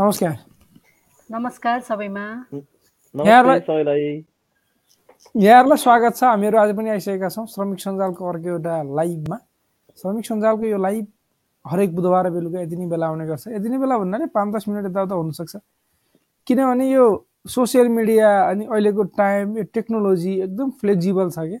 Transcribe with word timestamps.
नमस्कार। 0.00 0.36
नमस्कार 1.30 1.80
सबैमा। 1.84 2.20
यहाँहरूलाई 3.14 4.22
स्वागत 5.76 6.16
छ। 6.16 6.24
हामीहरू 6.24 6.58
आज 6.58 6.70
पनि 6.76 6.90
आइसकेका 6.90 7.28
छौँ 7.28 7.46
श्रमिक 7.46 7.80
सञ्जालको 7.80 8.28
अर्को 8.28 8.48
एउटा 8.48 8.82
लाइभमा। 8.96 9.36
श्रमिक 10.00 10.26
सञ्जालको 10.26 10.66
यो 10.66 10.78
लाइभ 10.80 11.06
हरेक 11.64 11.94
बुधबार 11.94 12.30
बेलुका 12.32 12.60
यति 12.60 12.76
नै 12.76 12.86
बेला 12.88 13.06
आउने 13.06 13.26
गर्छ। 13.28 13.48
यति 13.48 13.68
नै 13.68 13.78
बेला 13.78 13.98
भन्नाले 13.98 14.26
पाँच 14.32 14.54
दस 14.54 14.64
मिनट 14.68 14.86
यताउता 14.88 15.14
हुनसक्छ। 15.14 15.56
किनभने 16.46 16.90
यो 16.90 17.26
सोसियल 17.44 17.88
मिडिया 17.92 18.28
अनि 18.48 18.64
अहिलेको 18.72 19.02
टाइम 19.20 19.56
यो 19.58 19.64
टेक्नोलोजी 19.68 20.32
एकदम 20.40 20.70
फ्लेक्जिबल 20.80 21.28
छ 21.28 21.38
कि 21.44 21.58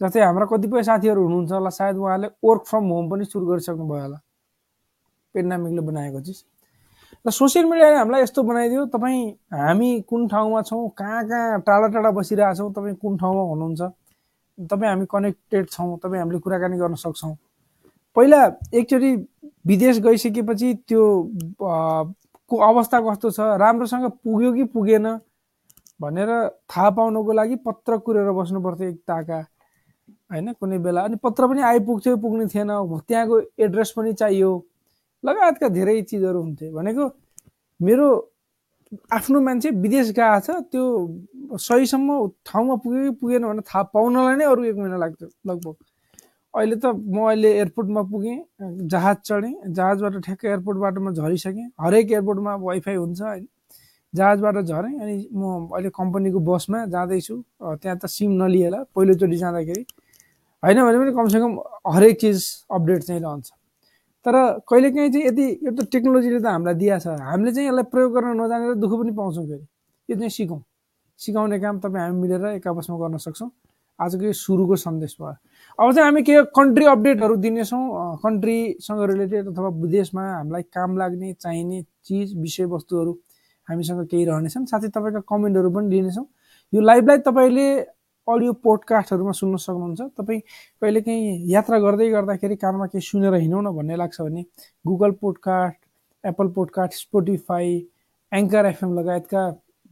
जस्तै 0.00 0.20
हाम्रा 0.20 0.46
कतिपय 0.52 0.82
साथीहरू 0.90 1.22
हुनुहुन्छ 1.24 1.52
होला 1.52 1.70
सायद 1.72 1.96
उहाँले 1.96 2.28
वर्क 2.44 2.62
फ्रम 2.68 2.84
होम 2.92 3.10
पनि 3.10 3.24
सुरु 3.24 3.46
गरिसक्नु 3.46 3.88
भयो 3.88 4.02
होला 4.02 4.20
पेन्डामिकले 5.34 5.80
बनाएको 5.88 6.20
चिज। 6.20 6.44
र 7.26 7.30
सोसियल 7.30 7.64
मिडियाले 7.66 7.96
हामीलाई 7.96 8.22
यस्तो 8.22 8.42
बनाइदियो 8.42 8.84
तपाईँ 8.94 9.22
हामी 9.52 9.90
कुन 10.08 10.28
ठाउँमा 10.28 10.62
छौँ 10.62 10.88
कहाँ 10.98 11.22
कहाँ 11.28 11.60
टाढा 11.66 11.86
टाढा 11.94 12.10
बसिरहेछौँ 12.18 12.72
तपाईँ 12.72 12.94
कुन 13.02 13.16
ठाउँमा 13.18 13.42
हुनुहुन्छ 13.50 13.82
तपाईँ 14.70 14.90
हामी 14.90 15.06
कनेक्टेड 15.10 15.68
छौँ 15.70 15.96
तपाईँ 15.98 16.20
हामीले 16.20 16.38
कुराकानी 16.38 16.76
गर्न 16.78 16.94
सक्छौँ। 16.94 17.34
पहिला 18.16 18.40
एकचोटि 18.74 19.10
विदेश 19.66 19.98
गइसकेपछि 20.00 20.74
त्यो 20.88 21.02
को 21.60 22.56
अवस्था 22.68 23.00
कस्तो 23.00 23.30
छ 23.30 23.40
राम्रोसँग 23.58 24.10
पुग्यो 24.24 24.52
कि 24.52 24.64
पुगेन 24.70 25.06
भनेर 26.00 26.30
थाहा 26.70 26.90
पाउनको 26.90 27.32
लागि 27.32 27.56
पत्र 27.66 27.96
कुरेर 28.06 28.30
बस्नु 28.38 28.60
पर्थ्यो 28.62 28.88
एक 28.88 29.00
ताका 29.08 29.38
होइन 30.32 30.52
कुनै 30.60 30.78
बेला। 30.78 31.00
अनि 31.02 31.16
पत्र 31.22 31.46
पनि 31.48 31.62
आइपुग्थ्यो 31.62 32.16
पुग्ने 32.16 32.46
थिएन। 32.46 32.70
त्यहाँको 33.08 33.40
एड्रेस 33.58 33.90
पनि 33.96 34.12
चाहियो। 34.12 34.50
लगायतका 35.24 35.68
धेरै 35.68 36.00
चिजहरू 36.02 36.42
हुन्थे। 36.42 36.70
भनेको 36.72 37.04
मेरो 37.80 38.06
आफ्नो 39.12 39.40
मान्छे 39.40 39.70
विदेश 39.84 40.10
गएको 40.18 40.40
छ 40.46 40.48
त्यो 40.70 40.84
सहीसम्म 41.58 42.08
ठाउँमा 42.46 42.74
पुग्यो 42.84 43.02
कि 43.04 43.10
पुगेन 43.20 43.42
भनेर 43.44 43.64
थाहा 43.66 43.82
पाउनलाई 43.94 44.36
नै 44.36 44.44
अरू 44.46 44.64
एक 44.64 44.76
महिना 44.76 44.96
लाग्थ्यो 44.96 45.28
लगभग। 45.50 45.74
अहिले 46.54 46.76
त 46.76 46.86
म 46.86 47.26
अहिले 47.28 47.50
एयरपोर्टमा 47.56 48.02
पुगेँ 48.12 48.38
जहाज 48.88 49.16
चढेँ 49.24 49.54
जहाजबाट 49.68 50.14
ठ्याक्कै 50.24 50.48
एयरपोर्टबाट 50.48 50.98
म 50.98 51.12
झरिसकेँ। 51.12 51.68
हरेक 51.80 52.12
एयरपोर्टमा 52.12 52.54
वाइफाई 52.62 52.96
हुन्छ 52.96 53.20
होइन। 53.22 53.46
जहाजबाट 54.14 54.56
झरेँ 54.64 54.94
अनि 55.02 55.16
म 55.34 55.68
अहिले 55.74 55.90
कम्पनीको 55.92 56.38
बसमा 56.40 56.84
जाँदैछु। 56.94 57.36
त्यहाँ 57.82 57.98
त 57.98 58.06
सिम 58.06 58.30
नलिएला। 58.42 58.82
पहिलोचोटि 58.96 59.36
जाँदाखेरि 59.36 59.82
होइन 60.62 60.78
भने 60.86 60.98
पनि 60.98 61.12
कमसेकम 61.12 61.52
हरेक 61.94 62.20
चिज 62.20 62.38
अपडेट 62.70 63.02
चाहिँ 63.02 63.20
रहन्छ। 63.20 63.50
तर 64.26 64.34
कहिलेकाहीँ 64.66 65.10
चाहिँ 65.10 65.26
यदि 65.26 65.46
यो 65.62 65.70
त 65.70 65.86
टेक्नोलोजीले 65.86 66.40
त 66.42 66.46
हामीलाई 66.50 66.74
दिएको 66.74 66.98
छ। 66.98 67.06
हामीले 67.22 67.52
चाहिँ 67.54 67.68
यसलाई 67.68 67.86
प्रयोग 67.94 68.10
गर्न 68.12 68.34
नजानेर 68.42 68.74
दुःख 68.82 68.92
पनि 68.98 69.12
पाउँछौँ 69.14 69.44
फेरि। 69.46 69.64
यो 70.08 70.14
चाहिँ 70.18 70.30
सिकौँ। 70.34 70.60
सिकाउने 71.20 71.58
काम 71.62 71.78
तपाईँ 71.78 72.02
हामी 72.02 72.18
मिलेर 72.20 72.44
एक 72.58 72.66
आपसमा 72.66 72.96
गर्न 72.98 73.16
सक्छौँ। 73.22 73.50
आजको 73.98 74.24
यो 74.26 74.32
सुरुको 74.34 74.76
सन्देश 74.76 75.16
भयो। 75.20 75.32
अब 75.78 75.92
चाहिँ 75.94 76.04
हामी 76.04 76.22
के 76.26 76.42
कन्ट्री 76.52 76.84
अपडेटहरू 76.84 77.36
दिनेछौँ। 77.38 78.18
कन्ट्रीसँग 78.20 79.00
रिलेटेड 79.10 79.48
अथवा 79.48 79.68
विदेशमा 79.80 80.22
हामीलाई 80.36 80.62
काम 80.74 80.98
लाग्ने 80.98 81.32
चाहिने 81.40 81.82
चिज 82.04 82.36
विषयवस्तुहरू 82.36 83.12
हामीसँग 83.68 84.06
केही 84.10 84.24
रहनेछन्। 84.26 84.66
साथै 84.66 84.88
तपाईँका 84.90 85.20
कमेन्टहरू 85.30 85.70
पनि 85.70 85.88
लिनेछौँ। 85.88 86.26
यो 86.72 86.80
लाइभलाई 86.82 87.18
तपाईँले 87.24 87.66
अडियो 88.26 88.52
पोडकास्टहरूमा 88.58 89.32
सुन्न 89.38 89.56
सक्नुहुन्छ। 89.56 90.00
तपाईँ 90.18 90.40
कहिलेकाहीँ 90.82 91.46
यात्रा 91.46 91.78
गर्दै 91.78 92.08
गर्दाखेरि 92.10 92.56
कानमा 92.58 92.86
केही 92.90 93.00
सुनेर 93.00 93.34
हिँडौँ 93.38 93.62
न 93.62 93.70
भन्ने 93.70 93.96
लाग्छ 93.96 94.20
भने 94.20 94.42
Google 94.82 95.10
podcast 95.22 95.78
Apple 96.24 96.48
podcast 96.50 96.92
Spotify 97.06 97.70
Anchor 98.32 98.66
FM 98.66 98.90
लगायतका 98.98 99.42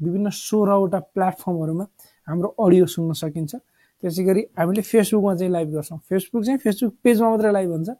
विभिन्न 0.00 0.30
सोह्रवटा 0.34 0.98
प्लेटफर्महरूमा 1.14 1.84
हाम्रो 2.28 2.48
अडियो 2.58 2.86
सुन्न 2.90 3.12
सकिन्छ। 3.22 3.54
त्यसै 4.02 4.22
गरी 4.26 4.42
हामीले 4.58 4.82
फेसबुकमा 4.82 5.34
चाहिँ 5.38 5.52
लाइभ 5.54 5.68
गर्छौँ। 5.78 5.98
फेसबुक 6.10 6.42
चाहिँ 6.44 6.58
फेसबुक 6.58 6.92
पेजमा 7.06 7.30
मात्रै 7.30 7.52
लाइभ 7.54 7.70
हुन्छ। 7.70 7.90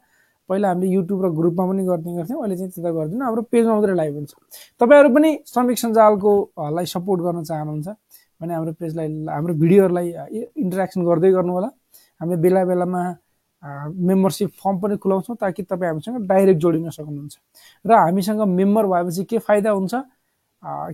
पहिला 0.51 0.67
हामीले 0.67 0.87
युट्युब 0.91 1.19
र 1.25 1.27
ग्रुपमा 1.31 1.63
पनि 1.63 1.83
गर्ने 1.87 2.11
गर्थ्यौँ। 2.19 2.39
अहिले 2.43 2.55
चाहिँ 2.59 2.71
त्यता 2.75 2.91
गर्दैनौँ। 2.91 3.25
हाम्रो 3.25 3.41
पेजमा 3.55 3.73
मात्रै 3.73 3.95
लाइभ 3.95 4.13
हुन्छ। 4.19 4.31
तपाईँहरू 4.83 5.09
पनि 5.15 5.29
श्रमिक 5.47 5.77
सञ्जालको 5.79 6.31
लाई 6.75 6.85
सपोर्ट 6.85 7.19
गर्न 7.23 7.43
चाहनुहुन्छ। 7.47 7.87
भने 8.41 8.53
हाम्रो 8.53 8.73
पेजलाई 8.79 9.07
हाम्रो 9.35 9.53
भिडियोहरूलाई 9.63 10.07
इन्टरेक्सन 10.63 11.01
गर्दै 11.05 11.31
गर्नु 11.31 11.53
होला 11.53 11.69
हामीले 12.21 12.37
बेला 12.41 12.63
बेलामा 12.71 13.01
मेम्बरसिप 14.09 14.49
फर्म 14.61 14.79
पनि 14.81 14.95
खुलाउँछौँ 15.03 15.35
ताकि 15.41 15.63
तपाईँ 15.63 15.89
हामीसँग 15.91 16.27
डाइरेक्ट 16.27 16.59
जोडिन 16.61 16.89
सक्नुहुन्छ। 16.89 17.35
र 17.85 17.91
हामीसँग 17.95 18.41
मेम्बर 18.59 18.85
भएपछि 18.85 19.23
के 19.29 19.37
फाइदा 19.47 19.71
हुन्छ? 19.71 19.93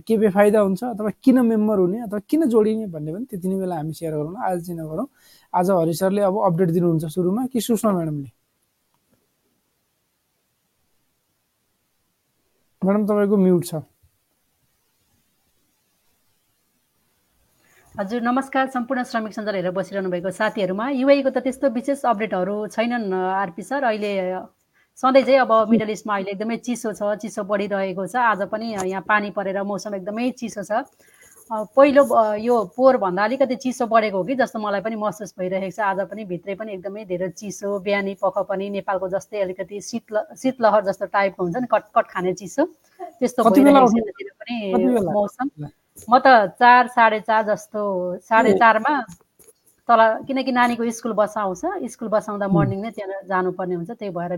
के 0.06 0.16
बेफाइदा 0.18 0.60
हुन्छ? 0.60 0.82
अथवा 0.84 1.10
किन 1.24 1.40
मेम्बर 1.46 1.78
हुने? 1.78 2.00
अथवा 2.02 2.18
किन 2.28 2.44
जोडिने? 2.48 2.86
भन्ने 2.92 3.12
पनि 3.12 3.24
त्यति 3.30 3.48
नै 3.48 3.56
बेला 3.60 3.76
हामी 3.76 3.92
सेयर 3.92 4.12
गरौँ 4.14 4.36
आज 4.44 4.66
चाहिँ 4.66 4.78
नगरौँ 4.80 5.06
आज 5.54 5.70
हरि 5.70 5.94
सरले 5.94 6.22
अब 6.22 6.36
अपडेट 6.46 6.70
दिनुहुन्छ 6.76 7.04
सुरुमा। 7.14 7.46
कि 7.52 7.60
सुषमा 7.60 7.92
म्याडमले? 7.92 8.30
म्याडम 12.82 13.06
तपाईँको 13.06 13.36
म्युट 13.36 13.64
छ। 13.64 13.74
हजुर 17.98 18.20
नमस्कार 18.22 18.68
सम्पूर्ण 18.72 19.02
श्रमिक 19.04 19.32
सञ्जाल 19.32 19.54
हेरेर 19.54 19.70
बसिरहनु 19.76 20.10
भएको 20.10 20.30
साथीहरूमा। 20.32 20.88
युआईको 20.96 21.30
त 21.30 21.44
त्यस्तो 21.44 21.68
विशेष 21.76 22.04
अपडेटहरू 22.08 22.54
छैनन् 22.72 23.12
आरपी 23.12 23.62
सर। 23.62 23.84
अहिले 23.84 24.12
सधैँ 24.96 25.22
चाहिँ 25.22 25.40
अब 25.44 25.52
मिडल 25.68 25.90
इस्टमा 25.92 26.14
अहिले 26.14 26.30
एकदमै 26.32 26.56
चिसो 26.64 26.92
छ 26.96 27.20
चिसो 27.20 27.44
बढिरहेको 27.44 28.06
छ। 28.08 28.16
आज 28.16 28.48
पनि 28.48 28.72
यहाँ 28.88 29.04
पानी 29.04 29.30
परेर 29.36 29.60
मौसम 29.68 29.94
एकदमै 30.00 30.30
चिसो 30.40 30.64
छ। 30.64 30.88
पहिलो 31.76 32.02
यो 32.40 32.56
पोहोरभन्दा 32.72 33.24
अलिकति 33.24 33.56
चिसो 33.60 33.84
बढेको 33.92 34.16
हो 34.16 34.24
कि 34.24 34.34
जस्तो 34.40 34.56
मलाई 34.56 34.80
पनि 34.80 34.96
महसुस 34.96 35.36
भइरहेको 35.36 35.76
छ। 35.76 35.80
आज 35.84 36.08
पनि 36.08 36.24
भित्रै 36.32 36.54
पनि 36.56 36.72
एकदमै 36.80 37.04
धेरै 37.12 37.28
चिसो 37.36 37.76
बिहानी 37.84 38.16
पख 38.24 38.48
पनि 38.48 38.70
नेपालको 38.80 39.08
जस्तै 39.20 39.44
अलिकति 39.52 39.80
शीत 39.84 40.16
शीतलहर 40.40 40.88
जस्तो 40.88 41.12
टाइपको 41.12 41.44
हुन्छ 41.44 41.56
नि 41.60 41.68
कटकट 41.68 42.06
खाने 42.08 42.32
चिसो। 42.40 42.64
त्यस्तो 43.20 43.50
भइरहेको 43.52 43.84
पनि 44.40 44.56
मौसम। 45.12 45.48
म 46.08 46.18
त 46.24 46.26
चार 46.58 46.88
साढे 46.96 47.20
चार 47.20 47.42
जस्तो 47.46 47.82
साढे 48.28 48.52
चारमा 48.58 48.94
तल 49.88 50.00
किनकि 50.26 50.52
नानीको 50.52 50.90
स्कुल 50.98 51.12
बस 51.20 51.34
आउँछ। 51.38 51.90
स्कुल 51.92 52.08
बस 52.08 52.28
आउँदा 52.30 52.48
मर्निङ 52.48 52.80
नै 52.82 52.90
त्यहाँ 52.96 53.22
जानुपर्ने 53.28 53.74
हुन्छ। 53.74 53.90
त्यही 53.90 54.10
भएर 54.16 54.36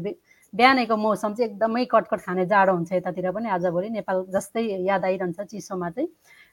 बिहानैको 0.55 0.97
मौसम 0.97 1.35
चाहिँ 1.35 1.51
एकदमै 1.51 1.85
कटकट 1.93 2.21
खाने 2.27 2.47
जाडो 2.47 2.73
हुन्छ 2.75 2.93
यतातिर 2.93 3.31
पनि। 3.31 3.49
आजभोलि 3.57 3.89
नेपाल 3.99 4.25
जस्तै 4.35 4.63
याद 4.89 5.05
आइरहन्छ 5.05 5.41
चिसोमा 5.51 5.91
चाहिँ। 5.91 6.09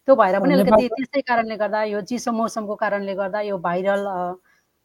त्यो 0.08 0.16
भएर 0.16 0.40
पनि 0.40 0.54
अलिकति 0.54 0.88
त्यसै 0.88 1.22
कारणले 1.22 1.56
गर्दा 1.58 1.84
यो 1.94 2.02
चिसो 2.10 2.32
मौसमको 2.32 2.76
कारणले 2.84 3.14
गर्दा 3.16 3.42
यो 3.50 3.58
भाइरल 3.58 4.04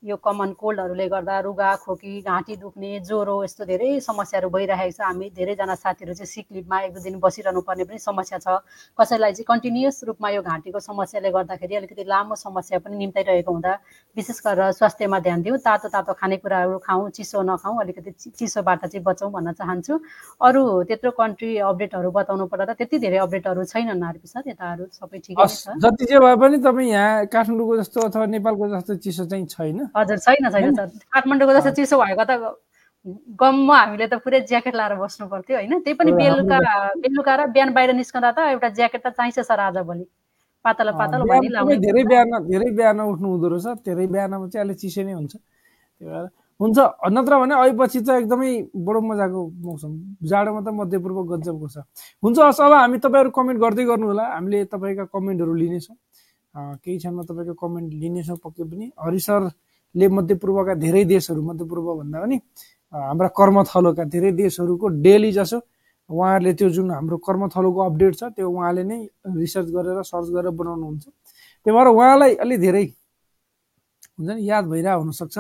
यो 0.02 0.16
कमन 0.16 0.52
कोल्डहरूले 0.60 1.06
गर्दा 1.08 1.38
रुगा 1.40 1.74
खोकी 1.80 2.20
घाँटी 2.20 2.56
दुख्ने 2.56 2.90
ज्वरो 3.00 3.36
यस्तो 3.44 3.64
धेरै 3.64 3.88
समस्याहरू 4.00 4.48
भइरहेको 4.52 4.92
छ। 4.92 5.00
हामी 5.00 5.30
धेरैजना 5.32 5.74
साथीहरू 5.74 6.14
चाहिँ 6.14 6.28
सिक 6.28 6.46
लिभमा 6.52 6.80
एक 6.80 6.92
दुई 6.94 7.02
दिन 7.02 7.18
बसिरहनु 7.18 7.60
पर्ने 7.64 7.84
पनि 7.88 7.98
समस्या 7.98 8.38
छ। 8.38 8.60
कसैलाई 8.92 9.32
चाहिँ 9.32 9.48
कन्टिन्युस 9.48 10.04
रूपमा 10.04 10.28
यो 10.30 10.42
घाँटीको 10.44 10.80
समस्याले 10.80 11.30
गर्दाखेरि 11.32 11.74
अलिकति 11.74 12.04
लामो 12.04 12.34
समस्या 12.36 12.78
पनि 12.84 12.96
निम्ताइरहेको 12.96 13.52
हुँदा 13.52 13.72
विशेष 14.16 14.40
गरेर 14.46 14.72
स्वास्थ्यमा 14.76 15.18
ध्यान 15.26 15.42
दिउँ 15.42 15.58
तातो 15.64 15.88
तातो 15.88 16.12
खानेकुराहरू 16.12 16.78
खाउँ 16.84 17.10
चिसो 17.16 17.42
नखाउँ 17.42 17.80
अलिकति 17.80 18.10
चिसोबाट 18.36 18.84
चाहिँ 18.86 19.02
बचाउँ 19.02 19.32
भन्न 19.32 19.52
चाहन्छु। 19.56 19.94
अरू 20.44 20.62
त्यत्रो 20.92 21.10
कन्ट्री 21.16 21.50
अपडेटहरू 21.64 22.10
बताउनु 22.12 22.46
पर्दा 22.46 22.64
त 22.68 22.76
त्यति 22.78 22.98
धेरै 23.00 23.18
अपडेटहरू 23.24 23.64
छैनन् 23.64 24.04
आरपी 24.04 24.28
सर 24.28 24.44
यताहरू 24.52 24.84
सबै 24.92 25.18
ठिकै 25.24 25.40
छ। 25.40 25.80
जति 25.80 26.04
चाहिँ 26.04 26.20
भए 26.20 26.36
पनि 26.36 26.56
तपाईँ 26.60 26.90
यहाँ 26.92 27.26
काठमाडौँको 27.32 27.74
जस्तो 27.80 27.98
अथवा 28.06 28.26
नेपालको 28.36 28.68
जस्तो 28.76 28.94
चिसो 29.02 29.24
चाहिँ 29.24 29.46
छैन। 29.48 29.85
हजुर 29.97 30.19
छैन 30.19 30.50
छैन 30.50 30.74
सर। 30.74 30.86
काठमाडौँको 31.12 31.52
जस्तो 31.54 31.70
चिसो 31.78 31.97
भएको 32.02 32.24
त 32.24 32.32
गम्म 33.41 33.70
हामीले 33.72 34.06
त 34.06 34.14
पुरै 34.19 34.41
ज्याकेट 34.50 34.74
लाएर 34.74 34.94
बस्नु 34.98 35.26
पर्थ्यो 35.30 35.56
होइन? 35.56 35.72
त्यही 35.82 35.94
पनि 35.94 36.12
बेलुका 36.19 36.58
बेलुका 36.98 37.33
र 37.38 37.47
बिहान 37.54 37.71
बाहिर 37.72 37.92
निस्कँदा 37.94 38.30
त 38.34 38.38
एउटा 38.54 38.68
ज्याकेट 38.78 39.03
त 39.06 39.15
चाहिन्छ 39.15 39.47
सर 39.47 39.60
आज 39.71 39.78
भोलि। 39.86 40.06
पातलो 40.65 40.92
पातलो 40.98 41.22
धेरै 41.78 42.03
बिहान 42.10 42.30
धेरै 42.50 42.71
बिहान 42.74 43.00
उठ्नु 43.00 43.27
हुँदो 43.30 43.47
रहेछ 43.54 43.86
धेरै 43.86 44.06
बिहानमा 44.10 44.47
चाहिँ 44.50 44.65
अलिक 44.66 44.77
चिसो 44.83 45.03
नै 45.06 45.12
हुन्छ। 45.15 45.34
त्यही 45.38 46.10
भएर 46.10 46.27
हुन्छ 46.60 46.78
नत्र 47.15 47.33
भने 47.38 47.54
अहिपछि 47.54 48.00
त 48.00 48.09
एकदमै 48.27 48.50
बडो 48.74 49.00
मजाको 49.06 49.41
मौसम। 49.66 49.92
जाडोमा 50.27 50.60
त 50.66 50.68
मध्यपूर्व 50.74 51.18
गजबको 51.30 51.66
छ। 51.68 51.77
हुन्छ 52.22 52.38
हस् 52.42 52.60
अब 52.65 52.72
हामी 52.72 52.98
तपाईँहरू 53.06 53.30
कमेन्ट 53.38 53.59
गर्दै 53.60 53.84
गर्नु 53.86 54.06
होला 54.10 54.24
हामीले 54.34 54.65
तपाईँका 54.66 55.04
कमेन्टहरू 55.15 55.54
लिनेछौँ। 55.54 55.97
केही 56.83 56.97
क्षणमा 56.98 57.22
तपाईँको 57.28 57.54
कमेन्ट 57.54 57.88
लिनेछौँ 58.03 58.38
पक्कै 58.42 58.65
पनि। 58.66 58.86
हरि 58.98 59.21
सरले 59.97 60.09
मध्यपूर्वका 60.13 60.75
धेरै 60.77 61.04
देशहरू 61.09 61.41
मध्यपूर्व 61.41 61.87
भन्दा 62.04 62.21
पनि 62.21 62.37
हाम्रा 62.93 63.28
कर्मथलोका 63.33 64.04
धेरै 64.13 64.31
देशहरूको 64.37 64.87
डेली 65.01 65.33
जसो 65.33 65.59
उहाँहरूले 66.10 66.53
त्यो 66.53 66.69
जुन 66.77 66.91
हाम्रो 66.93 67.16
कर्मथलोको 67.25 67.81
अपडेट 67.81 68.15
छ 68.21 68.22
त्यो 68.37 68.45
उहाँले 68.45 68.83
नै 68.84 68.98
रिसर्च 69.41 69.69
गरेर 69.72 70.03
सर्च 70.04 70.28
गरेर 70.37 70.53
बनाउनुहुन्छ। 70.53 71.04
त्यही 71.65 71.72
भएर 71.77 71.89
उहाँलाई 71.97 72.34
अलिक 72.45 72.60
धेरै 72.60 72.84
हुन्छ 74.21 74.31
नि 74.37 74.43
याद 74.45 74.65
भइरहेको 74.69 75.01
हुनसक्छ। 75.01 75.37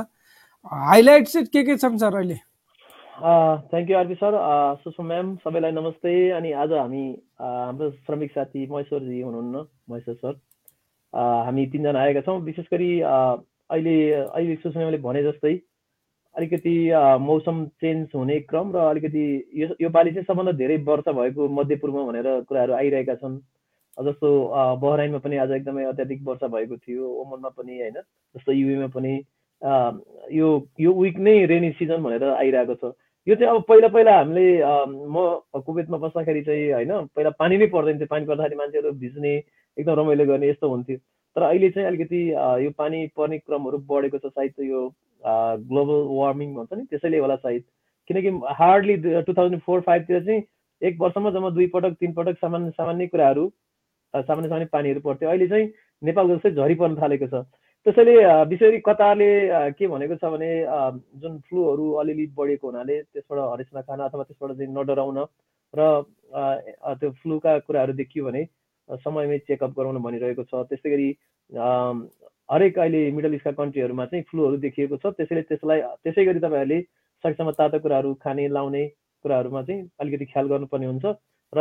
हाइलाइट 0.88 1.24
चाहिँ 1.28 1.46
के 1.52 1.62
के 1.62 1.76
छन् 1.76 2.00
सर 2.00 2.14
अहिले? 2.16 2.38
Thank 3.70 3.90
you 3.90 3.96
RP 3.96 4.16
sir. 4.16 4.32
Sushma 4.82 5.06
ma'am 5.06 5.26
सबैलाई 5.44 5.72
नमस्ते। 5.72 6.12
अनि 6.32 6.50
आज 6.64 6.72
हामी 6.72 7.04
हाम्रो 7.40 7.90
श्रमिक 8.08 8.30
साथी 8.32 8.66
महेश्वरजी 8.72 9.20
हुनुहुन्न 9.20 9.56
महेश्वर 9.90 10.14
सर। 10.24 10.34
हामी 11.46 11.66
तिनजना 11.72 12.00
आएका 12.00 12.20
छौँ। 12.26 12.40
विशेष 12.42 12.66
गरी 12.72 12.90
अहिले 13.70 13.96
अहिले 14.12 14.54
सुषमा 14.56 14.80
म्यामले 14.80 14.98
भने 15.02 15.22
जस्तै 15.22 15.54
अलिकति 16.34 16.74
मौसम 17.22 17.64
चेन्ज 17.80 18.08
हुने 18.14 18.38
क्रम 18.48 18.72
र 18.76 18.78
अलिकति 18.90 19.22
यो 19.60 19.68
यो 19.80 19.90
पालि 19.90 20.10
चाहिँ 20.12 20.24
सबभन्दा 20.24 20.52
धेरै 20.62 20.76
वर्षा 20.88 21.12
भएको 21.12 21.48
मध्यपूर्व 21.58 21.96
भनेर 22.06 22.28
कुराहरू 22.48 22.72
आइरहेका 22.74 23.14
छन्। 23.22 23.38
जस्तो 23.98 24.28
बहराइनमा 24.82 25.18
पनि 25.24 25.36
आज 25.40 25.50
एकदमै 25.56 25.84
अत्याधिक 25.84 26.20
वर्षा 26.24 26.48
भएको 26.52 26.76
थियो 26.76 27.08
ओमनमा 27.20 27.48
पनि 27.56 27.80
होइन 27.80 27.96
जस्तो 28.34 28.52
युएमा 28.52 28.88
पनि 28.92 29.14
यो 30.36 30.48
यो 30.80 30.92
विक 30.92 31.18
नै 31.18 31.34
रेनी 31.46 31.70
सिजन 31.80 32.02
भनेर 32.04 32.24
आइरहेको 32.24 32.74
छ। 32.74 32.92
यो 33.26 33.34
चाहिँ 33.34 33.56
अब 33.56 33.62
पहिला 33.68 33.88
पहिला 33.88 34.16
हामीले 34.18 34.46
म 35.08 35.16
कुवेतमा 35.66 35.98
बस्दाखेरि 35.98 36.42
चाहिँ 36.44 36.72
होइन 36.72 36.92
पहिला 37.16 37.30
पानी 37.40 37.56
नै 37.58 37.66
पर्दैन 37.72 37.98
थियो 37.98 38.12
पानी 38.12 38.26
पर्दाखेरि 38.26 38.56
मान्छेहरू 38.56 38.92
भिज्ने 39.00 39.34
एकदम 39.76 39.94
रमाइलो 40.00 40.24
गर्ने 40.26 40.48
यस्तो 40.50 40.68
हुन्थ्यो। 40.68 40.98
तर 41.36 41.42
अहिले 41.42 41.70
चाहिँ 41.70 41.86
अलिकति 41.88 42.20
यो 42.64 42.70
पानी 42.78 43.06
पर्ने 43.16 43.38
क्रमहरू 43.38 43.78
बढेको 43.88 44.18
छ 44.18 44.26
सायद 44.28 44.64
यो 44.68 44.80
ग्लोबल 45.70 46.06
वार्मिङ 46.16 46.54
भन्छ 46.54 46.72
नि 46.72 46.84
त्यसैले 46.90 47.18
होला 47.18 47.36
सायद। 47.36 47.62
किनकि 48.10 48.30
हार्डली 48.58 48.96
टु 49.22 49.34
थाउजन्ड 49.34 49.60
फोर 49.66 49.80
फाइभतिर 49.86 50.24
चाहिँ 50.24 50.42
एक 50.82 51.00
वर्षमा 51.00 51.30
जम्मा 51.30 51.50
दुई 51.50 51.66
पटक 51.74 51.92
तिन 52.00 52.12
पटक 52.14 52.38
सामान्य 52.40 52.70
सामान्य 52.70 53.06
कुराहरू 53.12 53.46
सामान्य 54.14 54.48
सामान्य 54.48 54.68
पानीहरू 54.72 55.00
पर्थ्यो। 55.00 55.28
अहिले 55.28 55.48
चाहिँ 55.48 55.72
नेपालको 56.02 56.34
जस्तै 56.36 56.50
झरी 56.52 56.74
पर्न 56.74 56.96
थालेको 57.02 57.26
छ। 57.28 57.44
त्यसैले 57.86 58.14
विशेष 58.50 58.68
गरी 58.68 58.78
कतारले 58.86 59.30
के 59.78 59.86
भनेको 59.88 60.14
छ 60.16 60.30
भने 60.32 60.50
जुन 61.22 61.38
फ्लूहरू 61.48 61.90
अलिअलि 62.00 62.26
बढेको 62.36 62.66
हुनाले 62.66 63.02
त्यसबाट 63.02 63.38
हरेस 63.52 63.70
नखान 63.76 64.00
अथवा 64.06 64.22
त्यसबाट 64.22 64.56
चाहिँ 64.56 64.72
नडराउन 64.74 65.18
र 65.74 65.90
त्यो 67.00 67.10
फ्लूका 67.22 67.58
कुराहरू 67.66 67.92
देखियो 68.00 68.24
भने 68.24 68.42
समयमै 68.90 69.38
चेकअप 69.46 69.72
गराउन 69.78 69.98
भनिरहेको 70.02 70.42
छ। 70.44 70.62
त्यस्तै 70.70 70.90
गरी 70.90 71.08
हरेक 72.48 72.78
अहिले 72.78 73.00
मिडल 73.12 73.34
इस्टका 73.34 73.52
कन्ट्रीहरूमा 73.58 74.04
चाहिँ 74.06 74.24
फ्लूहरू 74.30 74.56
देखिएको 74.64 74.96
छ। 74.96 75.14
त्यसैले 75.18 75.42
त्यसलाई 75.50 75.80
त्यसै 76.02 76.24
गरी 76.24 76.40
तपाईँहरूले 76.40 76.80
सकेसम्म 77.24 77.50
तातो 77.58 77.78
कुराहरू 77.82 78.14
खाने 78.22 78.48
लाउने 78.48 78.84
कुराहरूमा 79.24 79.62
चाहिँ 79.62 79.88
अलिकति 80.00 80.24
ख्याल 80.32 80.46
गर्नुपर्ने 80.52 80.86
हुन्छ। 80.86 81.04
र 81.52 81.60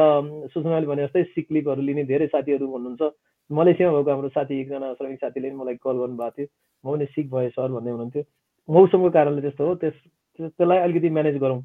सुषमाले 0.53 0.85
भने 0.85 1.05
जस्तै 1.07 1.23
सिक्लिपहरू 1.33 1.81
लिने 1.81 2.03
धेरै 2.05 2.27
साथीहरू 2.33 2.65
हुनुहुन्छ। 2.67 3.01
मलेसियामा 3.49 3.97
भएको 3.97 4.11
हाम्रो 4.11 4.29
साथी 4.29 4.53
एकजना 4.61 4.93
श्रमिक 4.93 5.19
साथीले 5.21 5.51
मलाई 5.53 5.75
कल 5.81 5.97
गर्नुभएको 5.97 6.35
थियो। 6.37 6.47
म 6.83 6.85
पनि 6.93 7.05
सिक 7.13 7.29
भएँ 7.29 7.49
सर 7.53 7.69
भन्दै 7.71 7.91
हुनुहुन्थ्यो। 7.91 8.23
मौसमको 8.69 9.09
कारणले 9.17 9.41
त्यस्तो 9.41 9.65
हो। 9.65 9.73
त्यस 9.81 9.97
त्यसलाई 10.39 10.77
अलिकति 10.85 11.09
म्यानेज 11.09 11.37
गरौँ। 11.41 11.61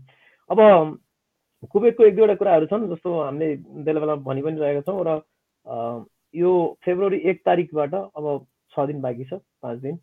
अब 0.51 0.59
कुवेतको 1.73 2.05
एक 2.05 2.15
दुईवटा 2.17 2.35
कुराहरू 2.41 2.67
छन् 2.73 2.89
जस्तो 2.89 3.09
हामीले 3.21 3.49
बेला 3.85 4.01
बेला 4.01 4.15
भनि 4.29 4.43
पनि 4.43 4.61
रहेका 4.61 4.81
छौँ 4.89 5.05
र 5.05 5.21
यो 5.67 6.51
फेब्रुअरी 6.85 7.19
एक 7.31 7.43
तारिकबाट 7.47 7.95
अब 7.95 8.47
छ 8.73 8.87
दिन 8.87 9.01
बाँकी 9.01 9.25
छ 9.25 9.41
पाँच 9.63 9.79
दिन। 9.81 9.99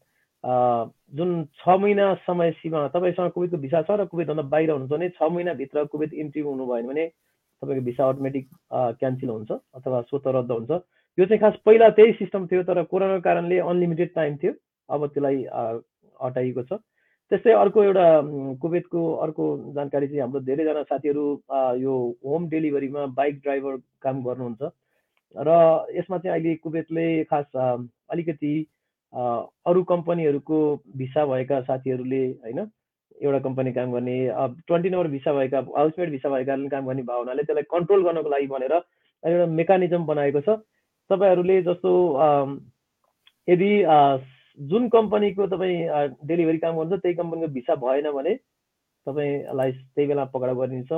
जुन 1.18 1.44
छ 1.59 1.77
महिना 1.80 2.13
समय 2.25 2.51
सीमा 2.51 2.88
तपाईँसँग 2.95 3.31
कुवेतको 3.31 3.57
भिसा 3.57 3.81
छ 3.81 3.92
र 3.92 4.06
कुवेतभन्दा 4.06 4.44
बाहिर 4.50 4.71
हुनुहुन्छ 4.71 4.92
भने 4.92 5.09
छ 5.09 5.31
महिनाभित्र 5.31 5.86
कुवेत 5.94 6.13
इन्ट्री 6.15 6.42
हुनु 6.42 6.65
भएन 6.68 6.88
भने 6.88 7.06
तपाईँको 7.07 7.86
भिसा 7.86 8.09
अटोमेटिक 8.09 8.50
क्यान्सल 8.74 9.30
हुन्छ 9.30 9.51
अथवा 9.51 10.01
स्वत 10.01 10.27
रद्द 10.36 10.51
हुन्छ। 10.51 10.71
यो 11.18 11.25
चाहिँ 11.25 11.39
खास 11.42 11.56
पहिला 11.65 11.89
त्यही 11.98 12.12
सिस्टम 12.13 12.45
थियो 12.48 12.63
तर 12.63 12.83
कोरोनाको 12.92 13.21
कारणले 13.21 13.57
अनलिमिटेड 13.59 14.13
टाइम 14.15 14.36
थियो। 14.38 14.54
अब 14.89 15.06
त्यसलाई 15.07 15.44
हटाइएको 16.19 16.63
छ। 16.63 16.74
त्यस्तै 17.31 17.51
अर्को 17.51 17.83
एउटा 17.83 18.06
कुवेतको 18.62 19.01
अर्को 19.24 19.45
जानकारी 19.75 20.07
चाहिँ 20.07 20.21
हाम्रो 20.21 20.39
धेरैजना 20.48 20.83
साथीहरू 20.83 21.25
यो 21.81 21.94
होम 22.25 22.48
डेलिभरीमा 22.50 23.06
बाइक 23.18 23.39
ड्राइभर 23.44 23.75
काम 24.01 24.21
गर्नुहुन्छ। 24.24 24.62
र 25.36 25.50
यसमा 25.98 26.18
चाहिँ 26.18 26.40
अहिले 26.40 26.56
कुवेतले 26.56 27.24
खास 27.24 27.46
अलिकति 27.56 28.56
अरू 29.14 29.84
कम्पनीहरूको 29.84 30.60
भिसा 30.98 31.26
भएका 31.26 31.62
साथीहरूले 31.62 32.26
होइन 32.44 32.60
एउटा 33.22 33.40
कम्पनी 33.40 33.72
काम 33.74 33.92
गर्ने 33.92 34.18
ट्वेन्टी 34.68 34.90
नम्बर 34.90 35.08
भिसा 35.08 35.34
भएका 35.34 35.60
हाउसमेट 35.78 36.10
भिसा 36.10 36.30
भएकाले 36.30 36.70
काम 36.70 36.88
गर्ने 36.88 37.04
भावनाले 37.04 37.44
त्यसलाई 37.44 37.64
कन्ट्रोल 37.72 38.04
गर्नको 38.04 38.30
लागि 38.30 38.48
भनेर 38.48 38.74
एउटा 38.74 39.46
मेकानिजम 39.52 40.06
बनाएको 40.06 40.42
छ। 40.42 40.58
तपाईँहरूले 41.10 41.62
जस्तो 41.64 41.92
यदि 43.48 43.72
जुन 44.60 44.88
कम्पनीको 44.90 45.48
तपाईँ 45.48 45.78
डेलिभरी 46.28 46.58
काम 46.58 46.76
गर्नुहुन्छ 46.76 47.02
त्यही 47.02 47.16
कम्पनीको 47.16 47.54
भिसा 47.54 47.76
भएन 47.84 48.12
भने 48.12 48.34
तपाईँलाई 49.08 49.72
त्यही 49.72 50.08
बेला 50.08 50.26
पक्राउ 50.34 50.56
गरिन्छ। 50.56 50.92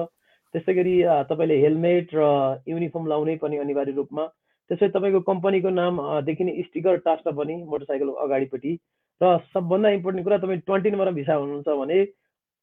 त्यस्तै 0.54 0.74
गरी 0.74 0.94
तपाईँले 1.30 1.58
हेलमेट 1.62 2.14
र 2.16 2.22
युनिफर्म 2.68 3.08
लाउनै 3.08 3.36
पर्ने 3.42 3.58
अनिवार्य 3.66 3.92
रूपमा 3.98 4.24
त्यसै 4.70 4.88
तपाईँको 4.96 5.20
कम्पनीको 5.28 5.70
नाम 5.74 6.00
देखिने 6.26 6.62
स्टिकर 6.64 6.98
टास्न 7.06 7.32
पनि 7.38 7.56
मोटरसाइकल 7.66 8.10
अगाडिपट्टि। 8.26 8.72
र 9.22 9.38
सबभन्दा 9.54 9.90
इम्पोर्टेन्ट 9.98 10.26
कुरा 10.26 10.38
तपाईँ 10.38 10.62
ट्वेन्टी 10.66 10.90
नम्बर 10.92 11.12
भिसा 11.20 11.34
हुनुहुन्छ 11.36 11.70
भने 11.82 12.00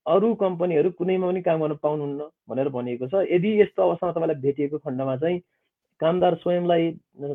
अरू 0.07 0.29
कम्पनीहरू 0.41 0.91
कुनैमा 0.99 1.27
पनि 1.27 1.41
काम 1.43 1.61
गर्न 1.63 1.75
पाउनुहुन्न 1.83 2.27
भनेर 2.49 2.69
भनिएको 2.77 3.07
छ। 3.13 3.23
यदि 3.31 3.51
यस्तो 3.61 3.83
अवस्थामा 3.83 4.13
तपाईँलाई 4.13 4.41
भेटिएको 4.43 4.79
खण्डमा 4.87 5.17
चाहिँ 5.23 5.39
कामदार 6.01 6.35
स्वयंलाई 6.43 6.91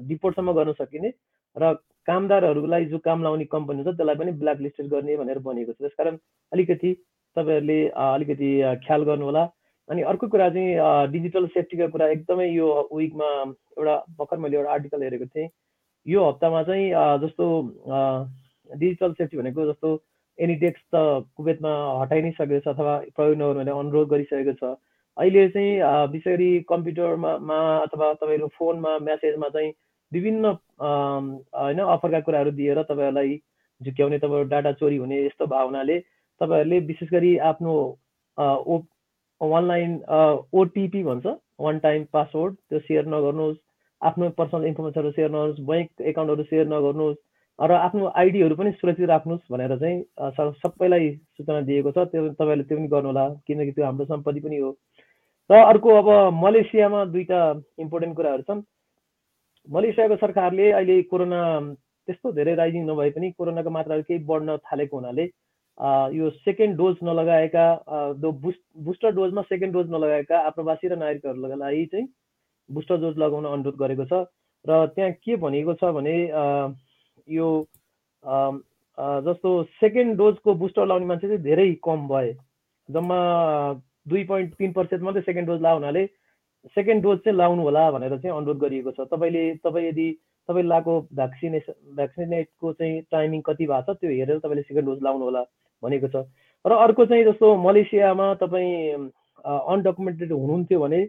डिपोर्टसम्म 0.09 0.51
गर्न 0.57 0.74
सकिने 0.80 1.09
र 1.56 1.74
कामदारहरूलाई 2.07 2.86
जो 2.92 2.97
काम 3.07 3.24
लाउने 3.24 3.45
कम्पनी 3.56 3.83
हुन्छ 3.83 3.97
त्यसलाई 3.97 4.15
पनि 4.19 4.31
ब्ल्याक 4.42 4.59
लिस्टेड 4.65 4.88
गर्ने 4.94 5.18
भनेर 5.18 5.39
भनिएको 5.47 5.74
छ। 5.74 5.80
त्यसकारण 5.80 6.15
अलिकति 6.51 6.94
तपाईँहरूले 7.36 7.80
अलिकति 8.06 8.50
ख्याल 8.86 9.04
गर्नु 9.09 9.25
होला 9.25 9.44
अनि 9.91 10.01
अर्को 10.09 10.27
कुरा 10.33 10.49
चाहिँ 10.49 11.11
डिजिटल 11.11 11.47
सेफ्टीको 11.53 11.88
कुरा 11.91 12.07
एकदमै 12.09 12.47
यो 12.49 12.67
विकमा 12.93 13.29
एउटा 13.77 13.95
भर्खर 14.19 14.38
मैले 14.38 14.57
एउटा 14.57 14.71
आर्टिकल 14.71 15.03
हेरेको 15.03 15.25
थिएँ। 15.25 15.49
यो 16.05 16.23
हप्तामा 16.25 16.61
चाहिँ 16.63 16.88
जस्तो 17.23 17.45
डिजिटल 18.69 19.13
सेफ्टी 19.13 19.38
भनेको 19.38 19.65
जस्तो 19.71 19.89
एनिडेक्स 20.39 20.81
त 20.95 21.27
कुवेतमा 21.38 21.71
हटाइ 22.01 22.21
नै 22.21 22.31
सकेको 22.38 22.59
छ 22.59 22.67
अथवा 22.73 22.93
प्रयोग 23.15 23.35
नगर्नु 23.35 23.59
भने 23.59 23.71
अनुरोध 23.79 24.07
गरिसकेको 24.09 24.53
छ। 24.61 24.75
अहिले 25.17 25.47
चाहिँ 25.49 25.71
विशेष 26.11 26.33
गरी 26.33 26.49
कम्प्युटरमा 26.69 27.59
अथवा 27.83 28.13
तपाईँको 28.21 28.47
फोनमा 28.57 28.97
म्यासेजमा 29.07 29.49
चाहिँ 29.49 29.71
विभिन्न 30.11 30.45
होइन 30.81 31.79
अफरका 31.87 32.19
कुराहरू 32.27 32.51
दिएर 32.59 32.81
तपाईँहरूलाई 32.83 33.35
झुक्याउने 33.81 34.17
तपाईँको 34.23 34.49
डाटा 34.49 34.71
चोरी 34.79 34.97
हुने 35.03 35.19
यस्तो 35.25 35.45
भावनाले 35.51 35.99
तपाईँहरूले 35.99 36.79
विशेष 36.87 37.09
गरी 37.11 37.37
आफ्नो 37.51 37.75
ओ 38.37 38.79
अनलाइन 39.41 39.91
ओटिपी 40.53 41.03
भन्छ 41.03 41.25
वान 41.59 41.79
टाइम 41.79 42.05
पासवर्ड 42.13 42.55
त्यो 42.69 42.79
सेयर 42.81 43.05
नगर्नुहोस् 43.07 43.57
आफ्नो 44.01 44.30
पर्सनल 44.37 44.66
इन्फर्मेसनहरू 44.68 45.11
सेयर 45.11 45.30
नगर्नुहोस् 45.30 45.68
ब्याङ्क 45.68 46.07
एकाउन्टहरू 46.11 46.44
सेयर 46.44 46.68
नगर्नुहोस् 46.68 47.19
र 47.59 47.71
आफ्नो 47.80 48.07
आइडीहरू 48.18 48.56
पनि 48.56 48.71
सुरक्षित 48.73 49.09
राख्नुहोस् 49.09 49.51
भनेर 49.51 49.77
चाहिँ 49.77 49.97
सबैलाई 50.61 51.09
सूचना 51.37 51.61
दिएको 51.61 51.92
छ। 51.92 52.06
त्यो 52.11 52.30
तपाईँहरूले 52.30 52.63
त्यो 52.63 52.77
पनि 52.77 52.87
गर्नुहोला 52.87 53.25
किनकि 53.47 53.71
त्यो 53.71 53.85
हाम्रो 53.85 54.06
सम्पत्ति 54.06 54.39
पनि 54.42 54.57
हो। 54.57 54.71
र 55.49 55.54
अर्को 55.63 55.89
अब 56.01 56.33
मलेसियामा 56.33 57.04
दुईवटा 57.13 57.42
इम्पोर्टेन्ट 57.80 58.16
कुराहरू 58.16 58.44
छन्। 58.49 58.61
मलेसियाको 59.68 60.16
सरकारले 60.16 60.71
अहिले 60.71 61.01
कोरोना 61.11 61.42
त्यस्तो 62.07 62.31
धेरै 62.33 62.56
राइजिङ 62.56 62.83
नभए 62.89 63.09
पनि 63.11 63.31
कोरोनाको 63.37 63.69
मात्राहरू 63.69 64.04
केही 64.04 64.25
बढ्न 64.25 64.57
थालेको 64.66 64.97
हुनाले 64.97 65.25
यो 66.14 66.30
सेकेन्ड 66.30 66.78
डोज 66.78 66.95
नलगाएका 67.04 67.66
बुस्ट 68.21 68.59
बुस्टर 68.85 69.11
डोजमा 69.11 69.42
सेकेन्ड 69.44 69.73
डोज 69.73 69.90
नलगाएका 69.92 70.40
आप्रवासी 70.47 70.88
र 70.88 70.95
नागरिकहरूको 70.97 71.56
लागि 71.57 71.85
चाहिँ 71.92 72.07
बुस्टर 72.69 72.97
डोज 73.02 73.18
लगाउन 73.18 73.45
अनुरोध 73.45 73.76
गरेको 73.78 74.06
छ। 74.06 74.26
र 74.66 74.85
त्यहाँ 74.95 75.11
के 75.11 75.35
भनेको 75.35 75.73
छ 75.73 75.92
भने 75.95 76.16
यो 77.28 77.47
जस्तो 79.26 79.52
सेकेन्ड 79.81 80.18
डोजको 80.18 80.54
बुस्टर 80.56 80.85
लाउने 80.88 81.06
मान्छे 81.06 81.28
चाहिँ 81.28 81.44
धेरै 81.44 81.73
कम 81.83 82.07
भए। 82.07 82.33
जम्मा 82.90 83.18
दुई 84.09 84.23
पोइन्ट 84.23 84.54
तिन 84.57 84.71
प्रतिशत 84.73 85.02
मात्रै 85.04 85.21
सेकेन्ड 85.21 85.47
डोज 85.50 85.61
ला 85.61 85.71
हुनाले 85.71 86.06
सेकेन्ड 86.76 87.04
डोज 87.04 87.18
चाहिँ 87.26 87.38
लाउनु 87.38 87.61
होला 87.64 87.90
भनेर 87.92 88.18
चाहिँ 88.18 88.35
अनुरोध 88.38 88.57
गरिएको 88.61 88.92
छ। 88.92 89.07
तपाईँले 89.11 89.44
तपाईँ 89.66 89.88
यदि 89.88 90.07
तपाईँ 90.50 90.66
लगाएको 90.66 91.00
भ्याक्सिनेसन 91.16 91.73
भ्याक्सिनेटको 91.95 92.73
चाहिँ 92.73 93.02
टाइमिङ 93.11 93.42
कति 93.50 93.66
भएको 93.66 93.94
छ 93.94 93.97
त्यो 93.97 94.09
हेरेर 94.11 94.40
तपाईँले 94.40 94.61
सेकेन्ड 94.69 94.88
डोज 94.88 95.02
लाउनु 95.04 95.26
होला। 95.26 95.44
भनेको 95.83 96.07
छ। 96.07 96.16
र 96.66 96.71
अर्को 96.78 97.06
चाहिँ 97.06 97.26
जस्तो 97.26 97.56
मलेसियामा 97.57 98.33
तपाईँ 98.38 99.09
अनडकुमेन्टेड 99.44 100.31
हुनुहुन्थ्यो 100.31 100.80
भने 100.80 101.02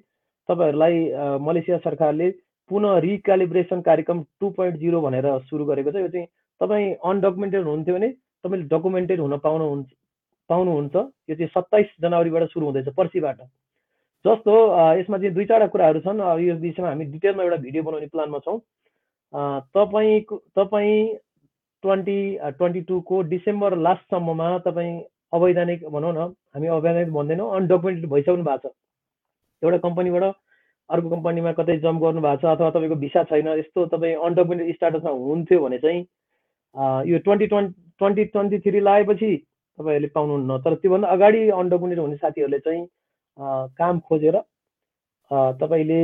तपाईँहरूलाई 0.49 0.97
मलेसिया 1.39 1.79
सरकारले 1.79 2.29
पुनः 2.71 2.99
रिक्यालिब्रेसन 3.05 3.81
कार्यक्रम 3.83 4.23
टु 4.41 4.51
पोइन्ट 4.57 4.77
जिरो 4.81 5.01
भनेर 5.01 5.27
सुरु 5.49 5.65
गरेको 5.65 5.91
छ। 5.93 5.97
यो 5.97 6.09
चाहिँ 6.09 6.27
तपाईँ 6.61 6.95
अनडकुमेन्टेड 7.05 7.61
हुनुहुन्थ्यो 7.61 7.95
भने 7.95 8.09
तपाईँले 8.45 8.69
डकुमेन्टेड 8.69 9.21
हुन 9.21 9.37
पाउनुहुन्छ 9.39 9.91
पाउनुहुन्छ। 10.51 10.95
यो 11.31 11.35
चाहिँ 11.37 11.53
सत्ताइस 11.53 11.89
जनवरीबाट 12.03 12.49
सुरु 12.51 12.67
हुँदैछ 12.67 12.89
पर्सिबाट। 12.97 13.39
जस्तो 14.25 14.55
यसमा 14.99 15.19
चाहिँ 15.19 15.35
दुई 15.35 15.45
चारवटा 15.45 15.67
कुराहरू 15.69 16.01
छन्। 16.01 16.21
यो 16.41 16.55
विषयमा 16.57 16.89
हामी 16.89 17.05
डिटेलमा 17.13 17.43
एउटा 17.43 17.57
भिडियो 17.67 17.83
बनाउने 17.83 18.07
प्लानमा 18.07 18.39
छौँ। 18.47 18.59
तपाईँको 19.75 20.37
तपाईँ 20.57 20.99
ट्वेन्टी 21.83 22.19
ट्वेन्टी 22.59 22.81
टूको 22.89 23.21
डिसेम्बर 23.31 23.77
लास्टसम्ममा 23.87 24.49
तपाईँ 24.67 24.95
अवैधानिक 25.35 25.85
भनौँ 25.91 26.13
न 26.13 26.29
हामी 26.55 26.67
अवैधानिक 26.69 27.13
भन्दैनौँ 27.13 27.51
अनडकुमेन्टेड 27.57 28.11
भइसक्नु 28.11 28.45
भएको 28.45 28.69
छ। 28.69 28.73
एउटा 29.63 29.79
कम्पनीबाट 29.87 30.25
अर्को 30.91 31.09
कम्पनीमा 31.11 31.53
कतै 31.59 31.77
जम्प 31.85 32.03
गर्नु 32.03 32.21
भएको 32.21 32.41
छ 32.43 32.45
अथवा 32.53 32.71
तपाईँको 32.71 32.97
भिसा 33.05 33.23
छैन 33.31 33.49
यस्तो 33.59 33.87
तपाईँ 33.95 34.15
अनडकुमेन्टेड 34.29 34.75
स्टाटसमा 34.77 35.11
हुनुहुन्थ्यो 35.11 35.61
भने 35.65 35.79
चाहिँ 35.85 36.01
यो 37.11 37.19
twenty 37.25 37.47
twenty 37.47 37.75
twenty 37.99 38.25
twenty 38.25 38.59
three 38.67 38.81
लगाएपछि 38.81 39.31
तपाईँहरूले 39.79 40.09
पाउनुहुन्न। 40.15 40.59
तर 40.65 40.75
त्योभन्दा 40.75 41.09
अगाडि 41.09 41.49
अनडकुमेन्टेड 41.51 42.01
हुने 42.05 42.17
साथीहरूले 42.17 42.59
चाहिँ 42.69 42.87
काम 43.79 44.01
खोजेर 44.09 44.37
तपाईँले 45.61 46.01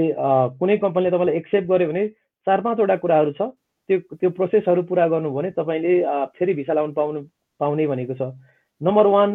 कुनै 0.58 0.76
कम्पनीले 0.84 1.10
तपाईँलाई 1.10 1.36
एक्सेप्ट 1.36 1.68
गर्यो 1.68 1.88
भने 1.88 2.06
चार 2.46 2.60
पाँचवटा 2.66 2.96
कुराहरू 3.04 3.32
छ। 3.32 3.50
त्यो 3.88 3.98
त्यो 4.14 4.30
प्रोसेसहरू 4.36 4.82
पुरा 4.90 5.06
गर्नु 5.08 5.30
भने 5.32 5.50
तपाईँले 5.56 5.92
फेरि 6.38 6.54
भिसा 6.54 6.72
लगाउनु 6.72 6.94
पाउनु 6.94 7.20
पाउने 7.60 7.86
भनेको 7.86 8.14
छ। 8.14 8.30
नम्बर 8.80 9.06
वान 9.14 9.30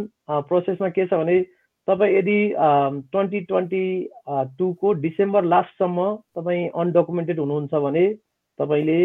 प्रोसेसमा 0.50 0.90
के 0.98 1.06
छ 1.08 1.20
भने 1.22 1.40
तपाईँ 1.88 2.14
यदि 2.16 2.38
ट्वेन्टी 3.12 3.40
ट्वेन्टी 3.50 3.84
टूको 4.60 4.94
डिसेम्बर 5.06 5.44
लास्टसम्म 5.54 6.06
तपाईँ 6.38 6.70
अनडकुमेन्टेड 6.84 7.40
हुनुहुन्छ 7.40 7.74
भने 7.88 8.06
तपाईँले 8.60 9.00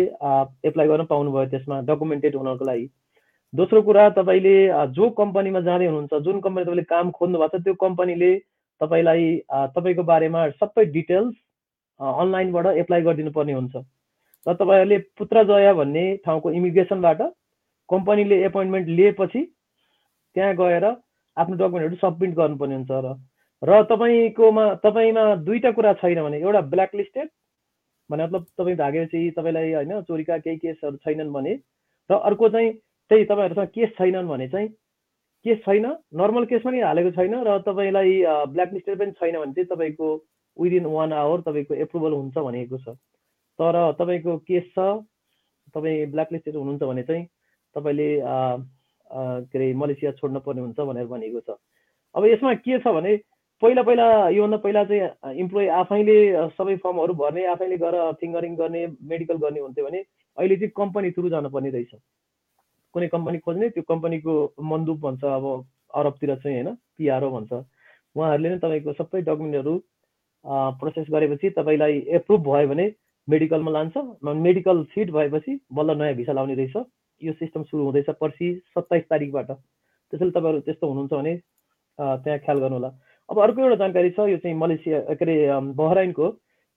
एप्लाई 0.69 0.89
गर्न 0.89 1.05
पाउनुभयो 1.11 1.47
त्यसमा 1.51 1.81
डकुमेन्टेड 1.89 2.37
हुनको 2.37 2.65
लागि। 2.65 2.87
दोस्रो 3.53 3.83
कुरा 3.83 4.09
तपाईँले 4.17 4.57
जो 4.95 5.09
कम्पनीमा 5.19 5.61
जाँदै 5.67 5.87
हुनुहुन्छ 5.87 6.23
जुन 6.25 6.41
कम्पनी 6.47 6.65
तपाईँले 6.65 6.83
काम 6.95 7.11
खोज्नु 7.19 7.39
भएको 7.39 7.59
छ 7.59 7.65
त्यो 7.65 7.75
कम्पनीले 7.83 8.33
तपाईँलाई 8.81 9.25
तपाईँको 9.75 10.03
बारेमा 10.11 10.49
सबै 10.63 10.85
डिटेल्स 10.97 11.35
अनलाइनबाट 12.01 12.67
एप्लाई 12.85 13.03
गरिदिनु 13.03 13.31
पर्ने 13.35 13.53
हुन्छ। 13.53 13.75
र 14.47 14.55
तपाईँहरूले 14.55 14.99
पुत्रजया 15.19 15.73
भन्ने 15.75 16.05
ठाउँको 16.25 16.51
इमिग्रेसनबाट 16.53 17.23
कम्पनीले 17.89 18.37
एपोइन्टमेन्ट 18.45 18.89
लिएपछि 18.91 19.43
त्यहाँ 20.37 20.55
गएर 20.57 20.85
आफ्नो 20.85 21.57
डकुमेन्टहरू 21.57 21.97
सब्मिट 21.99 22.35
गर्नुपर्ने 22.35 22.75
हुन्छ 22.75 22.91
र 23.03 23.15
र 23.63 23.83
तपाईँकोमा 23.87 24.65
तपाईँमा 24.83 25.25
दुईवटा 25.45 25.71
कुरा 25.73 25.93
छैन 26.01 26.23
भने 26.23 26.39
एउटा 26.39 26.61
ब्ल्याक 26.73 26.95
लिस्टेड 26.95 27.29
भने 28.11 28.25
मतलब 28.25 28.47
तपाईँ 28.59 28.77
भागेपछि 28.77 29.31
तपाईँलाई 29.33 29.73
होइन 29.75 30.01
चोरीका 30.03 30.39
केही 30.39 30.57
केसहरू 30.59 30.97
छैनन् 30.99 31.33
भने 31.33 31.55
र 32.11 32.15
अर्को 32.23 32.49
चाहिँ 32.49 32.73
त्यही 33.11 33.25
तपाईँहरूसँग 33.25 33.75
केस 33.75 33.91
छैनन् 33.99 34.29
भने 34.29 34.49
चाहिँ 34.49 34.69
केस 35.45 35.59
छैन 35.61 35.87
नर्मल 36.15 36.45
केस 36.47 36.63
पनि 36.65 36.81
हालेको 36.81 37.11
छैन 37.13 37.35
र 37.47 37.59
तपाईँलाई 37.67 38.15
ब्ल्याक 38.49 38.73
लिस्टेड 38.75 38.99
पनि 38.99 39.13
छैन 39.13 39.39
भने 39.39 39.53
चाहिँ 39.55 39.69
तपाईँको 39.69 40.09
विदिन 40.57 40.87
वान 40.89 41.13
आवर 41.15 41.41
तपाईँको 41.43 41.75
एप्रुभल 41.77 42.13
हुन्छ 42.13 42.39
भनेको 42.41 42.79
छ। 42.79 42.97
तर 43.59 43.77
तपाईँको 43.99 44.37
केस 44.49 44.65
छ 44.75 44.79
तपाईँ 45.75 46.07
ब्ल्याक 46.11 46.33
लिस्टेड 46.33 46.57
हुनुहुन्छ 46.57 46.83
भने 46.83 47.03
चाहिँ 47.03 47.25
तपाईँले 47.77 48.09
के 49.11 49.59
अरे 49.59 49.73
मलेसिया 49.75 50.13
छोड्नु 50.21 50.41
पर्ने 50.41 50.61
हुन्छ 50.61 50.81
भनेर 50.81 51.07
भनिएको 51.07 51.41
छ। 51.41 51.57
अब 52.15 52.25
यसमा 52.27 52.55
के 52.65 52.79
छ 52.79 52.93
भने 52.95 53.17
पहिला 53.63 53.83
पहिला 53.83 54.07
योभन्दा 54.29 54.57
पहिला 54.65 54.85
चाहिँ 54.85 55.41
इम्प्लोइ 55.41 55.67
आफैले 55.77 56.17
सबै 56.57 56.77
फर्महरू 56.85 57.15
भर्ने 57.15 57.47
आफैले 57.53 57.77
गएर 57.79 57.97
फिङ्गरिङ 58.21 58.55
गर्ने 58.57 58.87
मेडिकल 59.11 59.37
गर्ने 59.45 59.61
हुन्थ्यो 59.61 59.85
भने 59.85 59.99
अहिले 60.39 60.57
चाहिँ 60.57 60.73
कम्पनी 60.77 61.11
थ्रु 61.11 61.29
जानुपर्ने 61.29 61.71
रहेछ। 61.71 61.93
कुनै 62.95 63.09
कम्पनी 63.09 63.39
खोज्ने 63.39 63.69
त्यो 63.71 63.83
कम्पनीको 63.89 64.35
मन्दुप 64.63 64.99
भन्छ 65.01 65.25
अब 65.25 65.45
अरबतिर 65.95 66.35
चाहिँ 66.37 66.63
होइन 66.63 66.75
पिआरओ 66.97 67.31
भन्छ। 67.31 67.53
उहाँहरूले 67.53 68.49
नै 68.49 68.59
तपाईँको 68.59 68.93
सबै 69.03 69.21
डकुमेन्टहरू 69.27 69.75
प्रोसेस 70.81 71.07
गरेपछि 71.11 71.51
तपाईँलाई 71.59 71.99
एप्रुभ 72.17 72.41
भयो 72.49 72.69
भने 72.69 72.87
मेडिकलमा 73.29 73.71
लान्छ। 73.71 73.97
मेडिकल 74.25 74.83
फिट 74.95 75.11
भएपछि 75.13 75.59
बल्ल 75.73 75.97
नयाँ 75.99 76.15
भिसा 76.15 76.33
लाउने 76.33 76.55
रहेछ। 76.55 76.77
यो 77.23 77.33
सिस्टम 77.33 77.63
सुरु 77.63 77.85
हुँदैछ 77.85 78.11
पर्सि 78.21 78.49
सत्ताइस 78.75 79.05
तारिकबाट। 79.11 79.51
त्यसैले 80.13 80.31
तपाईँहरू 80.31 80.61
त्यस्तो 80.67 80.89
हुनुहुन्छ 80.89 81.13
भने 81.13 81.35
त्यहाँ 81.99 82.39
ख्याल 82.39 82.59
गर्नु 82.59 82.77
होला 82.77 82.91
अब 83.29 83.39
अर्को 83.43 83.61
एउटा 83.61 83.77
जानकारी 83.77 84.11
छ 84.17 84.29
यो 84.31 84.37
चाहिँ 84.39 84.57
मलेसिया 84.57 85.01
के 85.13 85.25
अरे 85.25 85.37
बहराइनको। 85.77 86.27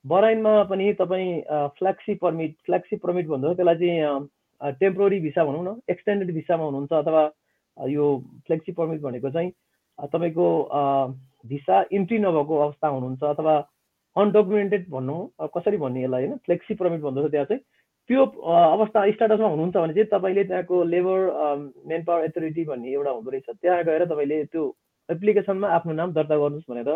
बहराइनमा 0.06 0.54
पनि 0.70 0.94
तपाईँ 1.00 1.42
फ्ल्याक्सी 1.78 2.14
पर्मिट 2.22 2.56
फ्ल्याक्सी 2.66 2.96
पर्मिट 3.06 3.28
भन्छ 3.28 3.56
त्यसलाई 3.56 3.76
चाहिँ 3.82 4.74
टेम्पोरी 4.80 5.20
भिसा 5.20 5.44
भनौँ 5.46 5.64
न 5.64 5.80
एक्सटेन्डेड 5.90 6.34
भिसामा 6.34 6.64
हुनुहुन्छ 6.64 6.94
अथवा 6.94 7.22
यो 7.78 8.06
फ्लेक्सी 8.48 8.72
पर्मिट 8.72 9.02
भनेको 9.02 9.30
चाहिँ 9.30 9.52
तपाईँको 10.14 10.48
भिसा 11.46 11.84
इन्ट्री 11.92 12.18
नभएको 12.20 12.58
अवस्था 12.58 12.88
हुनुहुन्छ 12.88 13.24
अथवा 13.24 13.54
अनडकुमेन्टेड 14.16 14.90
भनौँ 14.90 15.20
कसरी 15.56 15.78
भन्ने 15.78 16.04
यसलाई 16.04 16.26
होइन? 16.26 16.38
फ्लेक्सी 16.46 16.74
पर्मिट 16.76 17.02
भन्दछ 17.02 17.32
त्यहाँ 17.32 17.46
चाहिँ। 17.46 17.62
त्यो 18.10 18.26
अवस्था 18.26 19.00
स्टाटसमा 19.12 19.48
हुनुहुन्छ 19.48 19.76
भने 19.76 19.94
चाहिँ 19.94 20.10
तपाईँले 20.12 20.44
त्यहाँको 20.44 20.84
लेबर 20.84 21.20
मेन 21.88 22.04
पावर 22.04 22.26
एथोरिटी 22.26 22.64
भन्ने 22.66 22.92
एउटा 22.92 23.12
हुँदो 23.12 23.32
रहेछ। 23.32 23.50
त्यहाँ 23.62 23.84
गएर 23.84 24.06
तपाईँले 24.06 24.44
त्यो 24.52 24.64
एप्लिकेसनमा 25.10 25.68
आफ्नो 25.78 25.94
नाम 25.94 26.14
दर्ता 26.14 26.36
गर्नुहोस् 26.36 26.70
भनेर 26.72 26.90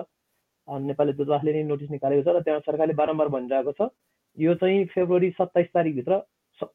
नेपाली 0.67 1.13
दूतावासले 1.13 1.53
नै 1.53 1.63
नोटिस 1.63 1.89
निकालेको 1.91 2.23
छ 2.25 2.35
र 2.35 2.41
त्यहाँ 2.43 2.59
सरकारले 2.67 2.93
बारम्बार 2.99 3.27
भनिरहेको 3.31 3.71
छ। 3.79 3.89
यो 4.37 4.53
चाहिँ 4.59 4.85
फेब्रुअरी 4.93 5.29
सत्ताइस 5.39 5.67
तारिकभित्र 5.73 6.19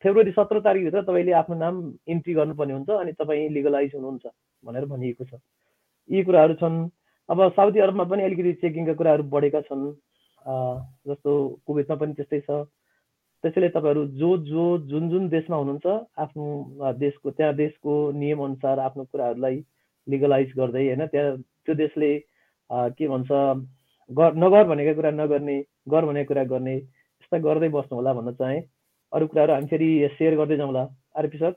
फेब्रुअरी 0.03 0.33
सत्र 0.33 0.61
तारिकभित्र 0.61 1.03
तपाईँले 1.03 1.33
आफ्नो 1.41 1.57
नाम 1.59 1.75
इन्ट्री 2.09 2.35
गर्नुपर्ने 2.35 2.73
हुन्छ 2.75 2.91
अनि 2.97 3.13
तपाईँ 3.21 3.49
लिगलाइज 3.51 3.91
हुनुहुन्छ 3.95 4.27
भनेर 4.65 4.85
भनिएको 4.87 5.25
छ। 5.25 5.41
यी 6.11 6.23
कुराहरू 6.25 6.55
छन्। 6.61 6.77
अब 7.29 7.39
साउदी 7.57 7.81
अरबमा 7.81 8.05
पनि 8.05 8.23
अलिकति 8.25 8.53
चेकिङका 8.63 8.95
कुराहरू 8.95 9.23
बढेका 9.35 9.61
छन्। 9.69 9.85
जस्तो 10.47 11.33
कुवेतमा 11.67 11.97
पनि 11.97 12.15
त्यस्तै 12.15 12.41
छ। 12.41 12.51
त्यसैले 13.45 13.69
तपाईँहरू 13.75 14.07
जो 14.21 14.31
जो 14.47 14.65
जुन 14.89 15.09
जुन 15.11 15.29
देशमा 15.29 15.57
हुनुहुन्छ 15.57 15.87
आफ्नो 16.25 16.93
देशको 17.01 17.31
त्यहाँ 17.31 17.55
देशको 17.57 17.93
नियमअनुसार 18.13 18.79
आफ्नो 18.87 19.05
कुराहरूलाई 19.05 19.57
लिगलाइज 20.07 20.53
गर्दै 20.57 20.85
होइन 20.87 21.07
त्यहाँ 21.07 21.37
त्यो 21.65 21.75
देशले 21.75 22.11
के 22.71 23.09
भन्छ 23.09 23.31
गर 24.11 24.35
नगर 24.45 24.65
भनेको 24.69 24.95
कुरा 24.95 25.11
नगर्ने 25.17 25.57
गर 25.89 26.05
भनेको 26.07 26.29
कुरा 26.29 26.45
गर्ने 26.53 26.77
यस्ता 26.77 27.39
गर्दै 27.49 27.69
बस्नु 27.71 27.97
होला 27.97 28.13
भन्न 28.15 28.33
चाहेँ। 28.35 28.61
अरू 29.13 29.27
कुराहरू 29.27 29.53
हामी 29.53 29.67
फेरि 29.67 29.89
सेयर 30.19 30.37
गर्दै 30.37 30.57
जाउँला 30.57 30.83
RP 31.19 31.39
sir 31.39 31.53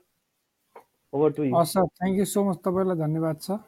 over 1.12 1.30
to 1.36 1.42
sir 1.72 1.86
thank 1.98 2.18
you 2.18 2.24
so 2.26 2.44
much 2.44 2.58
तपाईँलाई 2.64 2.96
धन्यवाद 2.98 3.36
छ 3.40 3.58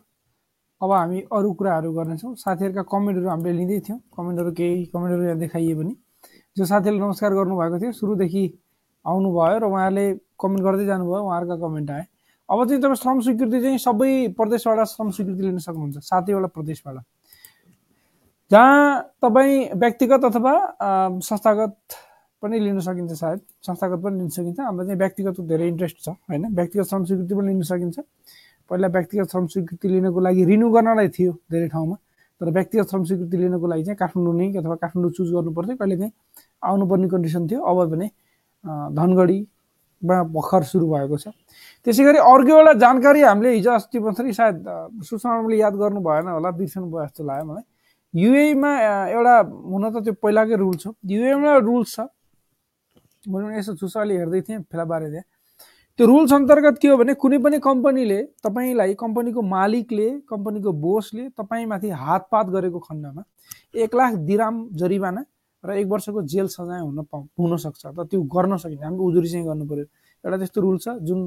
अब 0.76 0.92
हामी 0.92 1.20
अरू 1.32 1.52
कुराहरू 1.56 1.92
गर्नेछौँ। 1.92 2.34
साथीहरूका 2.36 2.82
कमेन्टहरू 2.92 3.28
हामीले 3.28 3.52
लिँदै 3.56 3.80
थियौँ। 3.80 4.00
कमेन्टहरू 4.12 4.50
केही 4.52 4.84
कमेन्टहरू 4.92 5.22
यहाँ 5.24 5.38
देखाइए 5.40 5.74
पनि। 5.74 5.92
जो 6.56 6.64
साथीहरूले 6.64 7.00
नमस्कार 7.00 7.32
गर्नुभएको 7.32 7.76
थियो 7.80 7.92
सुरुदेखि 7.96 8.44
आउनुभयो 9.04 9.56
र 9.56 9.64
उहाँहरूले 9.64 10.06
कमेन्ट 10.36 10.62
गर्दै 10.66 10.84
जानुभयो 10.84 11.20
उहाँहरूका 11.24 11.56
कमेन्ट 11.64 11.90
आए। 11.90 12.04
अब 12.48 12.58
चाहिँ 12.68 12.80
तपाईँ 12.82 13.00
श्रम 13.00 13.20
स्वीकृति 13.24 13.60
चाहिँ 13.60 13.78
सबै 13.80 14.10
प्रदेशबाट 14.36 14.78
श्रम 14.92 15.08
स्वीकृति 15.16 15.42
लिन 15.42 15.58
सक्नुहुन्छ 15.64 15.96
सातैवटा 16.04 16.48
प्रदेशबाट। 16.52 16.96
जहाँ 18.50 19.16
तपाईँ 19.24 19.80
व्यक्तिगत 19.80 20.24
अथवा 20.28 20.54
संस्थागत 21.24 21.76
पनि 22.42 22.56
लिन 22.60 22.80
सकिन्छ 22.84 23.12
सायद। 23.16 23.40
संस्थागत 23.64 23.98
पनि 24.04 24.16
लिन 24.20 24.28
सकिन्छ। 24.28 24.60
हाम्रो 24.60 24.84
चाहिँ 24.84 24.98
व्यक्तिगत 24.98 25.40
धेरै 25.40 25.68
इन्ट्रेस्ट 25.68 25.96
छ 26.04 26.08
होइन? 26.28 26.52
व्यक्तिगत 26.52 26.86
श्रम 26.86 27.04
स्वीकृति 27.04 27.34
पनि 27.34 27.48
लिन 27.48 27.62
सकिन्छ। 27.64 27.98
पहिला 28.70 28.88
व्यक्तिगत 28.88 29.30
श्रम 29.30 29.46
स्वीकृति 29.46 29.88
लिनको 29.88 30.20
लागि 30.20 30.44
रिन्यू 30.44 30.68
गर्नलाई 30.70 31.08
थियो 31.16 31.32
धेरै 31.52 31.68
ठाउँमा 31.68 31.96
तर 32.40 32.50
व्यक्तिगत 32.50 32.86
श्रम 32.90 33.04
स्वीकृति 33.04 33.36
लिनको 33.36 33.66
लागि 33.66 33.82
चाहिँ 33.84 33.96
काठमाडौँ 33.96 34.34
नै 34.36 34.46
अथवा 34.58 34.74
काठमाडौँ 34.82 35.10
चुज 35.16 35.28
गर्नु 35.34 35.50
पर्थ्यो। 35.56 35.76
कहिले 35.76 35.96
चाहिँ 35.96 36.12
आउनुपर्ने 36.66 37.08
कन्डिसन 37.08 37.46
थियो। 37.48 37.60
अब 37.62 37.78
भने 37.90 38.06
धनगढीमा 38.98 40.16
भर्खर 40.34 40.62
सुरु 40.66 40.86
भएको 40.90 41.16
छ। 41.16 41.28
त्यसै 41.86 42.02
गरी 42.04 42.18
अर्को 42.18 42.52
एउटा 42.58 42.72
जानकारी 42.82 43.20
हामीले 43.22 43.50
हिजो 43.54 43.70
अस्ति 43.70 43.98
मात्रै 44.02 44.32
सायद 44.34 44.56
सुषमाले 45.06 45.56
याद 45.56 45.74
गर्नु 45.78 46.00
भएन 46.02 46.28
होला 46.34 46.50
बिर्सनु 46.50 46.86
भयो 46.90 47.06
जस्तो 47.06 47.22
लाग्यो 47.24 47.44
मलाई। 47.46 47.64
युएमा 48.14 48.70
एउटा 49.14 49.36
हुन 49.72 49.84
त 49.92 49.96
त्यो 50.04 50.14
पहिलाकै 50.20 50.56
रुल 50.58 50.76
छ। 50.76 50.92
युएमा 51.06 51.56
रुल्स 51.62 51.94
छ। 51.94 52.08
मैले 53.30 53.58
यसो 53.58 53.74
सुसाले 53.80 54.14
हेर्दै 54.18 54.40
थिएँ 54.42 54.60
फेलाबारे 54.70 55.08
त्यहाँ 55.10 55.26
त्यो 55.98 56.06
रुल्स 56.06 56.32
अन्तर्गत 56.32 56.78
के 56.80 56.88
हो 56.88 56.96
भने 56.96 57.12
कुनै 57.16 57.38
पनि 57.40 57.58
कम्पनीले 57.64 58.16
तपाईँलाई 58.44 58.94
कम्पनीको 59.00 59.42
मालिकले 59.42 60.08
कम्पनीको 60.28 60.72
बोसले 60.80 61.28
तपाईँमाथि 61.40 61.88
हातपात 62.00 62.46
गरेको 62.52 62.78
खण्डमा 62.78 63.22
एक 63.84 63.94
लाख 63.96 64.14
दिराम 64.28 64.58
जरिवाना 64.76 65.24
र 65.64 65.76
एक 65.80 65.86
वर्षको 65.88 66.22
जेल 66.32 66.46
सजाय 66.52 66.80
हुन 66.80 67.02
पाउ 67.08 67.22
हुनसक्छ 67.40 67.86
त 67.86 68.06
त्यो 68.12 68.20
गर्न 68.28 68.56
सकिन्छ। 68.56 68.82
हामी 68.84 68.98
उजुरी 69.08 69.28
चाहिँ 69.28 69.46
गर्नु 69.46 69.64
पऱ्यो 69.64 69.84
एउटा 70.24 70.36
त्यस्तो 70.36 70.60
रुल 70.60 70.76
छ 70.84 71.00
जुन 71.00 71.20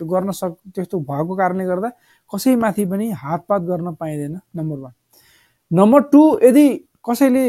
त्यो 0.00 0.06
गर्न 0.08 0.30
सक 0.32 0.56
त्यस्तो 0.72 0.96
भएको 1.12 1.36
कारणले 1.36 1.64
गर्दा 1.68 1.88
कसैमाथि 2.30 2.84
पनि 2.88 3.10
हातपात 3.20 3.62
गर्न 3.68 3.94
पाइँदैन 4.00 4.40
नम्बर 4.56 4.78
वान 4.80 4.92
नम्बर 5.70 6.00
टू 6.08 6.22
यदि 6.42 6.66
कसैले 7.04 7.46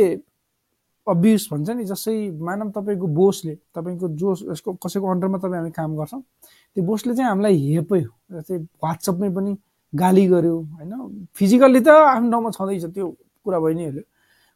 अब्युज 1.07 1.47
भन्छ 1.51 1.69
नि 1.69 1.83
जस्तै 1.87 2.19
मानव 2.43 2.69
तपाईँको 2.75 3.07
बोसले 3.15 3.55
तपाईँको 3.71 4.07
जो 4.19 4.35
यसको 4.51 4.73
कसैको 4.83 5.07
अन्डरमा 5.07 5.37
तपाईँ 5.39 5.59
हामी 5.59 5.71
काम 5.71 5.95
गर्छौँ 5.95 6.21
त्यो 6.77 6.85
बोसले 6.85 7.13
चाहिँ 7.17 7.29
हामीलाई 7.29 7.55
हेप्यो 7.57 7.97
जस्तै 8.37 8.57
वाट्सएपमै 8.85 9.29
पनि 9.33 9.51
गाली 9.93 10.25
गर्यो 10.29 10.55
होइन? 10.77 10.93
फिजिकल्ली 11.33 11.79
त 11.81 11.89
आफ्नो 11.89 12.29
ठाउँमा 12.31 12.49
छँदैछ 12.53 12.85
त्यो 12.93 13.05
कुरा 13.45 13.59
भइ 13.65 14.05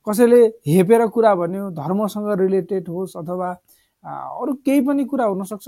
कसैले 0.07 0.39
हेपेर 0.69 1.01
कुरा 1.15 1.33
भन्यो 1.41 1.69
धर्मसँग 1.73 2.29
रिलेटेड 2.39 2.89
होस् 2.93 3.17
अथवा 3.17 3.49
अरू 4.37 4.53
केही 4.65 4.81
पनि 4.85 5.03
कुरा 5.09 5.25
हुनसक्छ 5.33 5.67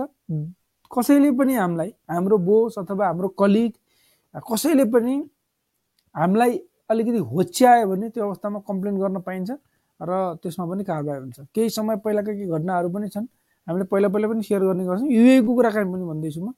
कसैले 0.91 1.31
पनि 1.41 1.53
हामीलाई 1.55 1.89
हाम्रो 2.13 2.37
बोस 2.37 2.77
अथवा 2.79 3.05
हाम्रो 3.07 3.27
कलिग 3.41 3.71
कसैले 4.45 4.85
पनि 4.93 5.15
हामीलाई 6.15 6.53
अलिकति 6.89 7.17
होच्यायो 7.33 7.87
भने 7.89 8.09
त्यो 8.13 8.25
अवस्थामा 8.25 8.59
कम्प्लेन 8.69 8.97
गर्न 9.01 9.19
पाइन्छ 9.25 9.51
र 10.01 10.37
त्यसमा 10.43 10.65
पनि 10.69 10.83
कारवाही 10.83 11.19
हुन्छ। 11.19 11.39
केही 11.55 11.69
समय 11.69 11.95
पहिलाका 12.05 12.31
केही 12.31 12.47
घटनाहरू 12.49 12.89
पनि 12.93 13.07
छन्। 13.09 13.25
हामीले 13.67 13.85
पहिला 13.91 14.07
पहिला 14.11 14.27
पनि 14.27 14.43
सेयर 14.43 14.61
गर्ने 14.61 14.83
गर्छौँ। 14.85 15.07
युएको 15.07 15.51
कुराकानी 15.55 15.87
पनि 15.93 16.03
भन्दैछु 16.11 16.39
म। 16.43 16.51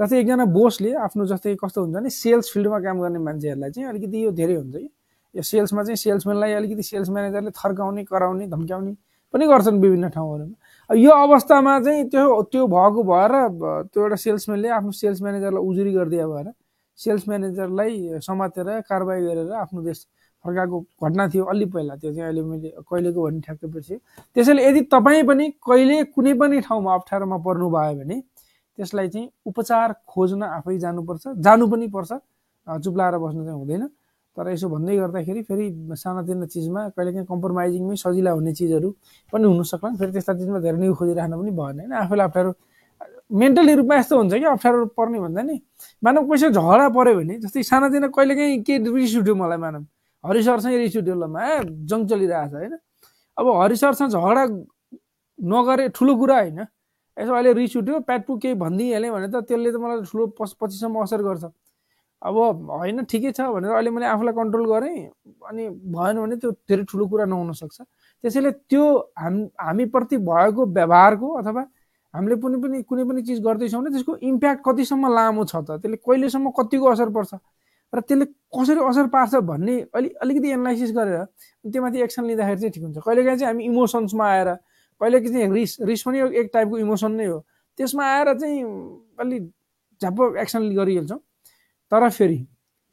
जस्तै 0.00 0.16
एकजना 0.20 0.44
बोसले 0.50 0.90
आफ्नो 1.06 1.26
जस्तै 1.26 1.54
कस्तो 1.62 1.78
हुन्छ 1.82 1.94
भने 1.96 2.10
सेल्स 2.10 2.46
फिल्डमा 2.52 2.78
काम 2.82 2.96
गर्ने 3.02 3.18
मान्छेहरूलाई 3.18 3.70
चाहिँ 3.70 3.88
अलिकति 3.88 4.24
यो 4.24 4.30
धेरै 4.34 4.54
हुन्छ 4.54 4.76
कि। 4.76 4.90
यो 5.34 5.42
सेल्समा 5.42 5.82
चाहिँ 5.82 5.96
सेल्सम्यानलाई 5.96 6.52
अलिकति 6.58 6.82
सेल्स 6.82 7.08
म्यानेजरले 7.14 7.50
थर्काउने 7.54 8.04
कराउने 8.10 8.46
धम्क्याउने 8.48 8.92
पनि 9.34 9.44
गर्छन् 9.46 9.80
विभिन्न 9.80 10.08
ठाउँहरूमा। 10.08 10.96
यो 10.96 11.10
अवस्थामा 11.10 11.72
चाहिँ 11.84 12.04
त्यो 12.10 12.42
त्यो 12.50 12.66
भएको 12.66 13.02
भएर 13.06 13.32
त्यो 13.92 14.02
एउटा 14.02 14.16
सेल्सम्यानले 14.16 14.68
आफ्नो 14.78 14.90
सेल्स 14.90 15.22
म्यानेजरलाई 15.22 15.62
उजुरी 15.62 15.92
गरिदिए 15.92 16.26
भएर 16.26 16.48
सेल्स 16.98 17.28
म्यानेजरलाई 17.28 18.18
समातेर 18.24 18.68
कारवाही 18.88 19.22
गरेर 19.26 19.52
आफ्नो 19.62 19.82
देश 19.84 19.98
फर्काएको 20.44 20.80
घटना 21.02 21.28
थियो 21.28 21.44
अलि 21.44 21.66
पहिला 21.74 21.94
त्यो 21.96 22.10
चाहिँ 22.14 22.24
अहिले 22.28 22.42
मैले 22.42 22.68
कहिलेको 22.90 23.20
भन्ने 23.26 23.40
ठ्याक्कै 23.46 23.98
त्यसैले 24.34 24.62
यदि 24.68 24.80
तपाईँ 24.94 25.22
पनि 25.28 25.44
कहिले 25.68 25.96
कुनै 26.14 26.32
पनि 26.40 26.60
ठाउँमा 26.66 26.94
अप्ठ्यारोमा 26.94 27.36
पर्नुभयो 27.46 27.94
भने 28.00 28.16
त्यसलाई 28.78 29.08
चाहिँ 29.08 29.28
उपचार 29.46 29.94
खोज्न 30.06 30.42
आफै 30.58 30.78
जानुपर्छ 30.78 31.24
जानु 31.42 31.66
पनि 31.66 31.86
पर्छ। 31.90 32.12
चुप्लाएर 32.84 33.16
बस्नु 33.18 33.42
चाहिँ 33.44 33.58
हुँदैन। 33.58 33.86
तर 34.36 34.48
यसो 34.54 34.68
भन्दै 34.68 34.96
गर्दाखेरि 34.96 35.42
फेरि 35.42 35.66
सानातिना 35.98 36.46
चिजमा 36.46 36.80
कहिलेकाहीँ 36.94 37.26
कम्प्रोमाइजिङमै 37.26 37.96
सजिला 37.98 38.30
हुने 38.38 38.52
चिजहरू 38.54 38.88
पनि 39.32 39.44
हुन 39.50 39.62
सक्लान्। 39.66 39.96
फेरि 39.98 40.12
त्यस्ता 40.12 40.32
चिजमा 40.38 40.58
धेरै 40.62 40.78
नै 40.78 40.92
खोजिरहन 40.94 41.32
पनि 41.40 41.50
भएन 41.58 41.78
होइन। 41.80 41.92
आफूलाई 42.06 42.26
अप्ठ्यारो 42.28 42.50
मेन्टली 43.34 43.74
रूपमा 43.82 43.94
यस्तो 43.98 44.14
हुन्छ 44.18 44.34
कि 44.34 44.46
अप्ठ्यारो 44.54 44.86
पर्ने 44.94 45.18
भन्दा 45.20 45.42
नि? 45.42 45.56
मानव 46.04 46.22
कसै 46.30 46.48
झगडा 46.54 46.86
पऱ्यो 46.94 47.14
भने 47.18 47.34
जस्तै 47.42 47.62
सानातिना 47.66 48.08
कहिलेकाहीँ 48.14 48.62
के 48.62 48.74
रिस 48.78 49.16
उठ्यो 49.18 49.34
मलाई 49.34 49.58
मानव। 49.58 49.82
हरिसरसँग 50.24 50.74
रिस 50.74 50.96
उठ्यो 50.96 51.14
ल 51.14 51.24
जङ 51.90 52.06
चलिरहेछ 52.06 52.52
होइन? 52.52 52.74
अब 53.36 53.46
हरिसरसँग 53.62 54.10
झगडा 54.10 54.44
नगरे 55.38 55.88
ठुलो 55.94 56.14
कुरा 56.16 56.36
होइन। 56.38 56.60
यसो 57.16 57.32
अहिले 57.34 57.52
रिस 57.52 57.76
उठ्यो 57.76 58.00
प्याटपु 58.08 58.36
केही 58.42 58.54
भनिदिइहालेँ 58.54 59.10
भने 59.10 59.28
त 59.28 59.42
त्यसले 59.48 59.70
त 59.72 59.76
मलाई 59.76 60.02
ठुलो 60.10 60.26
पछिसम्म 60.38 61.02
असर 61.02 61.22
गर्छ। 61.22 61.44
अब 62.22 62.34
होइन 62.70 63.04
ठिकै 63.06 63.30
छ 63.30 63.46
भनेर 63.54 63.70
अहिले 63.78 63.90
मैले 63.94 64.06
आफूलाई 64.10 64.34
कन्ट्रोल 64.34 64.66
गरेँ 64.66 65.06
अनि 65.46 65.68
भएन 65.94 66.16
भने 66.18 66.36
त्यो 66.42 66.50
धेरै 66.66 66.84
ठुलो 66.90 67.06
कुरा 67.06 67.24
नहुनसक्छ 67.30 67.78
त्यसैले 67.80 68.50
त्यो 68.66 68.84
हाम 69.22 69.34
हामीप्रति 69.54 70.16
भएको 70.26 70.66
व्यवहारको 70.66 71.28
अथवा 71.38 71.62
हामीले 72.14 72.36
कुनै 72.42 72.58
पनि 72.62 72.82
कुनै 72.82 73.04
पनि 73.06 73.22
चिज 73.22 73.38
गर्दैछौँ 73.46 73.80
भने 73.80 73.90
त्यसको 73.94 74.16
इम्प्याक्ट 74.30 74.62
कतिसम्म 74.66 75.14
लामो 75.14 75.44
छ 75.44 75.56
त? 75.62 75.78
त्यसले 75.78 75.96
कहिलेसम्म 76.02 76.50
कतिको 76.58 76.86
असर 76.90 77.08
पर्छ? 77.14 77.34
र 77.92 78.00
त्यसले 78.00 78.24
कसरी 78.52 78.80
असर 78.88 79.06
पार्छ 79.12 79.34
भन्ने 79.48 79.74
अलि 79.94 80.08
अलिकति 80.22 80.48
एनालाइसिस 80.50 80.90
गरेर 80.96 81.24
त्योमाथि 81.72 82.02
एक्सन 82.02 82.24
लिँदाखेरि 82.26 82.60
चाहिँ 82.60 82.72
ठिक 82.72 82.82
हुन्छ। 82.84 82.98
कहिलेकाहीँ 83.06 83.38
चाहिँ 83.38 83.52
हामी 83.52 83.64
इमोसन्समा 83.64 84.26
आएर 84.28 84.48
कहिलेकाहीँ 85.00 85.32
चाहिँ 85.32 85.52
रिस 85.54 85.76
रिस 85.88 86.02
पनि 86.02 86.18
एक 86.40 86.50
टाइपको 86.52 86.78
इमोसन 86.78 87.12
नै 87.12 87.26
हो। 87.26 87.38
त्यसमा 87.78 88.04
आएर 88.04 88.28
चाहिँ 88.38 88.62
अलि 89.20 89.38
झ्याप्प 90.00 90.36
एक्सन 90.36 90.68
गरिहाल्छौँ। 90.76 91.20
तर 91.92 92.08
फेरि 92.08 92.38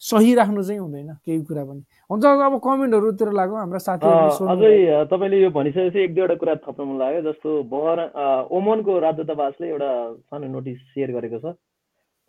सही 0.02 0.34
राख्नु 0.36 0.64
चाहिँ 0.64 0.80
हुँदैन 0.80 1.12
केही 1.26 1.42
कुरा 1.44 1.64
पनि। 1.66 1.82
हुन्छ 2.12 2.24
अब 2.26 2.60
कमेन्टहरूतिर 2.64 3.32
लाग्यो 3.32 3.56
हाम्रा 3.56 3.80
साथीहरू 3.80 4.48
अझै 4.48 5.06
तपाईँले 5.12 5.38
यो 5.42 5.50
भनिसकेपछि 5.56 6.00
एक 6.04 6.16
दुईवटा 6.16 6.36
कुरा 6.36 6.56
थप्न 6.64 6.84
मन 6.84 6.98
लाग्यो 7.00 7.22
जस्तो 7.32 7.50
बहर 7.72 8.00
ओमनको 8.52 9.00
राजदूतावासले 9.00 9.68
एउटा 9.70 9.92
सानो 10.30 10.48
नोटिस 10.52 10.78
सेयर 10.94 11.12
गरेको 11.16 11.40
छ। 11.40 11.56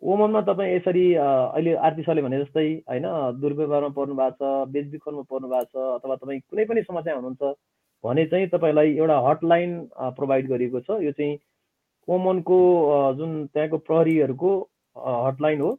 ओमनमा 0.01 0.41
तपाईँ 0.47 0.75
यसरी 0.75 1.03
अहिले 1.15 1.73
आरपी 1.87 2.03
सरले 2.03 2.21
भने 2.21 2.39
जस्तै 2.39 2.65
होइन 2.89 3.05
दुर्व्यवहारमा 3.41 3.89
पर्नु 3.97 4.15
भएको 4.15 4.37
छ 4.37 4.69
बेचबिखनमा 4.71 5.23
पर्नु 5.31 5.47
भएको 5.49 5.71
छ 5.73 5.75
अथवा 5.97 6.15
तपाईँ 6.15 6.39
कुनै 6.41 6.65
पनि 6.65 6.81
समस्या 6.83 7.15
हुनुहुन्छ 7.15 7.53
भने 8.03 8.25
चाहिँ 8.25 8.47
तपाईँलाई 8.47 8.93
एउटा 8.97 9.17
हटलाइन 9.27 9.71
प्रोभाइड 10.17 10.47
गरिएको 10.49 10.79
छ। 10.79 11.01
यो 11.01 11.11
चाहिँ 11.11 11.37
ओमनको 12.07 12.59
जुन 13.17 13.31
त्यहाँको 13.53 13.77
प्रहरीहरूको 13.89 14.51
हटलाइन 15.25 15.61
हो 15.61 15.71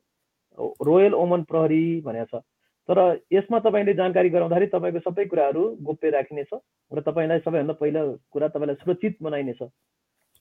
रोयल 0.82 1.14
ओमन 1.14 1.42
प्रहरी 1.46 1.84
भनेको 2.02 2.26
छ। 2.32 2.42
तर 2.88 2.98
यसमा 3.32 3.58
तपाईँले 3.60 3.94
जानकारी 3.94 4.28
गराउँदाखेरि 4.34 4.66
तपाईँको 4.74 5.00
सबै 5.06 5.24
कुराहरू 5.30 5.62
गोप्य 5.86 6.10
राखिनेछ 6.10 6.52
र 6.90 7.00
तपाईँलाई 7.06 7.38
सबैभन्दा 7.46 7.74
पहिलो 7.80 8.02
कुरा 8.32 8.48
तपाईँलाई 8.48 8.76
सुरक्षित 8.82 9.16
बनाइनेछ। 9.22 9.62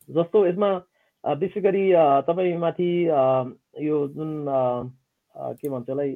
जस्तो 0.09 0.45
यसमा 0.47 0.69
विशेष 1.23 1.63
गरी 1.63 1.91
तपाईँमाथि 2.27 2.89
यो 3.83 4.07
जुन 4.07 4.45
के 5.35 5.69
भन्छ 5.69 5.89
यसलाई 5.89 6.13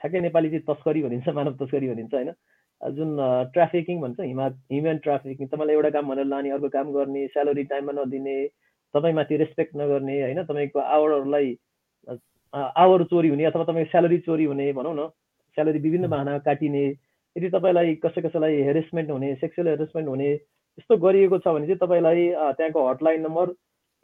ठ्याक्कै 0.00 0.20
नेपाली 0.20 0.48
चाहिँ 0.50 0.64
तस्करी 0.68 1.02
भनिन्छ 1.02 1.28
मानव 1.38 1.54
तस्करी 1.56 1.88
भनिन्छ 1.88 2.14
होइन? 2.14 2.32
जुन 2.82 3.16
ट्राफिकिङ 3.52 4.00
भन्छ 4.00 4.20
हिमा 4.20 4.46
ह्युमन 4.46 4.98
ट्राफिकिङ 4.98 5.46
तपाईँलाई 5.46 5.76
एउटा 5.76 5.90
काम 5.90 6.08
भनेर 6.08 6.26
लाने 6.26 6.50
अर्को 6.50 6.68
काम 6.68 6.92
गर्ने 6.92 7.26
स्यालेरी 7.28 7.64
टाइममा 7.64 7.92
नदिने 7.92 8.36
तपाईँमाथि 8.94 9.36
रेस्पेक्ट 9.36 9.76
नगर्ने 9.76 10.20
होइन? 10.22 10.42
तपाईँको 10.44 10.78
आवरहरूलाई 10.78 11.56
आवर 12.52 13.04
चोरी 13.04 13.28
हुने 13.28 13.44
अथवा 13.44 13.64
तपाईँको 13.64 13.90
स्यालेरी 13.90 14.18
चोरी 14.18 14.44
हुने 14.44 14.72
भनौँ 14.72 14.94
न 14.94 15.08
स्यालेरी 15.56 15.78
विभिन्न 15.78 16.08
बाहना 16.08 16.38
काटिने 16.38 16.86
यदि 17.36 17.48
तपाईँलाई 17.50 17.94
कसै 18.04 18.22
कसैलाई 18.22 18.62
हेरेसमेन्ट 18.62 19.10
हुने 19.10 19.34
सेक्सुअल 19.36 19.68
हेरेसमेन्ट 19.68 20.08
हुने 20.08 20.32
यस्तो 20.32 20.96
गरिएको 20.98 21.38
छ 21.38 21.48
भने 21.48 21.66
चाहिँ 21.66 21.78
तपाईँलाई 21.78 22.28
त्यहाँको 22.56 22.88
hotline 22.88 23.20
number 23.22 23.54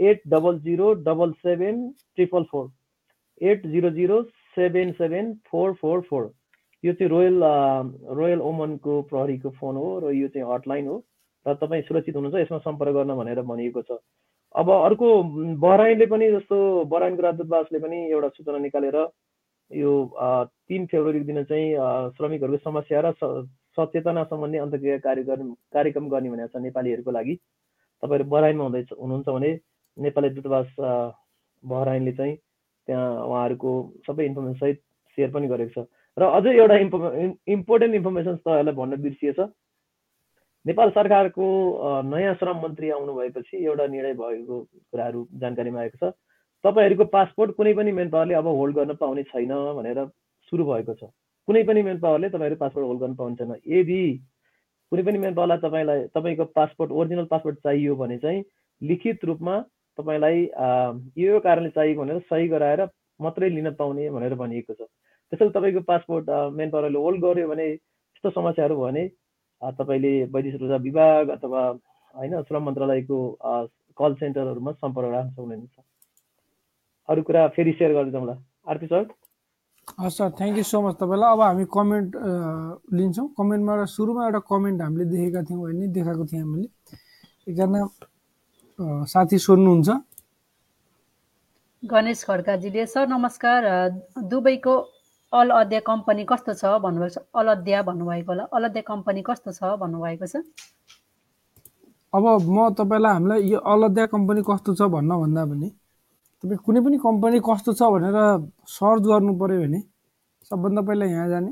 eight 0.00 0.20
double 0.28 0.58
zero 0.60 0.92
double 1.04 1.32
seven 1.44 1.88
triple 2.16 2.42
four 2.50 2.70
eight 3.40 3.66
zero 3.66 3.90
zero 3.90 4.22
seven 4.56 4.92
seven 4.92 5.32
four 5.50 5.72
four 5.80 6.00
four 6.00 6.30
यो 6.84 6.92
चाहिँ 6.92 7.10
रोयल 7.10 7.40
रोयल 8.16 8.40
ओमनको 8.42 9.00
प्रहरीको 9.10 9.50
फोन 9.50 9.76
हो 9.76 9.98
र 10.00 10.12
यो 10.14 10.28
चाहिँ 10.28 10.46
हटलाइन 10.52 10.86
हो। 10.86 10.96
र 11.46 11.54
तपाईँ 11.54 11.82
सुरक्षित 11.82 12.16
हुनुहुन्छ 12.16 12.40
यसमा 12.40 12.58
सम्पर्क 12.58 12.94
गर्न 12.94 13.14
भनेर 13.16 13.40
भनिएको 13.42 13.82
छ। 13.82 13.98
अब 14.54 14.70
अर्को 14.70 15.08
बराइनले 15.62 16.06
पनि 16.06 16.30
जस्तो 16.32 16.56
बराइनको 16.90 17.22
राजदूतवासले 17.22 17.78
पनि 17.78 17.98
एउटा 18.10 18.28
सूचना 18.28 18.58
निकालेर 18.58 18.96
यो 19.70 19.92
तिन 20.68 20.86
फेब्रुअरीको 20.86 21.26
दिन 21.26 21.42
चाहिँ 21.44 21.66
श्रमिकहरूको 22.16 22.70
समस्या 22.70 23.00
र 23.06 23.12
सचेतना 23.78 24.24
सम्बन्धी 24.24 24.58
अन्तक्रिया 24.58 24.98
कार्यक्रम 24.98 25.50
कार्यक्रम 25.74 26.08
गर्ने 26.08 26.30
भनेको 26.30 26.58
छ 26.58 26.62
नेपालीहरूको 26.62 27.10
लागि। 27.10 27.34
तपाईँहरू 28.02 28.30
बराइनमा 28.30 28.64
हुँदैछ 28.64 28.88
हुनुहुन्छ 28.92 29.28
भने 29.28 29.50
नेपाली 29.98 30.28
दूतावास 30.30 30.68
बहराइनले 31.64 32.12
चाहिँ 32.12 32.34
त्यहाँ 32.88 33.08
उहाँहरूको 33.26 33.70
सबै 34.06 34.24
इन्फर्मेसन 34.26 34.58
सहित 34.58 34.80
सेयर 35.18 35.30
पनि 35.30 35.48
गरेको 35.48 35.82
छ। 35.82 35.86
र 36.16 36.22
अझै 36.38 36.52
एउटा 36.56 36.76
इम्पो 36.84 36.98
इम्पोर्टेन्ट 37.54 37.94
इन्फर्मेसन 37.94 38.36
तपाईँहरूलाई 38.36 38.74
भन्न 38.74 39.02
बिर्सिएछ। 39.02 39.40
नेपाल 40.66 40.90
सरकारको 40.90 41.46
नयाँ 42.04 42.34
श्रम 42.40 42.56
मन्त्री 42.62 42.90
आउनु 42.90 43.12
भएपछि 43.14 43.56
एउटा 43.64 43.86
निर्णय 43.86 44.14
भएको 44.14 44.56
कुराहरू 44.62 45.26
जानकारीमा 45.40 45.80
आएको 45.80 45.98
छ। 45.98 46.12
तपाईँहरूको 46.64 47.04
पासपोर्ट 47.14 47.50
कुनै 47.56 47.74
पनि 47.74 47.92
मेन 47.92 48.10
पावरले 48.10 48.34
अब 48.34 48.46
होल्ड 48.46 48.76
गर्न 48.76 48.94
पाउने 49.02 49.22
छैन 49.30 49.52
भनेर 49.78 50.04
सुरु 50.52 50.64
भएको 50.64 50.94
छ। 50.94 51.10
कुनै 51.48 51.62
पनि 51.64 51.82
मेन 51.82 51.98
पावरले 52.00 52.28
तपाईँहरू 52.28 52.56
पासपोर्ट 52.56 52.86
होल्ड 52.86 53.00
गर्न 53.00 53.14
पाउने 53.14 53.36
छैन। 53.36 53.54
यदि 53.66 54.02
कुनै 54.92 55.02
पनि 55.02 55.18
मेन 55.18 55.34
पावरलाई 55.34 55.58
तपाईँलाई 55.58 56.00
तपाईँको 56.14 56.44
पासपोर्ट 56.58 56.90
ओरिजिनल 56.92 57.24
पासपोर्ट 57.30 57.56
चाहियो 57.62 57.96
भने 57.96 58.18
चाहिँ 58.18 58.44
लिखित 58.82 59.24
रूपमा 59.24 59.54
तपाईँलाई 59.98 60.38
यो 61.18 61.40
कारणले 61.40 61.70
चाहिएको 61.76 62.00
भनेर 62.02 62.18
सही 62.30 62.48
गराएर 62.48 62.80
मात्रै 63.20 63.48
लिन 63.50 63.70
पाउने 63.78 64.10
भनेर 64.10 64.34
भनिएको 64.40 64.74
छ। 64.74 64.80
त्यसैले 65.32 65.50
तपाईँको 65.50 65.80
पासपोर्ट 65.84 66.30
मेन 66.56 66.70
पावरले 66.70 66.98
होल्ड 66.98 67.20
गर्यो 67.24 67.48
भने 67.48 67.66
यस्तो 67.68 68.30
समस्याहरू 68.30 68.74
भयो 68.76 68.86
भने 68.86 69.04
तपाईँले 69.62 70.12
वैदेशिक 70.32 70.60
रोजगार 70.62 70.80
विभाग 70.82 71.28
अथवा 71.36 71.62
होइन 72.14 72.42
श्रम 72.48 72.62
मन्त्रालयको 72.66 73.18
कल 73.98 74.14
सेन्टरहरूमा 74.20 74.72
सम्पर्क 74.72 75.12
राख्न 75.12 75.30
सक्नुहुन्छ। 75.30 75.76
अरू 77.08 77.22
कुरा 77.22 77.46
फेरि 77.56 77.72
सेयर 77.78 77.92
गरिदिउँला 77.94 78.34
आरपी 78.70 78.86
सर? 78.86 79.04
हस् 80.00 80.16
sir 80.18 80.30
thank 80.38 80.56
you 80.56 80.64
so 80.70 80.80
much 80.82 80.94
तपाईँलाई। 81.00 81.32
अब 81.32 81.40
हामी 81.40 81.64
कमेन्ट 81.74 82.16
लिन्छौँ। 82.94 83.26
कमेन्टमा 83.38 83.72
एउटा 83.74 83.86
सुरुमा 83.96 84.24
एउटा 84.26 84.40
कमेन्ट 84.52 84.80
हामीले 84.82 85.04
देखेका 85.12 85.42
थियौँ 85.48 85.60
होइन 85.60 85.92
देखाएको 85.92 86.24
थियौँ 86.30 86.44
हामीले। 86.44 86.68
एकजना 87.48 87.80
साथी 88.78 89.38
सोध्नुहुन्छ। 89.38 89.90
गणेश 91.82 92.22
खड्काजीले 92.24 92.86
सर 92.86 93.06
नमस्कार। 93.08 93.64
दुबईको 94.30 94.74
अल 95.32 95.50
अद्या 95.50 95.80
कम्पनी 95.82 96.24
कस्तो 96.28 96.52
छ 96.54 96.78
भन्नुभएको 96.78 97.10
छ? 97.10 97.18
अलद्या 97.34 97.82
भन्नुभएको 97.82 98.32
होला। 98.32 98.44
अलद्या 98.54 98.82
कम्पनी 98.86 99.22
कस्तो 99.26 99.50
छ 99.52 99.74
भन्नुभएको 99.82 100.26
छ? 100.26 100.46
अब 102.12 102.24
म 102.46 102.68
तपाईँलाई 102.78 103.12
हामीलाई 103.12 103.40
यो 103.50 103.58
अलद्या 103.58 104.06
कम्पनी 104.14 104.42
कस्तो 104.46 104.74
छ 104.78 104.82
भन्न 104.94 105.10
भन्दा 105.26 105.42
पनि 105.50 105.68
तपाईँ 106.44 106.58
कुनै 106.62 106.80
पनि 106.86 106.96
कम्पनी 107.02 107.38
कस्तो 107.42 107.72
छ 107.74 107.82
भनेर 107.82 108.16
सर्च 108.78 109.02
गर्नु 109.10 109.32
पऱ्यो 109.42 109.58
भने 109.58 109.80
सबभन्दा 110.50 110.82
पहिला 110.86 111.06
यहाँ 111.06 111.28
जाने। 111.28 111.50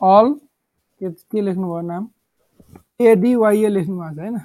अल 0.00 0.26
के 1.00 1.10
के 1.10 1.40
लेख्नु 1.42 1.66
भयो 1.66 1.80
नाम 1.90 2.06
एडिवाइए 3.02 3.68
लेख्नु 3.68 3.98
भएको 3.98 4.14
छ 4.14 4.18
होइन 4.20 4.38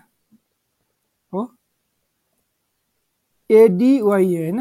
हो 1.34 1.41
होइन 4.01 4.60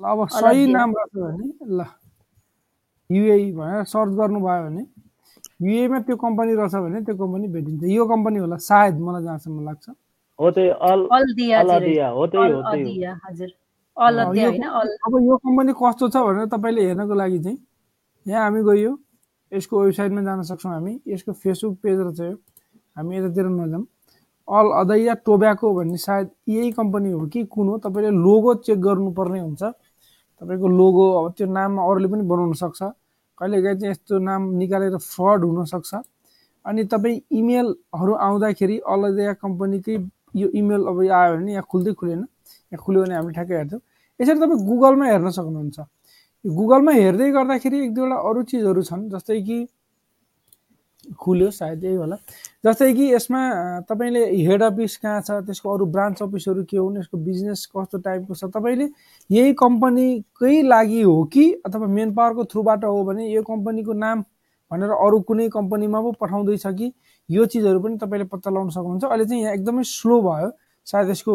अब 0.00 0.26
सही 0.30 0.66
नाम 0.66 0.94
रहेछ 0.96 1.16
भने 1.16 1.48
ल 1.72 1.84
युए 3.10 3.38
भनेर 3.52 3.84
सर्च 3.84 4.10
गर्नुभयो 4.14 4.62
भने 4.64 4.84
युएमा 5.62 5.98
त्यो 6.00 6.16
कम्पनी 6.18 6.54
रहेछ 6.54 6.74
भने 6.76 7.00
त्यो 7.02 7.14
कम्पनी 7.16 7.48
भेटिन्छ 7.48 7.84
यो 7.90 8.06
कम्पनी 8.06 8.38
होला 8.38 8.56
सायद 8.60 8.98
मलाई 9.00 9.22
जहाँसम्म 9.22 9.64
लाग्छ 9.64 9.88
हो 10.38 10.50
त्यही 10.50 10.68
अब 15.06 15.16
यो 15.22 15.36
कम्पनी 15.38 15.72
कस्तो 15.74 16.08
छ 16.08 16.16
भनेर 16.18 16.46
तपाईँले 16.50 16.84
हेर्नको 16.84 17.14
लागि 17.14 17.38
चाहिँ 17.38 17.58
यहाँ 18.26 18.44
हामी 18.44 18.62
गयो 18.64 18.92
यसको 19.52 19.80
वेबसाइटमा 19.80 20.22
जान 20.22 20.42
सक्छौँ 20.44 20.72
हामी 20.72 20.98
यसको 21.08 21.32
फेसबुक 21.38 21.78
पेज 21.82 21.98
रहेछ 22.00 22.20
यो 22.20 22.36
हामी 22.96 23.16
यतातिर 23.16 23.46
नजाउँ 23.50 23.84
अल 24.48 24.66
अदैया 24.80 25.14
टोब्याको 25.26 25.72
भन्ने 25.74 25.96
सायद 25.96 26.30
यही 26.48 26.70
कम्पनी 26.72 27.10
हो 27.12 27.26
कि 27.26 27.44
कुन 27.46 27.68
हो 27.68 27.78
तपाईँले 27.78 28.10
लोगो 28.10 28.54
चेक 28.66 28.80
गर्नुपर्ने 28.80 29.40
हुन्छ। 29.40 29.62
तपाईँको 29.62 30.68
लोगो 30.68 31.04
अब 31.18 31.32
त्यो 31.38 31.46
नाममा 31.46 31.82
अरूले 31.82 32.08
पनि 32.08 32.22
बनाउन 32.26 32.52
सक्छ। 32.62 32.82
कहिलेकाहीँ 33.38 33.78
चाहिँ 33.78 33.90
यस्तो 33.90 34.18
नाम 34.18 34.50
निकालेर 34.58 34.96
फ्रड 34.98 35.44
हुनसक्छ। 35.44 35.94
अनि 36.64 36.84
तपाईँ 36.84 37.20
इमेलहरू 37.38 38.12
आउँदाखेरि 38.14 38.78
अल 38.86 39.02
अदैया 39.12 39.32
कम्पनीकै 39.42 39.96
यो 40.36 40.48
इमेल 40.58 40.82
अब 40.90 40.98
आयो 41.00 41.36
भने 41.36 41.52
यहाँ 41.52 41.66
खुल्दै 41.70 41.92
खुलेन। 42.00 42.18
यहाँ 42.18 42.84
खुल्यो 42.84 43.02
भने 43.02 43.14
हामीले 43.14 43.34
ठ्याक्कै 43.34 43.56
हेर्छौँ 43.56 43.80
यसरी 44.20 44.38
तपाईँ 44.40 44.66
गुगलमा 44.66 45.06
हेर्न 45.06 45.30
सक्नुहुन्छ। 45.30 45.78
गुगलमा 46.44 46.92
हेर्दै 46.92 47.30
गर्दाखेरि 47.32 47.78
एक 47.84 47.94
दुईवटा 47.94 48.16
अरू 48.28 48.42
चिजहरू 48.50 48.82
छन् 48.82 49.08
जस्तै 49.10 49.40
कि 49.48 49.58
खुल्यो 51.20 51.50
सायद 51.50 51.84
यही 51.84 51.94
होला। 51.94 52.16
जस्तै 52.64 52.92
कि 52.94 53.12
यसमा 53.12 53.40
तपाईँले 53.88 54.24
हेड 54.46 54.62
अफिस 54.62 54.96
कहाँ 54.96 55.20
छ 55.20 55.30
त्यसको 55.46 55.74
अरू 55.74 55.86
ब्रान्च 55.86 56.22
अफिसहरू 56.22 56.64
के 56.64 56.76
हुन् 56.76 56.98
यसको 56.98 57.18
बिजनेस 57.18 57.66
कस्तो 57.76 57.98
टाइपको 57.98 58.34
छ 58.34 58.44
तपाईँले 58.54 58.88
यही 59.30 59.52
कम्पनीकै 59.54 60.62
लागि 60.62 61.00
हो 61.02 61.22
कि 61.32 61.44
अथवा 61.66 61.86
मेन 61.86 62.14
पावरको 62.14 62.44
थ्रुबाट 62.52 62.84
हो 62.84 63.04
भने 63.04 63.28
यो 63.28 63.42
कम्पनीको 63.42 63.92
नाम 63.92 64.24
भनेर 64.70 64.90
अरू 64.90 65.20
कुनै 65.28 65.48
कम्पनीमा 65.50 66.00
पो 66.00 66.12
पठाउँदैछ 66.20 66.66
कि 66.66 66.92
यो 67.28 67.46
चिजहरू 67.46 67.80
पनि 67.80 67.96
तपाईँले 67.98 68.26
पत्ता 68.26 68.50
लगाउन 68.50 68.70
सक्नुहुन्छ। 68.70 69.04
अहिले 69.04 69.24
चाहिँ 69.24 69.42
यहाँ 69.42 69.54
एकदमै 69.54 69.82
स्लो 69.86 70.20
भयो। 70.22 70.50
सायद 70.86 71.10
यसको 71.10 71.32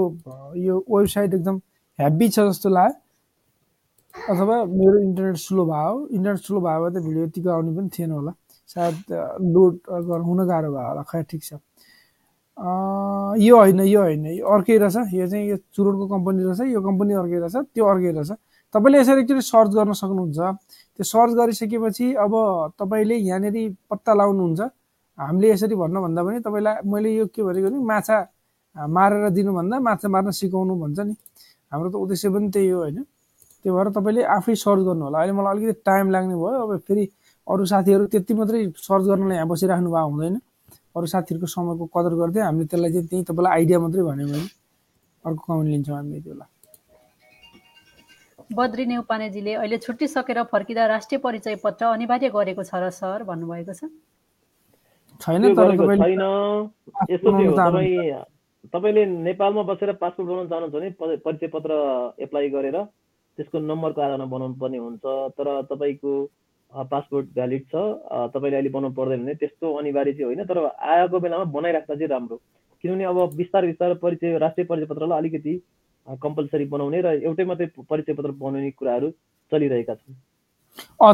यो 0.58 0.75
वेबसाइट 0.89 1.34
एकदम 1.34 1.60
हेभी 1.99 2.30
छ 2.30 2.39
जस्तो 2.49 2.69
लाग्यो। 2.69 4.34
अथवा 4.34 4.56
मेरो 4.65 4.97
इन्टरनेट 4.99 5.38
स्लो 5.38 5.65
भयो। 5.65 6.08
इन्टरनेट 6.08 6.39
स्लो 6.39 6.60
भयो 6.62 6.80
भने 6.84 6.99
त 6.99 7.03
भिडियो 7.03 7.23
यतिको 7.25 7.49
आउने 7.49 7.71
पनि 7.77 7.89
थिएन 7.97 8.12
होला। 8.12 8.32
सायद 8.67 8.95
लोड 9.56 9.73
हुन 10.27 10.39
गाह्रो 10.47 10.69
भयो 10.71 10.88
होला 10.88 11.03
खै 11.10 11.23
ठिक 11.30 11.41
छ। 11.43 11.51
यो 13.39 13.56
होइन 13.58 13.80
यो 13.86 14.01
होइन 14.01 14.25
यो 14.25 14.45
अर्कै 14.45 14.77
रहेछ। 14.82 15.13
यो 15.13 15.27
चाहिँ 15.30 15.45
यो 15.49 15.58
चुरोटको 15.75 16.06
कम्पनी 16.13 16.43
रहेछ 16.43 16.62
यो 16.73 16.82
कम्पनी 16.82 17.13
अर्कै 17.21 17.39
रहेछ 17.39 17.56
त्यो 17.73 17.86
अर्कै 17.86 18.12
रहेछ। 18.17 18.32
तपाईँले 18.73 18.97
यसरी 18.99 19.21
एकचोटि 19.21 19.41
सर्च 19.41 19.71
गर्न 19.77 19.91
सक्नुहुन्छ। 19.93 20.39
त्यो 20.95 21.03
सर्च 21.06 21.32
गरिसकेपछि 21.39 22.06
अब 22.17 22.34
तपाईँले 22.82 23.15
यहाँनिर 23.30 23.56
पत्ता 23.89 24.12
लगाउनुहुन्छ 24.13 24.62
हामीले 25.17 25.47
यसरी 25.53 25.75
भन्नुभन्दा 25.75 26.21
पनि 26.25 26.39
तपाईँलाई 26.45 26.75
मैले 26.91 27.10
यो 27.15 27.25
के 27.30 27.41
भनेको 27.43 27.69
नि 27.69 27.80
माछा 27.82 28.17
मारेर 28.75 29.30
दिनुभन्दा 29.38 29.75
माछा 29.80 30.08
मार्न 30.10 30.30
सिकाउनु 30.34 30.73
भन्छ 30.82 30.99
नि। 30.99 31.13
हाम्रो 31.71 31.89
त 31.89 31.95
उद्देश्य 31.95 32.30
पनि 32.30 32.47
त्यही 32.53 32.69
हो 32.69 32.80
होइन। 32.82 32.97
त्यो 33.65 33.71
भएर 33.75 33.88
तपाईँले 33.97 34.21
आफै 34.23 34.53
सर्च 34.56 34.82
गर्नु 34.88 35.03
होला। 35.06 35.17
अहिले 35.17 35.34
मलाई 35.34 35.51
अलिकति 35.58 35.82
टाइम 35.86 36.06
लाग्ने 36.12 36.36
भयो। 36.36 36.58
अब 36.65 36.71
फेरि 36.88 37.03
अरू 37.47 37.63
साथीहरू 37.71 38.05
त्यति 38.12 38.33
मात्रै 38.33 38.60
सर्च 38.75 39.03
गर्नलाई 39.07 39.38
यहाँ 39.38 39.47
बसिराख्नु 39.47 39.89
भएको 39.91 40.10
हुँदैन। 40.12 40.36
अरू 40.95 41.05
साथीहरूको 41.13 41.47
समयको 41.47 41.86
कदर 41.95 42.13
गर्दै 42.21 42.41
हामीले 42.43 42.65
त्यसलाई 42.67 42.91
चाहिँ 42.91 43.07
त्यही 43.07 43.23
तपाईँलाई 43.29 43.51
आइडिया 43.57 43.79
मात्रै 43.79 44.03
भन्यो 44.10 44.27
भने 44.27 44.47
अर्को 45.23 45.41
कमेन्ट 45.47 45.69
लिन्छौँ 45.71 45.95
हामी 45.95 46.17
यति 46.17 46.29
बेला। 46.29 46.45
बद्री 48.57 48.86
नेउपानेजीले 48.86 49.53
अहिले 49.53 49.77
छुट्टी 49.86 50.07
सकेर 50.07 50.43
फर्किँदा 50.51 50.86
राष्ट्रिय 50.88 51.19
परिचय 51.19 51.55
पत्र 51.63 51.86
अनिवार्य 51.95 52.29
गरेको 52.36 52.63
छ 52.63 52.75
र 52.75 52.89
सर 52.95 53.23
भन्नुभएको 53.27 53.73
छ? 53.73 53.91
छैन 55.21 55.41
त्यो 55.43 55.55
तर 55.55 55.97
छैन। 56.03 56.23
यस्तो 57.12 57.29
चाहनुहुन्छ। 57.31 57.60
तपाईँ 57.60 58.23
तपाईँले 58.73 59.03
नेपालमा 59.05 59.62
बसेर 59.63 59.91
पासपोर्ट 59.99 60.27
बनाउन 60.29 60.47
चाहनुहुन्छ 60.47 60.75
भने 60.75 61.17
परिचय 61.23 61.47
पत्र 61.55 61.71
एप्लाई 62.19 62.49
गरेर 62.49 62.77
त्यसको 63.38 63.60
नम्बरको 63.60 64.01
आधारमा 64.01 64.25
बनाउनु 64.25 64.55
पर्ने 64.60 64.77
हुन्छ। 64.77 65.03
तर 65.38 65.47
तपाईँको 65.71 66.12
पासपोर्ट 66.73 67.25
भ्यालिड 67.34 67.63
छ। 67.71 67.75
तपाईँले 68.34 68.58
अहिले 68.58 68.69
बनाउनु 68.69 68.95
पर्दैन 68.95 69.23
भने 69.23 69.34
त्यस्तो 69.36 69.73
अनिवार्य 69.77 70.13
चाहिँ 70.13 70.25
होइन। 70.25 70.43
तर 70.45 70.58
आएको 70.67 71.19
बेलामा 71.19 71.43
बनाइराख्दा 71.51 71.95
चाहिँ 71.95 72.10
राम्रो। 72.10 72.38
किनभने 72.84 73.03
अब 73.03 73.36
बिस्तारै 73.36 73.67
बिस्तारै 73.67 73.95
परिचय 74.01 74.38
राष्ट्रिय 74.38 74.65
परिचय 74.67 74.86
पत्रलाई 74.86 75.17
अलिकति 75.17 75.53
कम्पलसरी 76.08 76.65
बनाउने 76.71 77.01
र 77.01 77.08
एउटै 77.23 77.45
मात्रै 77.45 77.67
परिचय 77.89 78.13
पत्र 78.13 78.32
बनाउने 78.32 78.71
कुराहरू 78.71 79.10
चलिरहेका 79.51 79.93
छन्। 79.95 80.15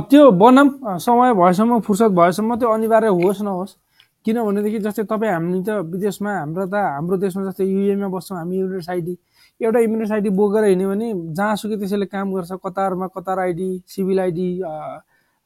त्यो 0.09 0.31
बनाम 0.31 0.97
समय 0.99 1.33
भएसम्म 1.33 1.79
फुर्सद 1.87 2.11
भएसम्म 2.15 2.55
त्यो 2.59 2.69
अनिवार्य 2.69 3.07
होस् 3.07 3.41
नहोस्। 3.41 3.77
किनभनेदेखि 4.25 4.79
जस्तै 4.79 5.03
तपाईँ 5.03 5.31
हामी 5.31 5.61
त 5.63 5.69
विदेशमा 5.87 6.31
हाम्रो 6.31 6.65
त 6.67 6.75
हाम्रो 6.75 7.17
देशमा 7.19 7.43
जस्तै 7.43 7.65
युएमा 7.67 8.07
बस्छौँ 8.07 8.37
हामी 8.37 8.55
इमिरेट्स 8.59 8.89
आइडी 8.89 9.15
एउटा 9.61 9.79
इमिरेट्स 9.79 10.11
आइडी 10.11 10.29
बोकेर 10.39 10.63
हिँड्यो 10.63 10.89
भने 10.89 11.07
जहाँसुकै 11.35 11.75
त्यसैले 11.79 12.05
काम 12.07 12.31
गर्छ। 12.33 12.51
कतारमा 12.63 13.07
कतार 13.15 13.39
आइडी 13.39 13.69
सिभिल 13.87 14.19
आइडी 14.19 14.47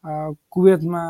कुवेतमा 0.04 1.02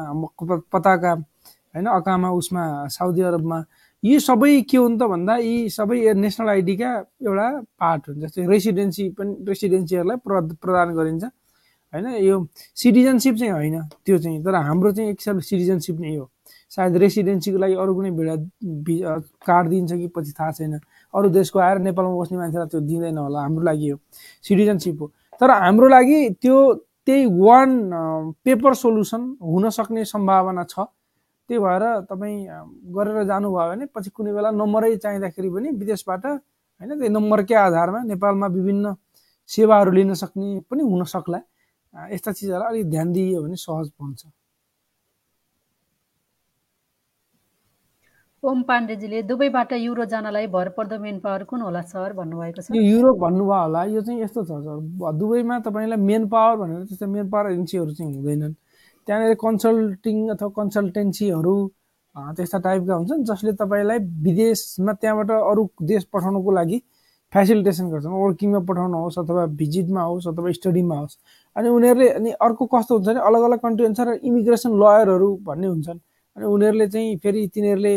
पताका 0.73 1.13
होइन 1.13 1.85
अकामा 1.87 2.29
उसमा 2.31 2.63
साउदी 2.89 3.21
अरबमा 3.21 3.63
यी 4.03 4.19
सबै 4.19 4.61
के 4.69 4.77
हुन् 4.77 4.97
त 4.99 5.03
भन्दा 5.11 5.35
यी 5.37 5.69
सबै 5.69 6.13
नेसनल 6.13 6.49
आइडीका 6.49 6.89
एउटा 7.25 7.47
पार्ट 7.79 8.01
हुन् 8.07 8.21
जस्तै 8.21 8.45
रेसिडेन्सी 8.47 9.09
पनि 9.17 9.31
रेसिडेन्सीहरूलाई 9.47 10.17
प्र 10.25 10.41
प्रदान 10.61 10.93
गरिन्छ। 10.95 11.23
होइन 11.93 12.07
यो 12.23 12.35
सिटिजनसिप 12.75 13.35
चाहिँ 13.35 13.53
होइन 13.53 13.77
त्यो 14.05 14.17
चाहिँ 14.23 14.43
तर 14.43 14.55
हाम्रो 14.55 14.91
चाहिँ 14.91 15.09
एक 15.11 15.17
हिसाबले 15.19 15.41
सिटिजनसिप 15.41 15.99
नै 15.99 16.15
हो। 16.15 16.25
सायद 16.71 16.97
रेसिडेन्सीको 17.03 17.57
लागि 17.57 17.75
अरू 17.79 17.91
कुनै 17.95 18.11
भिडा 18.11 19.13
कार्ड 19.47 19.65
दिन्छ 19.69 19.91
कि 19.93 20.07
पछि 20.15 20.31
थाहा 20.39 20.51
छैन। 20.51 20.73
अरू 21.13 21.27
देशको 21.31 21.59
आएर 21.59 21.77
नेपालमा 21.87 22.15
बस्ने 22.21 22.37
मान्छेलाई 22.37 22.67
त्यो 22.67 22.79
दिँदैन 22.87 23.17
होला 23.17 23.39
हाम्रो 23.41 23.63
लागि 23.65 23.89
हो 23.89 23.97
सिटिजनसिप 24.43 25.01
हो। 25.01 25.07
तर 25.41 25.49
हाम्रो 25.51 25.87
लागि 25.87 26.19
त्यो 26.41 26.55
त्यही 27.07 27.25
वान 27.39 27.69
पेपर 28.43 28.73
सोल्युसन 28.73 29.21
हुन 29.41 29.69
सक्ने 29.69 30.03
सम्भावना 30.05 30.63
छ। 30.63 30.79
त्यही 31.49 31.59
भएर 31.63 31.83
तपाईँ 32.09 32.39
गरेर 32.91 33.23
जानुभयो 33.23 33.67
भने 33.71 33.85
पछि 33.95 34.09
कुनै 34.11 34.31
बेला 34.35 34.51
नम्बरै 34.51 34.95
चाहिँदाखेरि 34.99 35.49
पनि 35.49 35.69
विदेशबाट 35.79 36.25
होइन 36.25 36.91
त्यही 36.99 37.09
नम्बरकै 37.09 37.55
आधारमा 37.55 37.99
नेपालमा 38.11 38.47
विभिन्न 38.47 38.85
सेवाहरू 39.47 39.91
लिन 39.91 40.13
सक्ने 40.13 40.59
पनि 40.69 40.83
हुन 40.83 41.03
सक्ला। 41.07 41.39
अ, 41.93 41.97
यस्ता 42.13 42.31
चिजहरूलाई 42.31 42.69
अलिक 42.69 42.85
ध्यान 42.91 43.07
दिइयो 43.15 43.39
भने 43.43 43.55
सहज 43.55 43.87
हुन्छ। 43.95 44.21
ओम 48.47 48.61
पाण्डेजीले 48.63 49.21
दुबईबाट 49.27 49.71
युरो 49.73 50.03
जानलाई 50.11 50.47
भरपर्दो 50.47 50.97
मेन 50.99 51.17
पावर 51.19 51.43
कुन 51.43 51.61
होला 51.61 51.81
सर? 51.83 52.13
भन्नुभएको 52.15 52.61
छ। 52.61 52.71
यो 52.71 52.81
युरोप 52.81 53.17
भन्नुभयो 53.19 53.59
होला। 53.61 53.83
यो 53.91 54.01
चाहिँ 54.01 54.21
यस्तो 54.21 54.43
छ 54.43 54.59
सर। 54.63 55.11
दुबईमा 55.19 55.57
तपाईँलाई 55.67 55.99
मेन 55.99 56.27
पावर 56.31 56.55
भनेर 56.55 56.83
त्यस्तो 56.87 57.07
मेन 57.11 57.29
पावर 57.29 57.51
एजेन्सीहरू 57.51 57.91
चाहिँ 57.91 58.13
हुँदैनन्। 58.15 58.53
त्यहाँनिर 59.07 59.35
कन्सल्टिङ 59.43 60.17
अथवा 60.31 60.49
कन्सल्टेन्सीहरू 60.59 61.55
त्यस्ता 62.15 62.57
टाइपका 62.63 62.93
हुन्छन् 62.95 63.23
जसले 63.27 63.51
तपाईँलाई 63.59 63.99
विदेशमा 64.23 64.93
त्यहाँबाट 64.95 65.31
अरू 65.51 65.67
देश 65.83 66.03
पठाउनुको 66.07 66.51
लागि 66.55 66.81
फेसिलिटेसन 67.33 67.85
गर्छन्। 67.91 68.15
वर्किङमा 68.15 68.59
पठाउनु 68.63 68.97
होस् 69.03 69.19
अथवा 69.19 69.45
भिजिटमा 69.59 70.01
होस् 70.07 70.27
अथवा 70.31 70.51
स्टडीमा 70.55 70.95
होस्। 71.03 71.17
अनि 71.55 71.67
उनीहरूले 71.69 72.09
अनि 72.15 72.31
अर्को 72.47 72.65
कस्तो 72.71 72.95
हुन्छ 72.95 73.07
भने 73.07 73.19
अलग 73.27 73.41
अलग 73.43 73.59
कन्ट्री 73.59 73.85
अनुसार 73.85 74.07
इमिग्रेसन 74.23 74.71
लयरहरू 74.79 75.29
भन्ने 75.43 75.67
हुन्छन्। 75.67 75.99
अनि 76.37 76.45
उनीहरूले 76.45 76.87
चाहिँ 76.87 77.17
फेरि 77.17 77.47
तिनीहरूले 77.53 77.93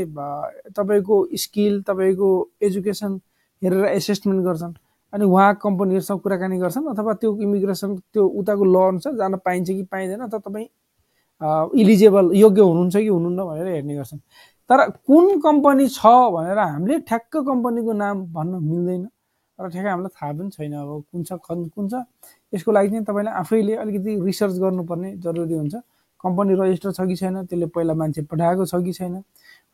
तपाईँको 0.73 1.17
स्किल 1.37 1.81
तपाईँको 1.89 2.29
एजुकेसन 2.63 3.21
हेरेर 3.63 3.85
एसेसमेन्ट 3.87 4.45
गर्छन्। 4.45 4.75
अनि 5.13 5.25
उहाँ 5.25 5.55
कम्पनीहरूसँग 5.63 6.21
कुराकानी 6.21 6.59
गर्छन् 6.59 6.87
अथवा 6.89 7.13
त्यो 7.21 7.37
इमिग्रेसन 7.43 7.97
त्यो 8.13 8.27
उताको 8.41 8.65
ल 8.65 8.77
अनुसार 8.89 9.15
जान 9.17 9.37
पाइन्छ 9.45 9.69
कि 9.71 9.83
पाइँदैन 9.93 10.21
अथवा 10.21 10.39
तपाईँ 10.47 10.69
इलिजेबल 11.81 12.31
योग्य 12.37 12.63
हुनुहुन्छ 12.63 12.97
कि 12.97 13.07
हुनुहुन्न 13.07 13.45
भनेर 13.45 13.67
हेर्ने 13.67 13.95
गर्छन्। 13.95 14.21
तर 14.71 14.89
कुन 15.07 15.41
कम्पनी 15.41 15.89
छ 15.89 16.07
भनेर 16.07 16.59
हामीले 16.59 16.99
ठ्याक्क 17.09 17.37
कम्पनीको 17.37 17.93
नाम 17.93 18.17
भन्न 18.33 18.63
मिल्दैन 18.63 19.03
र 19.59 19.69
ठ्याक्कै 19.69 19.91
हामीलाई 19.91 20.15
थाहा 20.17 20.33
पनि 20.33 20.51
छैन 20.51 20.73
अब 20.73 20.91
कुन 21.13 21.23
छ 21.25 21.33
कुन 21.43 21.89
छ। 21.89 21.95
यसको 22.53 22.73
लागि 22.73 22.89
चाहिँ 22.89 23.05
तपाईँले 23.05 23.31
आफैले 23.41 23.75
अलिकति 23.77 24.11
रिसर्च 24.25 24.55
गर्नुपर्ने 24.59 25.17
जरुरी 25.19 25.55
हुन्छ। 25.55 25.75
कम्पनी 26.25 26.55
रजिस्टर 26.61 26.93
छ 26.93 27.07
कि 27.09 27.17
छैन 27.17 27.45
त्यसले 27.45 27.67
पहिला 27.75 27.95
मान्छे 27.95 28.23
पठाएको 28.31 28.67
छ 28.67 28.83
कि 28.85 28.93
छैन 28.93 29.15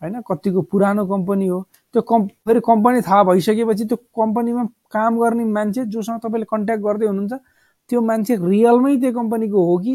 होइन? 0.03 0.21
कतिको 0.29 0.63
पुरानो 0.71 1.07
कम्पनी 1.07 1.47
हो। 1.47 1.61
त्यो 1.93 2.03
कम् 2.03 2.27
फेरि 2.47 2.61
कम्पनी 2.67 3.01
थाहा 3.09 3.23
भइसकेपछि 3.25 3.85
त्यो 3.85 3.97
कम्पनीमा 4.21 4.65
काम 4.93 5.19
गर्ने 5.21 5.45
मान्छे 5.45 5.85
जोसँग 5.95 6.21
तपाईँले 6.25 6.47
कन्ट्याक्ट 6.51 6.83
गर्दै 6.85 7.07
हुनुहुन्छ 7.07 7.33
त्यो 7.91 8.01
मान्छे 8.03 8.37
रियलमै 8.37 8.97
त्यो 9.01 9.13
कम्पनीको 9.13 9.65
हो 9.67 9.77
कि? 9.79 9.95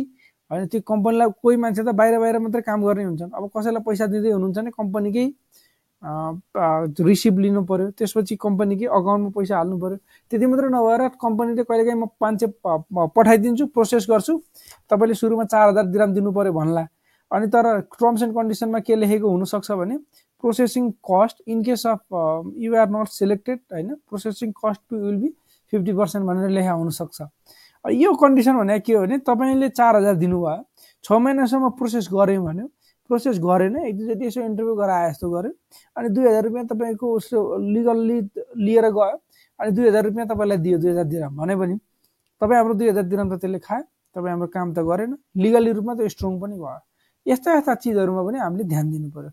होइन? 0.51 0.65
त्यो 0.67 0.81
कम्पनीलाई 0.87 1.27
कोही 1.41 1.57
मान्छे 1.57 1.81
त 1.83 1.89
बाहिर 1.95 2.19
बाहिर 2.19 2.39
मात्रै 2.39 2.61
काम 2.61 2.79
गर्ने 2.85 3.03
हुन्छन्। 3.03 3.31
अब 3.31 3.49
कसैलाई 3.55 3.83
पैसा 3.87 4.05
दिँदै 4.11 4.31
हुनुहुन्छ 4.31 4.57
भने 4.57 4.71
कम्पनीकै 4.79 5.25
रिसिभ 6.03 7.39
लिनु 7.39 7.61
पर्यो। 7.63 7.89
त्यसपछि 7.97 8.35
कम्पनीकै 8.41 8.85
अकाउन्टमा 8.85 9.29
पैसा 9.37 9.57
हाल्नु 9.57 9.77
पर्यो। 9.77 9.97
त्यति 10.31 10.45
मात्रै 10.45 10.69
नभएर 10.73 11.01
कम्पनीले 11.21 11.63
कहिलेकाहीँ 11.63 11.99
म 12.01 12.05
मान्छे 12.21 12.47
पठाइदिन्छु 12.65 13.65
प्रोसेस 13.75 14.07
गर्छु। 14.09 14.33
तपाईँले 14.89 15.15
सुरुमा 15.15 15.43
चार 15.45 15.69
हजार 15.69 15.85
दिराम 15.93 16.13
दिनु 16.13 16.31
पर्यो 16.31 16.53
भन्ला। 16.53 16.87
अनि 17.31 17.47
तर 17.47 17.65
टर्म्स 17.95 18.21
एन्ड 18.23 18.33
कन्डिसनमा 18.35 18.79
के 18.81 18.95
लेखेको 18.95 19.29
हुनसक्छ 19.29 19.71
भने 19.71 19.97
processing 20.43 20.89
cost 21.05 21.37
in 21.47 21.61
case 21.63 21.85
of 21.87 22.01
you're 22.57 22.89
not 22.89 23.07
selected 23.07 23.59
होइन? 23.71 23.93
Processing 24.09 24.51
cost 24.57 24.81
will 24.93 25.17
be 25.21 25.29
fifty 25.73 25.93
percent 25.93 26.25
भनेर 26.27 26.49
लेखा 26.49 26.71
हुनसक्छ। 26.71 27.21
यो 27.85 28.13
कन्डिसन 28.13 28.57
भने 28.57 28.79
के 28.79 28.93
हो 28.93 29.01
भने 29.05 29.17
तपाईँले 29.21 29.69
चार 29.69 29.95
हजार 29.95 30.15
दिनुभयो। 30.15 30.63
छ 31.05 31.11
महिनासम्म 31.13 31.69
प्रोसेस 31.77 32.09
गऱ्यौँ 32.13 32.45
भन्यो। 32.45 32.67
प्रोसेस 33.11 33.37
गरेन 33.43 33.75
एक 33.83 33.95
दुईचोटि 33.97 34.25
यसो 34.25 34.41
इन्टरभ्यू 34.41 34.75
गराए 34.81 35.09
जस्तो 35.11 35.29
गऱ्यो 35.35 35.51
अनि 35.95 36.09
दुई 36.15 36.25
हजार 36.27 36.43
रुपियाँ 36.47 36.65
तपाईँको 36.71 37.07
उसको 37.19 37.39
लिगल्ली 37.75 38.19
लिएर 38.65 38.87
गयो 38.97 39.15
अनि 39.59 39.71
दुई 39.75 39.87
हजार 39.87 40.03
रुपियाँ 40.07 40.27
तपाईँलाई 40.31 40.57
दियो 40.65 40.77
दुई 40.79 40.91
हजार 40.91 41.05
दिराम 41.11 41.35
भने 41.41 41.55
पनि 41.61 41.75
तपाईँ 42.41 42.57
हाम्रो 42.57 42.73
दुई 42.79 42.89
हजार 42.89 43.03
दिराम 43.11 43.27
त 43.35 43.39
त्यसले 43.41 43.59
खायो 43.67 43.83
तपाईँ 44.15 44.31
हाम्रो 44.33 44.47
काम 44.55 44.67
त 44.73 44.79
गरेन। 44.89 45.11
लिगल्ली 45.43 45.71
रूपमा 45.77 45.93
त 45.95 46.07
स्ट्रङ 46.13 46.39
पनि 46.41 46.55
भयो। 46.57 46.79
यस्ता 47.25 47.49
यस्ता 47.57 47.73
चिजहरूमा 47.83 48.21
पनि 48.27 48.37
हामीले 48.39 48.63
ध्यान 48.73 48.85
दिनु 48.91 49.09
पऱ्यो 49.15 49.31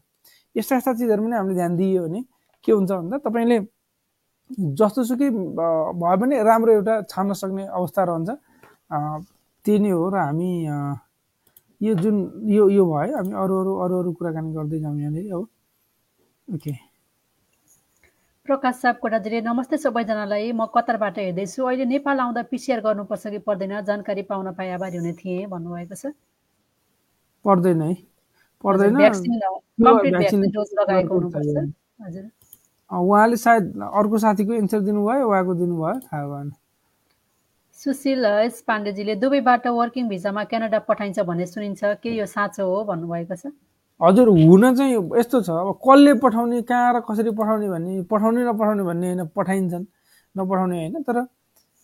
यस्ता 0.57 0.77
यस्ता 0.77 0.93
चिजहरू 0.99 1.23
पनि 1.25 1.35
हामीले 1.39 1.55
ध्यान 1.57 1.73
दियो 1.77 2.03
भने 2.07 2.21
के 2.65 2.73
हुन्छ 2.73 2.91
भन्दा 2.91 3.17
तपाईँले 3.27 3.59
जस्तोसुकै 4.81 5.29
भयो 5.31 6.17
भने 6.21 6.37
राम्रो 6.51 6.73
एउटा 6.79 6.95
छान्न 7.11 7.33
सक्ने 7.41 7.65
अवस्था 7.79 8.03
रहन्छ। 8.11 8.29
त्यही 9.65 9.79
नै 9.85 9.91
हो 9.91 10.05
र 10.09 10.17
हामी 10.17 10.51
यो 11.81 11.95
जुन 11.95 12.17
यो 12.51 12.69
यो 12.71 12.85
भयो 12.87 13.17
हामी 13.17 13.33
अरू 13.43 13.55
अरू 13.61 13.73
अरू 13.85 13.95
अरू 13.99 14.11
कुराकानी 14.19 14.53
गर्दै 14.53 14.79
जाउँ 14.81 14.99
यहाँनिर 15.01 15.33
अब 15.35 15.47
ओके 16.49 16.73
प्रकाश 18.49 18.75
साप 18.75 18.99
कोटाजीले 18.99 19.41
नमस्ते 19.45 19.77
सबैजनालाई। 19.77 20.53
म 20.53 20.65
कतारबाट 20.73 21.19
हेर्दैछु। 21.21 21.61
अहिले 21.69 21.85
नेपाल 21.85 22.17
आउँदा 22.19 22.43
पिसिआर 22.49 22.81
गर्नुपर्छ 22.81 23.27
कि 23.29 23.39
पर्दैन? 23.45 23.85
जानकारी 23.85 24.23
पाउन 24.25 24.57
पाए 24.57 24.71
आभारी 24.73 24.97
हुने 24.97 25.13
थिएँ 25.21 25.47
भन्नुभएको 25.53 25.95
छ। 25.95 26.17
पर्दैन 27.45 27.83
है। 27.83 27.95
पर्दैन। 28.65 28.97
उहाँले 32.91 33.37
सायद 33.37 33.65
अर्को 33.85 34.19
साथीको 34.19 34.53
एन्सर 34.65 34.81
दिनुभयो 34.81 35.29
उहाँको 35.29 35.55
दिनुभयो 35.55 36.01
थाहा 36.09 36.25
भएन। 36.27 36.49
सुशील 37.79 38.25
एस 38.25 38.63
पाण्डेजीले 38.67 39.15
दुबईबाट 39.23 39.67
वर्किङ 39.71 40.09
भिजामा 40.09 40.43
क्यानाडा 40.51 40.79
पठाइन्छ 40.83 41.21
भन्ने 41.21 41.47
सुनिन्छ। 41.47 42.03
के 42.03 42.11
यो 42.11 42.27
साँचो 42.27 42.67
हो 42.67 42.85
भन्नुभएको 42.85 43.35
छ? 43.35 43.55
हजुर 44.01 44.29
हुन 44.29 44.75
चाहिँ 44.75 44.95
यस्तो 45.19 45.41
छ। 45.47 45.51
अब 45.51 45.79
कसले 45.79 46.15
पठाउने 46.19 46.63
कहाँ 46.67 46.93
र 46.95 47.01
कसरी 47.07 47.31
पठाउने 47.39 47.69
भन्ने 47.71 48.03
पठाउने 48.11 48.43
नपठाउने 48.51 48.83
भन्ने 48.83 49.07
होइन 49.07 49.27
पठाइन्छन् 49.31 49.85
नपठाउने 50.35 50.77
होइन। 50.79 51.03
तर 51.07 51.23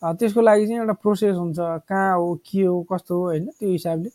त्यसको 0.02 0.40
लागि 0.42 0.66
चाहिँ 0.66 0.78
एउटा 0.80 0.92
प्रोसेस 0.98 1.37
हुन्छ 1.37 1.59
कहाँ 1.88 2.16
हो 2.18 2.35
के 2.42 2.62
हो 2.62 2.83
कस्तो 2.90 3.14
हो 3.14 3.22
होइन 3.24 3.46
त्यो 3.54 3.70
हिसाबले। 3.70 4.11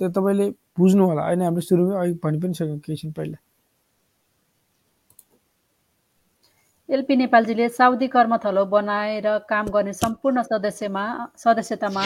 त्यो 0.00 0.08
तपाईँले 0.14 0.46
बुझ्नु 0.78 1.02
होला 1.06 1.22
होइन 1.22 1.42
हामीले 1.42 1.66
सुरुमै 1.66 1.94
अघि 1.98 2.14
भनि 2.22 2.38
पनि 2.38 2.54
सक्यौँ 2.54 2.78
केही 2.78 2.96
छिन 2.96 3.12
पहिला। 3.12 3.38
एलपी 6.88 7.16
नेपालजीले 7.16 7.68
साउदी 7.74 8.06
कर्मथलो 8.14 8.64
बनाएर 8.68 9.26
काम 9.48 9.66
गर्ने 9.74 9.92
सम्पूर्ण 9.92 10.42
सदस्यमा 10.42 11.04
सदस्यतामा 11.44 12.04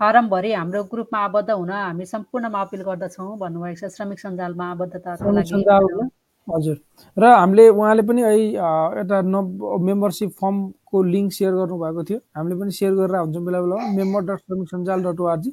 फारमभरि 0.00 0.52
हाम्रो 0.52 0.82
ग्रुपमा 0.92 1.18
आबद्ध 1.24 1.50
हुन 1.50 1.70
हामी 1.70 2.04
सम्पूर्णमा 2.06 2.60
अपिल 2.60 2.82
गर्दछौँ 2.88 3.36
भन्नुभएको 3.38 3.88
छ 3.88 3.92
श्रमिक 3.96 4.18
सञ्जालमा 4.18 4.64
आबद्धताको 4.72 5.32
लागि। 5.36 6.08
हजुर। 6.48 6.76
र 7.16 7.24
हामीले 7.38 7.68
उहाँले 7.68 8.02
पनि 8.02 8.22
एउटा 8.22 9.20
न 9.20 9.36
मेम्बरसिप 9.86 10.30
फर्मको 10.40 11.02
लिङ्क 11.12 11.32
सेयर 11.32 11.52
गर्नुभएको 11.54 12.02
थियो। 12.08 12.18
हामीले 12.36 12.54
पनि 12.60 12.70
सेयर 12.72 12.92
गरेर 12.98 13.16
हुन्छौँ 13.20 13.44
बेला 13.46 13.60
बेला 13.62 13.76
मेम्बर 13.98 14.20
डट 14.32 14.38
श्रमिक 14.48 14.68
सञ्जाल 14.74 14.98
डट 15.06 15.20
ओआरजी 15.20 15.50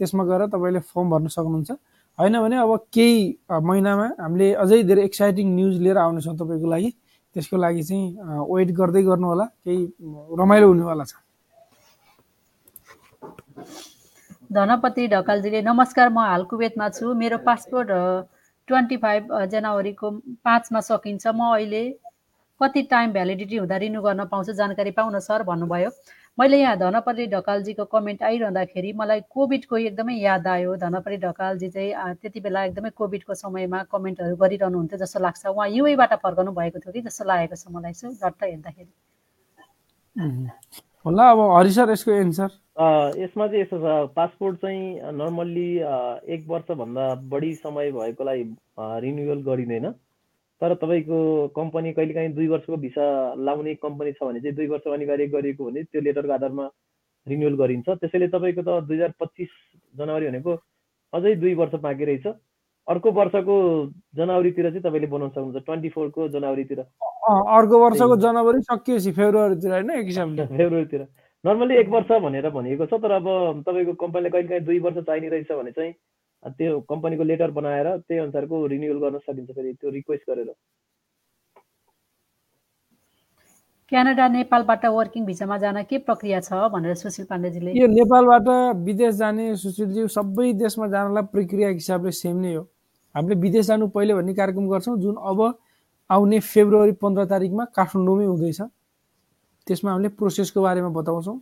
त्यसमा 0.00 0.24
गएर 0.24 0.46
तपाईँले 0.54 0.80
फर्म 0.90 1.10
भर्न 1.12 1.26
सक्नुहुन्छ। 1.36 1.70
होइन 2.18 2.38
भने 2.40 2.56
अब 2.56 2.72
केही 2.94 3.16
महिनामा 3.50 4.06
हामीले 4.20 4.52
अझै 4.62 4.82
धेरै 4.90 5.02
एक्साइटिङ 5.04 5.46
न्युज 5.54 5.74
लिएर 5.82 5.98
आउनेछौँ 5.98 6.34
तपाईँको 6.36 6.68
लागि। 6.70 6.90
त्यसको 7.34 7.56
लागि 7.56 7.82
चाहिँ 7.82 8.04
वेट 8.50 8.70
गर्दै 8.78 9.02
गर्नु 9.02 9.26
होला 9.26 9.44
केही 9.64 9.80
रमाइलो 10.40 10.66
हुनेवाला 10.68 11.04
छ। 11.04 11.12
धनपति 14.52 15.06
ढकालजीले 15.08 15.60
नमस्कार 15.62 16.08
म 16.08 16.18
हाल 16.30 16.42
कुवेतमा 16.50 16.88
छु। 16.94 17.14
मेरो 17.18 17.38
पासपोर्ट 17.42 17.88
ट्वेन्टी 18.68 18.96
फाइभ 19.02 19.22
जनवरीको 19.50 20.10
पाँचमा 20.46 20.80
सकिन्छ। 20.80 21.26
म 21.26 21.40
अहिले 21.50 21.82
कति 22.60 22.82
टाइम 22.90 23.12
भ्यालिडिटी 23.12 23.56
हुँदा 23.56 23.76
रिन्यू 23.76 24.00
गर्न 24.02 24.24
पाउँछु? 24.30 24.52
जानकारी 24.54 24.90
पाउन 24.94 25.18
सर 25.18 25.42
भन्नुभयो। 25.42 25.90
मैले 26.38 26.58
यहाँ 26.60 26.76
धनपरी 26.78 27.26
ढकालजीको 27.30 27.84
कमेन्ट 27.94 28.22
आइरहँदाखेरि 28.26 28.92
मलाई 28.98 29.20
कोभिडको 29.30 29.76
एकदमै 29.76 30.14
याद 30.18 30.46
आयो। 30.46 30.74
धनपरी 30.82 31.16
ढकालजी 31.22 31.68
चाहिँ 31.70 32.14
त्यति 32.22 32.40
बेला 32.42 32.64
एकदमै 32.74 32.90
कोभिडको 32.90 33.34
समयमा 33.38 33.82
कमेन्टहरू 33.86 34.36
गरिरहनुहुन्थ्यो 34.42 34.98
जस्तो 34.98 35.20
लाग्छ। 35.22 35.46
उहाँ 35.46 35.68
युएबाट 35.70 36.12
फर्कनु 36.22 36.52
भएको 36.58 36.78
थियो 36.82 36.92
कि 36.92 37.00
जस्तो 37.06 37.24
लागेको 37.24 37.54
छ 37.54 37.70
मलाई 37.70 37.90
यसो 37.90 38.10
झट्ट 38.18 38.42
हेर्दाखेरि। 38.42 38.92
होला 41.06 41.30
अब 41.30 41.40
हरि 41.54 41.70
सर 41.70 41.90
यसको 41.90 42.10
एन्सर? 42.10 42.50
यसमा 43.22 43.46
चाहिँ 43.46 43.62
यस्तो 43.62 43.78
छ 43.78 44.10
पासपोर्ट 44.18 44.56
चाहिँ 44.58 45.14
नर्मल्ली 45.14 45.70
एक 46.34 46.46
वर्षभन्दा 46.50 47.14
बढी 47.30 47.54
समय 47.62 47.90
भएकोलाई 47.94 48.42
रिन्युअल 49.06 49.40
गरिँदैन। 49.46 49.86
तर 50.64 50.74
तपाईँको 50.80 51.16
कम्पनी 51.56 51.92
कहिलेकाहीँ 51.92 52.32
दुई 52.32 52.46
वर्षको 52.48 52.76
भिसा 52.80 53.04
लाउने 53.36 53.74
कम्पनी 53.84 54.12
छ 54.12 54.24
भने 54.24 54.40
चाहिँ 54.40 54.56
दुई 54.56 54.66
वर्ष 54.66 54.86
अनिवार्य 54.88 55.26
गरिएको 55.28 55.64
भने 55.64 55.82
त्यो 55.84 56.00
लेटरको 56.00 56.32
आधारमा 56.32 56.64
रिन्युअल 57.26 57.54
गरिन्छ। 57.60 57.88
त्यसैले 58.00 58.28
तपाईँको 58.32 58.62
त 58.64 58.80
दुई 58.88 58.96
हजार 58.96 59.12
पच्चिस 59.20 59.50
जनवरी 59.98 60.26
भनेको 60.28 60.52
अझै 61.12 61.34
दुई 61.36 61.54
वर्ष 61.54 61.74
बाँकी 61.84 62.04
रहेछ। 62.04 62.26
अर्को 62.88 63.12
वर्षको 63.12 63.56
जनवरीतिर 64.16 64.70
चाहिँ 64.70 64.82
तपाईँले 64.88 65.06
बनाउन 65.12 65.30
सक्नुहुन्छ 65.36 65.64
ट्वेन्टी 65.66 65.88
फोरको 65.88 66.28
जनवरीतिर। 66.32 66.80
अर्को 66.80 67.76
वर्षको 67.84 68.16
जनवरी 68.24 68.60
सकिएपछि 68.72 69.12
फेब्रुअरीतिर 69.20 69.70
होइन 69.72 69.90
एक 69.90 70.06
हिसाबले 70.06 70.46
फेब्रुअरीतिर। 70.56 71.06
नर्मली 71.44 71.76
एक 71.76 71.88
वर्ष 71.92 72.10
भनेर 72.24 72.48
भनिएको 72.50 72.86
छ 72.88 73.04
तर 73.04 73.20
अब 73.20 73.28
तपाईँको 73.68 73.92
कम्पनीलाई 74.00 74.30
कहिले 74.32 74.48
काहीँ 74.48 74.64
दुई 74.64 74.78
वर्ष 74.80 75.04
चाहिने 75.04 75.28
रहेछ 75.28 75.52
भने 75.52 75.72
चाहिँ 75.76 75.92
त्यो 76.44 76.80
कम्पनीको 76.88 77.24
लेटर 77.24 77.50
बनाएर 77.50 77.86
त्यही 77.96 78.20
अनुसारको 78.20 78.66
रिन्युअल 78.66 78.98
गर्न 79.00 79.18
सकिन्छ 79.18 79.50
फेरि 79.50 79.72
त्यो 79.72 79.90
रिक्वेस्ट 79.90 80.30
गरेर। 80.30 80.52
क्यानाडा 83.92 84.26
नेपालबाट 84.28 84.84
वर्किङ 84.86 85.24
भिसामा 85.24 85.56
जान 85.58 85.82
के 85.88 85.98
प्रक्रिया 86.04 86.40
छ 86.40 86.68
भनेर 86.72 86.94
सुशील 86.94 87.24
पाण्डेजीले? 87.30 87.72
यो 87.72 87.86
नेपालबाट 87.86 88.76
विदेश 88.84 89.14
जाने 89.14 89.56
सुशीलजी 89.56 90.06
सबै 90.08 90.52
देशमा 90.60 90.86
जानलाई 90.88 91.22
प्रक्रिया 91.32 91.68
हिसाबले 91.68 92.12
सेम 92.12 92.36
नै 92.40 92.54
हो। 92.54 92.62
हामीले 93.14 93.40
विदेश 93.40 93.66
जानु 93.66 93.88
पहिले 93.88 94.14
भन्ने 94.14 94.34
कार्यक्रम 94.34 94.68
गर्छौँ 94.68 94.98
जुन 95.00 95.16
अब 95.30 95.40
आउने 96.10 96.38
फेब्रुअरी 96.40 96.92
पन्ध्र 97.02 97.24
तारिकमा 97.32 97.64
काठमाडौँमै 97.76 98.24
हुँदैछ। 98.24 98.60
त्यसमा 99.66 99.90
हामीले 99.90 100.08
प्रोसेसको 100.18 100.62
बारेमा 100.62 100.88
बताउँछौँ। 100.98 101.38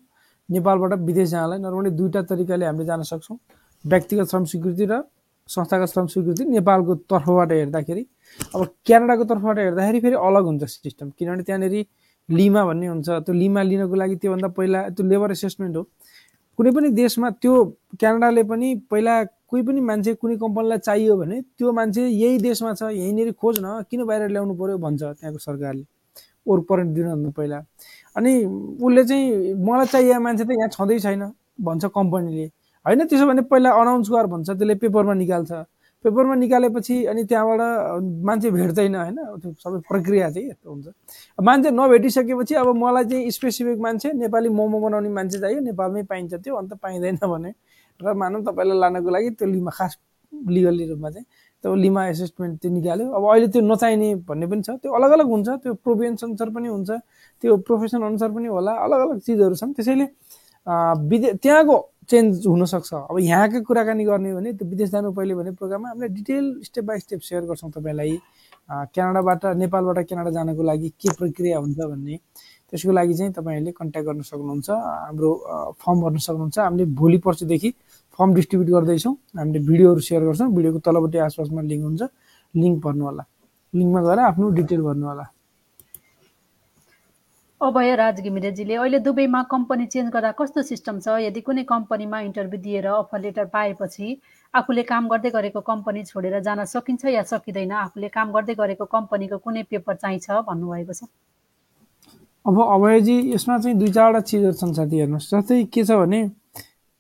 नेपालबाट 0.48 0.92
विदेश 1.08 1.28
जानलाई 1.30 1.58
नर्मली 1.58 1.90
दुईवटा 1.90 2.22
तरिकाले 2.30 2.64
हामीले 2.66 2.86
जान 2.86 3.02
सक्छौँ। 3.02 3.38
व्यक्तिगत 3.84 4.26
श्रम 4.30 4.44
स्वीकृति 4.44 4.86
र 4.90 5.02
संस्थागत 5.48 5.88
श्रम 5.92 6.06
स्वीकृति 6.06 6.44
नेपालको 6.44 6.94
तर्फबाट 7.10 7.52
हेर्दाखेरि 7.52 8.06
अब 8.54 8.66
क्यानाडाको 8.86 9.24
तर्फबाट 9.24 9.58
हेर्दाखेरि 9.58 10.00
फेरि 10.00 10.16
अलग 10.16 10.44
हुन्छ 10.44 10.64
सिस्टम। 10.64 11.10
किनभने 11.18 11.42
त्यहाँनिर 11.42 11.84
लिमा 12.28 12.64
भन्ने 12.64 12.86
हुन्छ। 12.86 13.08
त्यो 13.26 13.34
लिमा 13.34 13.62
लिनको 13.62 13.94
लागि 13.94 14.16
त्योभन्दा 14.16 14.48
पहिला 14.56 14.88
त्यो 14.94 15.06
लेबर 15.06 15.30
एसेसमेन्ट 15.32 15.76
हो। 15.76 15.82
कुनै 16.58 16.70
पनि 16.70 16.88
देशमा 16.94 17.30
त्यो 17.42 17.54
क्यानाडाले 17.98 18.42
पनि 18.44 18.74
पहिला 18.90 19.22
कोही 19.50 19.62
पनि 19.66 19.80
मान्छे 19.80 20.14
कुनै 20.14 20.36
कम्पनीलाई 20.36 20.78
चाहियो 20.78 21.16
भने 21.16 21.40
त्यो 21.58 21.72
मान्छे 21.72 22.06
यही 22.06 22.38
देशमा 22.38 22.72
छ 22.74 22.82
यहीँनिर 22.92 23.32
खोज्न 23.34 23.82
किन 23.90 24.04
बाहिर 24.06 24.28
ल्याउनु 24.30 24.54
पर्यो 24.54 24.78
भन्छ 24.78 25.02
त्यहाँको 25.02 25.38
सरकारले। 25.38 25.84
वर्क 26.48 26.64
परेन्ट 26.68 26.90
दिनुभन्दा 26.94 27.30
पहिला। 27.36 27.58
अनि 28.16 28.32
उसले 28.80 29.04
चाहिँ 29.04 29.54
मलाई 29.58 29.86
चाहिएको 29.92 30.20
मान्छे 30.22 30.44
त 30.44 30.50
यहाँ 30.50 30.68
छँदै 30.68 30.98
छैन 30.98 31.22
भन्छ 31.60 31.84
कम्पनीले। 31.94 32.46
होइन 32.86 33.06
त्यसो 33.06 33.26
भने 33.26 33.42
पहिला 33.50 33.70
अनाउन्स 33.80 34.08
गर 34.10 34.26
भन्छ 34.26 34.48
त्यसले 34.50 34.74
पेपरमा 34.82 35.14
निकाल्छ। 35.14 35.52
पेपरमा 36.04 36.34
निकालेपछि 36.34 36.94
अनि 37.06 37.22
त्यहाँबाट 37.30 37.60
मान्छे 38.26 38.50
भेट्दैन 38.50 38.94
होइन? 38.94 39.18
त्यो 39.38 39.50
सबै 39.62 39.78
प्रक्रिया 39.86 40.30
चाहिँ 40.30 40.48
यस्तो 40.50 40.70
हुन्छ। 40.70 40.86
मान्छे 41.38 41.70
नभेटिसकेपछि 41.70 42.54
अब 42.58 42.68
मलाई 42.74 43.04
चाहिँ 43.06 43.30
स्पेसिफिक 43.30 43.78
मान्छे 43.78 44.12
नेपाली 44.18 44.48
मोमो 44.50 44.78
बनाउने 44.82 45.08
मान्छे 45.08 45.38
चाहियो 45.38 45.60
नेपालमै 45.62 46.02
पाइन्छ 46.10 46.34
त्यो 46.42 46.54
अन्त 46.58 46.72
पाइँदैन 46.82 47.16
भने। 47.22 47.50
र 48.00 48.14
मानौँ 48.18 48.42
तपाईँलाई 48.42 48.78
लानको 48.78 49.10
लागि 49.14 49.30
त्यो 49.38 49.46
लिमा 49.46 49.70
खास 49.70 49.96
लिगली 50.32 50.84
रूपमा 50.90 51.10
चाहिँ 51.10 51.26
त्यो 51.62 51.74
लिमा 51.74 52.02
एसेसमेन्ट 52.08 52.54
त्यो 52.60 52.70
निकाल्यो। 52.72 53.06
अब 53.06 53.22
अहिले 53.30 53.46
त्यो 53.54 53.62
नचाहिने 53.62 54.08
भन्ने 54.26 54.46
पनि 54.50 54.62
छ 54.66 54.70
त्यो 54.82 54.90
अलग 54.90 55.10
अलग 55.22 55.26
हुन्छ 55.30 55.48
त्यो 55.62 55.72
प्रोभिन्स 55.86 56.24
अनुसार 56.24 56.48
पनि 56.50 56.68
हुन्छ 56.68 56.90
त्यो 57.42 57.56
प्रोफेसन 57.62 58.02
अनुसार 58.02 58.30
पनि 58.34 58.48
होला 58.50 58.72
अलग 58.74 59.00
अलग 59.06 59.18
चिजहरू 59.22 59.54
छन्। 59.54 59.72
त्यसैले 59.78 60.06
विदे 61.10 61.32
त्यहाँको 61.42 61.76
चेन्ज 62.12 62.46
हुनसक्छ। 62.46 62.92
अब 63.08 63.16
यहाँकै 63.18 63.60
कुराकानी 63.64 64.04
गर्ने 64.04 64.30
हो 64.30 64.36
भने 64.36 64.52
त्यो 64.52 64.68
विदेश 64.68 64.88
जानु 64.92 65.12
पहिले 65.16 65.34
भने 65.34 65.50
प्रोग्राममा 65.56 65.88
हामीले 65.88 66.08
detail 66.12 66.44
step 66.68 66.84
by 66.84 66.98
step 67.04 67.20
share 67.24 67.42
गर्छौँ 67.48 67.70
तपाईँलाई। 67.72 68.16
क्यानाडाबाट 68.92 69.42
नेपालबाट 69.56 69.98
क्यानाडा 70.08 70.30
जानको 70.36 70.62
लागि 70.62 70.88
के 71.00 71.08
प्रक्रिया 71.18 71.58
हुन्छ 71.58 71.78
भन्ने। 71.80 72.16
त्यसको 72.68 72.92
लागि 72.92 73.14
चाहिँ 73.14 73.32
तपाईँहरूले 73.32 73.72
कन्ट्याक्ट 73.80 74.06
गर्न 74.08 74.20
सक्नुहुन्छ। 74.28 74.68
हाम्रो 74.70 75.30
फर्म 75.80 75.98
भर्न 76.02 76.16
सक्नुहुन्छ। 76.28 76.58
हामीले 76.58 76.84
भोलि 77.00 77.18
पर्सिदेखि 77.26 77.70
फर्म 78.18 78.34
डिस्ट्रिब्युट 78.34 78.68
गर्दैछौँ। 78.76 79.14
हामीले 79.36 79.60
भिडियोहरू 79.68 80.00
सेयर 80.00 80.22
गर्छौँ। 80.28 80.48
भिडियोको 80.56 80.78
तलपट्टि 80.86 81.18
आसपासमा 81.26 81.60
लिङ्क 81.68 81.84
हुन्छ। 81.84 82.02
लिङ्क 82.54 82.76
भर्नु 82.84 83.04
होला 83.04 83.24
लिङ्कमा 83.74 84.00
गएर 84.04 84.18
आफ्नो 84.28 84.48
डिटेल 84.56 84.80
भर्नु 84.84 85.06
होला 85.08 85.24
अभय 87.62 87.94
राज 87.96 88.20
घिमिरेजीले 88.20 88.74
अहिले 88.74 88.98
दुबईमा 88.98 89.42
कम्पनी 89.50 89.84
चेन्ज 89.86 90.10
गर्दा 90.12 90.30
कस्तो 90.34 90.62
सिस्टम 90.62 90.98
छ? 90.98 91.08
यदि 91.22 91.40
कुनै 91.46 91.62
कम्पनीमा 91.64 92.20
इन्टरभ्यू 92.20 92.60
दिएर 92.60 92.86
अफर 92.90 93.20
लेटर 93.22 93.44
पाएपछि 93.54 94.06
आफूले 94.54 94.82
काम 94.82 95.08
गर्दै 95.08 95.30
गरेको 95.30 95.60
कम्पनी 95.62 96.02
छोडेर 96.04 96.40
जान 96.42 96.64
सकिन्छ 96.66 97.04
या 97.14 97.22
सकिँदैन? 97.22 97.72
आफूले 97.86 98.08
काम 98.10 98.32
गर्दै 98.34 98.54
गरेको 98.58 98.84
कम्पनीको 98.96 99.38
कुनै 99.38 99.62
पेपर 99.70 99.94
चाहिन्छ 99.94 100.42
भन्नुभएको 100.50 100.92
छ। 100.92 101.06
अब 102.46 102.58
अभयजी 102.66 103.16
यसमा 103.34 103.58
चाहिँ 103.58 103.78
दुई 103.78 103.90
चारवटा 103.94 104.20
चिजहरू 104.26 104.58
छन् 104.58 104.74
साथी 104.74 104.96
हेर्नुहोस्। 104.98 105.30
जस्तै 105.30 105.62
के 105.70 105.84
छ 105.86 106.02
भने 106.02 106.20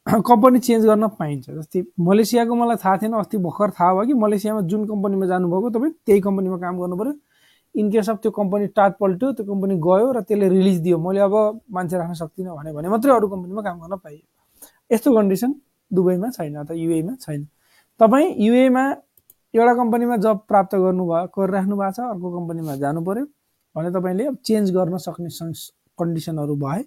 कम्पनी 0.06 0.58
चेन्ज 0.62 0.86
गर्न 0.86 1.08
पाइन्छ। 1.18 1.50
जस्तै 1.58 1.84
मलेसियाको 2.06 2.54
मलाई 2.54 2.78
थाहा 2.86 2.96
थिएन 3.02 3.18
अस्ति 3.18 3.42
भर्खर 3.50 3.70
थाहा 3.74 3.90
भयो 3.98 4.06
कि 4.06 4.14
मलेसियामा 4.14 4.60
जुन 4.70 4.86
कम्पनीमा 4.94 5.26
जानुभएको 5.26 5.74
तपाईँ 5.74 5.92
त्यही 6.06 6.20
कम्पनीमा 6.30 6.62
काम 6.62 6.78
गर्नु 6.78 6.96
पऱ्यो 7.02 7.18
इन 7.74 7.90
केस 7.90 8.08
अफ 8.10 8.18
त्यो 8.22 8.30
कम्पनी 8.30 8.66
टाट 8.76 8.98
पल्ट्यो 9.00 9.32
त्यो 9.32 9.44
कम्पनी 9.46 9.74
गयो 9.86 10.12
र 10.12 10.20
त्यसले 10.22 10.48
रिलिज 10.48 10.80
दियो। 10.82 10.98
मैले 10.98 11.20
अब 11.20 11.34
मान्छे 11.72 11.96
राख्न 11.98 12.14
सक्दिनँ 12.14 12.56
भने 12.74 12.88
मात्रै 12.88 13.12
अरू 13.12 13.28
कम्पनीमा 13.28 13.62
काम 13.62 13.78
गर्न 13.80 13.96
पाइयो 13.96 14.24
यस्तो 14.90 15.14
कन्डिसन 15.16 15.54
दुबईमा 15.90 16.28
छैन 16.30 16.54
अथवा 16.56 16.76
युएमा 16.76 17.14
छैन। 17.20 17.46
तपाईँ 18.00 18.28
युएमा 18.38 18.84
एउटा 19.54 19.74
कम्पनीमा 19.74 20.16
जब 20.24 20.36
प्राप्त 20.48 20.74
गर्नुभयो 20.76 21.26
गरिराख्नु 21.36 21.76
भएको 21.76 21.92
छ 21.92 22.00
अर्को 22.12 22.28
कम्पनीमा 22.38 22.76
जानु 22.82 23.00
पऱ्यो 23.04 23.24
भने 23.76 23.90
तपाईँले 23.92 24.26
अब 24.26 24.36
चेन्ज 24.44 24.70
गर्न 24.72 24.96
सक्ने 25.06 25.28
कन्डिसनहरू 25.98 26.56
भए 26.56 26.82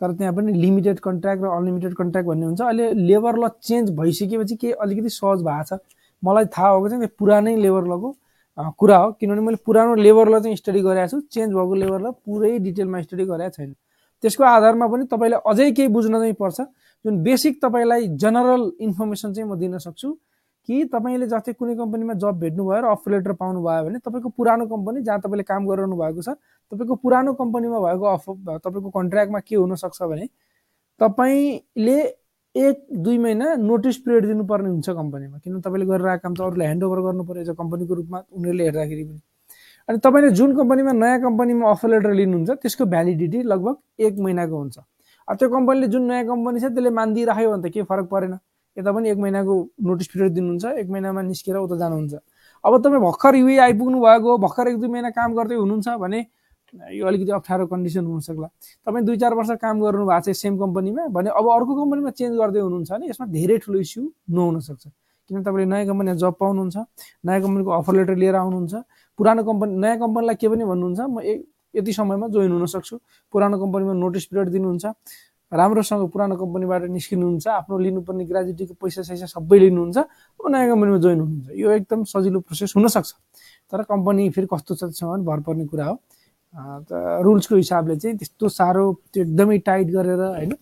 तर 0.00 0.12
त्यहाँ 0.16 0.32
पनि 0.34 0.52
लिमिटेड 0.52 1.00
कन्ट्र्याक्ट 1.00 1.42
र 1.44 1.48
अनलिमिटेड 1.52 1.94
कन्ट्र्याक्ट 1.94 2.28
भन्ने 2.28 2.46
हुन्छ। 2.46 2.60
अहिले 2.60 2.92
लेबर 3.08 3.38
ल 3.38 3.48
चेन्ज 3.62 3.90
भइसकेपछि 3.96 4.56
के 4.56 4.72
अलिकति 4.84 5.10
सहज 5.10 5.42
भएको 5.44 5.76
छ। 5.76 5.80
मलाई 6.22 6.44
थाहा 6.56 6.68
भएको 6.72 6.88
चाहिँ 6.88 7.08
पुरानै 7.18 7.56
लेबर 7.56 7.84
लको 7.92 8.08
कुरा 8.78 8.96
हो। 8.96 9.12
किनभने 9.12 9.40
मैले 9.40 9.56
पुरानो 9.66 9.94
लेबर 9.94 10.28
ल 10.28 10.40
चाहिँ 10.40 10.56
स्टडी 10.56 10.80
गरेको 10.80 11.08
छु। 11.08 11.20
चेन्ज 11.32 11.54
भएको 11.54 11.74
लेबर 11.74 12.00
ल 12.00 12.10
पुरै 12.24 12.58
डिटेलमा 12.58 13.02
स्टडी 13.02 13.24
गरेको 13.24 13.50
छैन। 13.50 13.74
त्यसको 14.22 14.44
आधारमा 14.44 14.86
पनि 14.86 15.04
तपाईँलाई 15.06 15.40
अझै 15.46 15.70
केही 15.72 15.88
बुझ्न 15.88 16.18
चाहिँ 16.18 16.34
पर्छ। 16.34 16.60
जुन 17.04 17.22
बेसिक 17.22 17.62
तपाईँलाई 17.62 18.08
जनरल 18.16 18.62
इन्फर्मेसन 18.80 19.32
चाहिँ 19.34 19.48
म 19.50 19.58
दिन 19.58 19.78
सक्छु 19.78 20.12
कि 20.68 20.84
तपाईँले 20.92 21.26
जस्तै 21.26 21.52
कुनै 21.52 21.74
कम्पनीमा 21.74 22.14
जब 22.20 22.38
भेट्नुभयो 22.40 22.80
र 22.80 22.86
अफर 22.92 23.10
लेटर 23.10 23.32
पाउनुभयो 23.32 23.84
भने 23.84 23.98
तपाईँको 23.98 24.28
पुरानो 24.28 24.66
कम्पनी 24.66 25.02
जहाँ 25.02 25.20
तपाईँले 25.20 25.42
काम 25.42 25.66
गरिरहनु 25.66 25.96
भएको 25.96 26.22
छ 26.22 26.36
तपाईँको 26.72 26.94
पुरानो 27.00 27.32
कम्पनीमा 27.32 27.78
भएको 27.80 28.04
अफर 28.06 28.58
तपाईँको 28.58 28.90
कन्ट्र्याक्टमा 28.90 29.40
के 29.40 29.56
हुनसक्छ 29.56 30.02
भने 30.02 30.26
तपाईँले 31.00 31.98
एक 32.54 32.86
दुई 32.92 33.18
महिना 33.18 33.54
नोटिस 33.56 33.96
पिरियड 34.02 34.26
दिनुपर्ने 34.26 34.68
हुन्छ 34.68 34.90
कम्पनीमा 34.90 35.38
किन 35.38 35.60
तपाईँले 35.60 35.86
गरिरहेको 35.86 36.22
काम 36.22 36.34
त 36.34 36.40
अरूलाई 36.42 36.66
ह्यान्डओभर 36.66 37.00
गर्नु 37.00 37.24
पऱ्यो 37.24 37.42
एज 37.42 37.48
अ 37.50 37.54
कम्पनीको 37.54 37.94
रूपमा 37.94 38.18
उनीहरूले 38.18 38.64
हेर्दाखेरि 38.64 39.04
पनि। 39.04 39.20
अनि 39.88 39.98
तपाईँले 39.98 40.30
जुन 40.34 40.56
कम्पनीमा 40.56 40.92
नयाँ 40.92 41.20
कम्पनीमा 41.22 41.70
अफर 41.70 41.88
लेटर 41.90 42.12
लिनुहुन्छ 42.20 42.50
त्यसको 42.50 42.84
भ्यालिडिटी 42.90 43.42
लगभग 43.52 43.76
एक 44.06 44.18
महिनाको 44.18 44.56
हुन्छ। 44.58 44.78
अब 45.28 45.36
त्यो 45.38 45.48
कम्पनीले 45.48 45.86
जुन 45.94 46.02
नयाँ 46.10 46.24
कम्पनी 46.26 46.60
छ 46.60 46.64
त्यसले 46.74 46.90
मानिदिइराख्यो 46.90 47.50
भने 47.50 47.62
त 47.62 47.72
केही 47.72 47.86
फरक 47.86 48.06
परेन। 48.10 48.34
यता 48.76 48.90
पनि 48.92 49.10
एक 49.10 49.18
महिनाको 49.18 49.54
नोटिस 49.86 50.08
पिरियड 50.10 50.32
दिनुहुन्छ 50.34 50.64
एक 50.82 50.88
महिनामा 50.90 51.22
निस्केर 51.30 51.56
उता 51.56 51.76
जानुहुन्छ। 51.78 52.14
अब 52.64 52.72
तपाईँ 52.82 53.02
भर्खर 53.06 53.34
युए 53.36 53.56
आइपुग्नु 53.62 53.98
भएको 54.02 54.38
भर्खर 54.42 54.68
एक 54.68 54.76
दुई 54.80 54.90
महिना 54.90 55.10
काम 55.14 55.34
गर्दै 55.38 55.54
हुनुहुन्छ 55.54 55.88
भने 56.02 56.20
यो 56.74 57.06
अलिकति 57.06 57.30
अप्ठ्यारो 57.32 57.66
कन्डिसन 57.66 58.04
हुनसक्ला। 58.06 58.48
तपाईँ 58.86 59.04
दुई 59.04 59.16
चार 59.16 59.34
वर्ष 59.34 59.50
काम 59.60 59.80
गर्नु 59.80 60.04
भएको 60.06 60.32
छ 60.32 60.36
सेम 60.36 60.58
कम्पनीमा 60.58 61.06
भने 61.10 61.30
अब 61.30 61.46
अर्को 61.50 61.72
कम्पनीमा 61.80 62.10
चेन्ज 62.18 62.34
गर्दै 62.38 62.60
हुनुहुन्छ 62.60 62.90
भने 62.92 63.06
यसमा 63.10 63.26
धेरै 63.26 63.56
ठुलो 63.64 63.78
इस्यु 63.80 64.02
नहुन 64.30 64.60
सक्छ 64.60 64.84
किन 65.30 65.42
तपाईँले 65.42 65.66
नयाँ 65.70 65.86
कम्पनीमा 65.86 66.14
जब 66.22 66.34
पाउनुहुन्छ 66.40 66.76
नयाँ 67.26 67.40
कम्पनीको 67.42 67.70
अफर 67.70 67.94
लेटर 67.96 68.16
लिएर 68.22 68.34
आउनुहुन्छ 68.34 68.74
पुरानो 69.18 69.42
कम्पनी 69.44 69.72
नयाँ 69.78 69.98
कम्पनीलाई 69.98 70.34
के 70.40 70.48
पनि 70.48 70.64
भन्नुहुन्छ 70.64 71.00
म 71.00 71.20
एक 71.22 71.40
यति 71.76 71.92
समयमा 71.92 72.26
जोइन 72.34 72.52
हुन 72.52 72.66
सक्छु 72.66 72.96
पुरानो 73.32 73.56
कम्पनीमा 73.62 73.92
नोटिस 73.94 74.24
पिरियड 74.30 74.48
दिनुहुन्छ 74.50 74.86
राम्रोसँग 75.52 76.08
पुरानो 76.10 76.34
कम्पनीबाट 76.36 76.82
निस्किनुहुन्छ 76.94 77.46
आफ्नो 77.48 77.78
लिनुपर्ने 77.78 78.24
ग्रेजुटीको 78.24 78.74
पैसा 78.78 79.02
सैसा 79.02 79.26
सबै 79.34 79.58
लिनुहुन्छ 79.58 79.98
अब 79.98 80.46
नयाँ 80.50 80.68
कम्पनीमा 80.70 80.98
जोइन 80.98 81.20
हुनुहुन्छ। 81.20 81.50
यो 81.58 81.70
एकदम 81.70 82.04
सजिलो 82.06 82.40
प्रोसेस 82.46 82.74
हुनसक्छ। 82.76 83.10
तर 83.70 83.82
कम्पनी 83.90 84.30
फेरि 84.30 84.46
कस्तो 84.46 84.74
छ 84.74 84.82
त्यसमा 84.94 85.16
भर 85.26 85.40
पर्ने 85.46 85.66
कुरा 85.66 85.84
हो। 85.86 85.94
रुल्सको 86.54 87.56
हिसाबले 87.56 87.96
चाहिँ 87.96 88.16
त्यस्तो 88.16 88.48
साह्रो 88.48 88.92
त्यो 89.12 89.22
एकदमै 89.24 89.58
टाइट 89.68 89.86
गरेर 89.90 90.20
होइन 90.20 90.52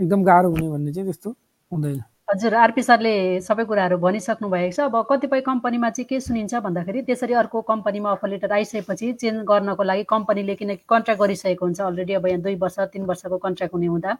एकदम 0.00 0.22
गाह्रो 0.24 0.50
हुने 0.50 0.68
भन्ने 0.70 0.92
चाहिँ 0.92 1.06
त्यस्तो 1.06 1.30
हुँदैन। 1.72 2.02
हजुर 2.30 2.54
आरपी 2.56 2.82
सरले 2.82 3.40
सबै 3.44 3.64
कुराहरू 3.68 3.96
भनिसक्नु 4.00 4.48
भएको 4.48 4.72
छ। 4.72 4.80
अब 4.80 4.96
कतिपय 5.10 5.40
कम्पनीमा 5.44 5.90
चाहिँ 5.90 6.06
के 6.08 6.20
सुनिन्छ 6.20 6.54
भन्दाखेरि 6.66 7.02
त्यसरी 7.04 7.34
अर्को 7.36 7.60
कम्पनीमा 7.62 8.10
अफर 8.10 8.28
लेटर 8.28 8.52
आइसकेपछि 8.52 9.12
चेन्ज 9.20 9.44
गर्नको 9.44 9.82
लागि 9.82 10.04
कम्पनीले 10.08 10.54
किनकि 10.56 10.84
कन्ट्र्याक्ट 10.88 11.20
गरिसकेको 11.22 11.64
हुन्छ 11.64 11.80
अलरेडी 11.80 12.12
अब 12.14 12.26
यहाँ 12.26 12.40
दुई 12.40 12.54
वर्ष 12.64 12.78
तिन 12.92 13.04
वर्षको 13.04 13.38
कन्ट्र्याक्ट 13.38 13.74
हुने 13.74 13.86
हुँदा 13.86 14.16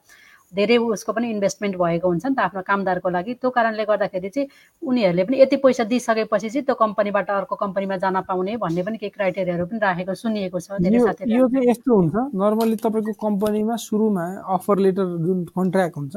धेरै 0.54 0.76
उसको 0.78 1.12
पनि 1.12 1.30
इन्भेस्टमेन्ट 1.30 1.76
भएको 1.76 2.08
हुन्छ 2.08 2.24
नि 2.26 2.34
त 2.34 2.40
आफ्नो 2.46 2.62
कामदारको 2.62 3.08
लागि। 3.10 3.34
त्यो 3.42 3.50
कारणले 3.50 3.84
गर्दाखेरि 3.84 4.28
चाहिँ 4.34 4.48
उनीहरूले 4.82 5.24
पनि 5.24 5.40
यति 5.40 5.56
पैसा 5.64 5.84
दिइसकेपछि 5.90 6.48
चाहिँ 6.48 6.64
त्यो 6.64 6.74
कम्पनीबाट 6.74 7.30
अर्को 7.30 7.54
कम्पनीमा 7.56 7.96
जान 8.04 8.20
पाउने 8.28 8.56
भन्ने 8.56 8.82
पनि 8.82 8.96
केही 8.98 9.10
क्राइटेरियाहरू 9.16 9.66
पनि 9.66 9.78
राखेको 9.82 10.14
सुनिएको 10.14 10.58
छ 10.60 10.78
धेरै 10.80 10.96
यो 10.96 11.06
साथीहरू 11.06 11.38
यो 11.38 11.48
चाहिँ 11.48 11.68
यस्तो 11.70 11.90
हुन्छ। 11.94 12.14
नर्मली 12.34 12.76
तपाईँको 12.84 13.12
कम्पनीमा 13.26 13.76
सुरुमा 13.84 14.24
अफर 14.54 14.78
लेटर 14.84 15.06
जुन 15.26 15.44
कन्ट्र्याक्ट 15.58 15.96
हुन्छ 15.96 16.14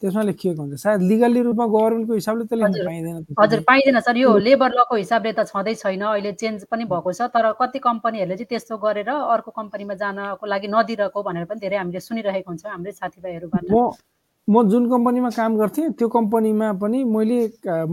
त्यसमा 0.00 0.22
लेखिएको 0.22 0.62
हुन्छ। 0.62 0.74
सायद 0.78 1.00
लिगली 1.02 1.40
रूपमा 1.42 1.66
गभर्मेन्टको 1.66 2.14
हिसाबले 2.14 2.44
त 2.46 2.52
लेख्न। 2.54 2.84
पाइँदैन 2.86 3.16
हजुर। 3.38 3.60
पाइँदैन 3.68 4.00
सर। 4.00 4.16
यो 4.16 4.30
लेबर 4.38 4.70
लको 4.78 4.94
हिसाबले 4.96 5.32
त 5.32 5.40
छँदै 5.50 5.74
छैन। 5.74 6.02
अहिले 6.02 6.32
चेन्ज 6.38 6.64
पनि 6.70 6.84
भएको 6.86 7.12
छ। 7.12 7.20
तर 7.34 7.52
कति 7.58 7.78
कम्पनीहरूले 7.78 8.36
चाहिँ 8.36 8.48
त्यस्तो 8.48 8.76
गरेर 8.78 9.10
अर्को 9.10 9.50
कम्पनीमा 9.50 9.94
जानको 9.98 10.44
लागि 10.46 10.68
नदिरहेको 10.70 11.18
भनेर 11.22 11.44
पनि 11.50 11.58
धेरै 11.60 11.76
हामीले 11.82 12.00
सुनिरहेको 12.00 12.48
हुन्छ। 12.50 12.64
हाम्रै 12.66 12.92
साथीभाइहरूबाट। 12.94 13.70
म 13.70 13.90
म 14.48 14.64
जुन 14.64 14.88
कम्पनीमा 14.88 15.30
काम 15.36 15.56
गर्थेँ 15.60 15.92
त्यो 15.92 16.08
कम्पनीमा 16.08 16.66
पनि 16.80 17.04
मैले 17.04 17.38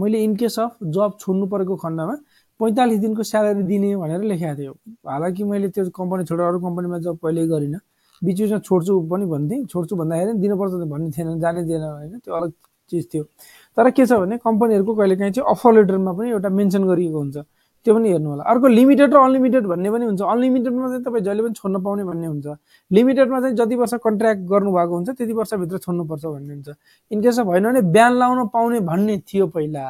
मैले 0.00 0.18
इनकेस 0.24 0.58
अफ 0.58 0.88
जब 0.88 1.10
छोड्नु 1.20 1.46
परेको 1.52 1.76
खण्डमा 1.76 2.14
पैँतालिस 2.60 2.98
दिनको 3.04 3.22
स्यालेरी 3.22 3.62
दिने 3.68 3.90
भनेर 4.00 4.22
लेखेको 4.24 4.54
थियो। 4.56 4.72
हालाकि 5.04 5.44
मैले 5.44 5.68
त्यो 5.68 5.92
कम्पनी 5.92 6.24
छोडेर 6.24 6.46
अरू 6.46 6.58
कम्पनीमा 6.64 6.98
जब 7.04 7.16
कहिल्यै 7.20 7.46
गरिनँ। 7.52 7.80
बिच 8.24 8.40
बिचमा 8.40 8.58
छोड्छु 8.58 8.92
पनि 9.10 9.26
भन्थेँ 9.26 9.64
छोड्छु 9.66 9.96
भन्दाखेरि 9.96 10.32
दिनुपर्छ 10.40 10.72
भन्ने 10.92 11.10
थिएन 11.16 11.38
जाने 11.40 11.62
दिएन 11.64 11.82
होइन 11.82 12.18
त्यो 12.18 12.34
अलग 12.34 12.52
चिज 12.90 13.04
थियो। 13.12 13.24
तर 13.76 13.90
के 13.90 14.06
छ 14.06 14.12
भने 14.12 14.38
कम्पनीहरूको 14.38 14.94
कहिलेकाहीँ 14.94 15.32
चाहिँ 15.32 15.50
अफर 15.50 15.72
लेटरमा 15.74 16.12
पनि 16.12 16.30
एउटा 16.30 16.48
मेन्सन 16.48 16.82
गरिएको 16.86 17.18
हुन्छ। 17.18 17.36
त्यो 17.86 17.94
पनि 17.94 18.08
हेर्नु 18.10 18.28
होला। 18.30 18.42
अर्को 18.50 18.66
लिमिटेड 18.66 19.14
र 19.14 19.16
अनलिमिटेड 19.16 19.64
भन्ने 19.66 19.90
पनि 19.90 20.04
हुन्छ। 20.06 20.22
अनलिमिटेडमा 20.22 20.86
चाहिँ 20.88 21.02
तपाईँ 21.04 21.22
जहिले 21.22 21.42
पनि 21.42 21.54
छोड्न 21.54 21.76
पाउने 21.82 22.04
भन्ने 22.04 22.26
हुन्छ। 22.26 22.46
लिमिटेडमा 22.90 23.40
चाहिँ 23.40 23.54
जति 23.56 23.74
वर्ष 23.76 23.94
कन्ट्र्याक्ट 24.06 24.40
गर्नुभएको 24.50 24.94
हुन्छ 24.94 25.10
त्यति 25.10 25.32
वर्षभित्र 25.32 25.78
छोड्नुपर्छ 25.78 26.24
भन्ने 26.26 26.52
हुन्छ। 26.54 26.68
इनकेस 27.10 27.38
अफ 27.40 27.46
होइन 27.46 27.64
भने 27.64 27.82
बिहान 27.94 28.12
लाउन 28.18 28.46
पाउने 28.50 28.80
भन्ने 28.80 29.18
थियो 29.28 29.46
पहिला। 29.54 29.86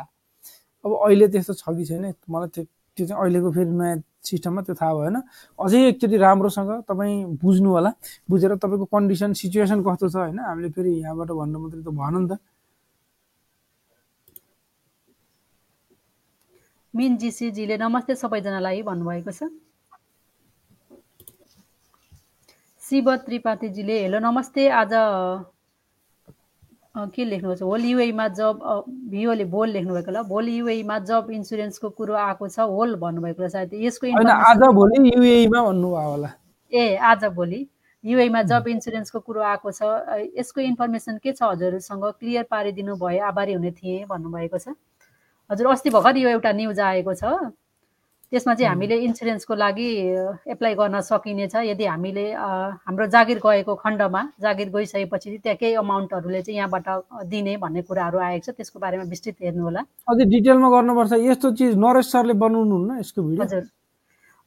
अब 0.84 0.90
अहिले 0.92 1.26
त्यस्तो 1.28 1.54
छ 1.54 1.64
कि 1.72 1.84
छैन। 1.84 2.04
मलाई 2.30 2.48
त्यो 2.52 2.64
त्यो 2.96 3.06
चाहिँ 3.06 3.20
अहिलेको 3.22 3.48
फेरि 3.52 3.70
नयाँ 3.70 3.96
सिस्टममा 4.26 4.60
त्यो 4.66 4.74
थाहा 4.80 4.92
भएन। 4.98 5.16
अझै 5.58 5.80
एकचोटि 5.88 6.16
राम्रोसँग 6.16 6.70
तपाईँ 6.88 7.38
बुझ्नु 7.42 7.70
होला। 7.70 7.90
बुझेर 8.30 8.52
तपाईँको 8.58 8.86
कन्डिसन 8.94 9.32
सिचुएसन 9.40 9.78
कस्तो 9.86 10.06
छ 10.08 10.16
होइन? 10.16 10.38
हामीले 10.38 10.68
फेरि 10.74 10.90
यहाँबाट 11.00 11.30
भन्नु 11.40 11.56
मात्रै 11.58 11.82
त 11.82 11.90
भएन 11.94 12.14
नि 12.18 12.28
त। 12.30 12.38
मिन 16.94 17.16
जीसीजीले 17.20 17.76
नमस्ते 17.76 18.14
सबैजनालाई 18.16 18.82
भन्नुभएको 18.82 19.32
छ। 19.32 19.52
शिव 22.82 23.06
त्रिपाठीजीले 23.26 23.96
हेलो 24.02 24.18
नमस्ते 24.22 24.62
आज 24.80 24.92
के 26.96 27.24
लेख्नुभएको 27.24 27.58
छ 27.58 27.62
होल 27.62 27.84
युएमा 27.84 28.26
जब 28.36 28.60
भिओले 29.10 29.44
भोल 29.44 29.68
लेख्नुभएको 29.70 30.10
होला 30.10 30.22
भोल 30.28 30.48
युएमा 30.48 30.98
जब 31.04 31.30
इन्सुरेन्सको 31.32 31.88
कुरो 31.90 32.14
आएको 32.16 32.48
छ 32.48 32.58
होल 32.72 32.94
भन्नुभएको 32.96 33.42
होला 33.42 33.48
सायद 33.48 33.74
यसको 33.84 34.06
आज 34.32 34.62
भोलि 34.74 34.98
युएमा 35.08 35.62
भन्नुभयो 35.62 36.08
होला। 36.10 36.30
ए 36.72 36.96
आज 36.96 37.24
भोलि 37.36 37.66
युएमा 38.04 38.42
जब 38.48 38.68
इन्सुरेन्सको 38.68 39.20
कुरो 39.20 39.40
आएको 39.42 39.70
छ 39.72 39.82
यसको 40.38 40.60
इन्फर्मेसन 40.60 41.18
के 41.22 41.32
छ 41.32 41.42
हजुरसँग 41.42 42.04
क्लियर 42.20 42.46
पारिदिनु 42.50 42.96
भए 42.96 43.18
आभारी 43.28 43.52
हुने 43.52 43.70
थिएँ 43.72 44.04
भन्नुभएको 44.08 44.58
छ। 44.58 44.74
हजुर 45.50 45.66
अस्ति 45.66 45.90
भर्खर 45.90 46.16
यो 46.16 46.28
एउटा 46.28 46.52
न्युज 46.52 46.80
आएको 46.80 47.14
छ। 47.14 47.24
त्यसमा 48.32 48.54
चाहिँ 48.54 48.68
हामीले 48.68 48.96
इन्सुरेन्सको 49.06 49.54
लागि 49.54 49.88
एप्लाई 50.52 50.74
गर्न 50.74 51.00
सकिनेछ 51.00 51.54
यदि 51.70 51.84
हामीले 51.86 52.24
हाम्रो 52.34 53.06
जागिर 53.14 53.38
गएको 53.44 53.74
खण्डमा 53.84 54.22
जागिर 54.42 54.68
गइसकेपछि 54.74 55.38
त्यहाँ 55.38 55.56
केही 55.56 55.74
अमाउन्टहरूले 55.84 56.42
चाहिँ 56.42 56.58
यहाँबाट 56.58 56.88
दिने 57.30 57.56
भन्ने 57.62 57.82
कुराहरू 57.86 58.18
आएको 58.18 58.52
छ। 58.52 58.56
त्यसको 58.56 58.78
बारेमा 58.82 59.04
विस्तृत 59.14 59.36
हेर्नु 59.42 59.62
होला 59.62 59.80
अझै 60.10 60.24
डिटेलमा 60.34 60.68
गर्नुपर्छ। 60.74 61.12
यस्तो 61.22 61.50
चिज 61.54 61.74
नरेश 61.78 62.06
सरले 62.12 62.34
बनाउनुहुन्न 62.34 62.98
यसको 63.00 63.22
भिडियो। 63.22 63.44
हजुर। 63.44 63.64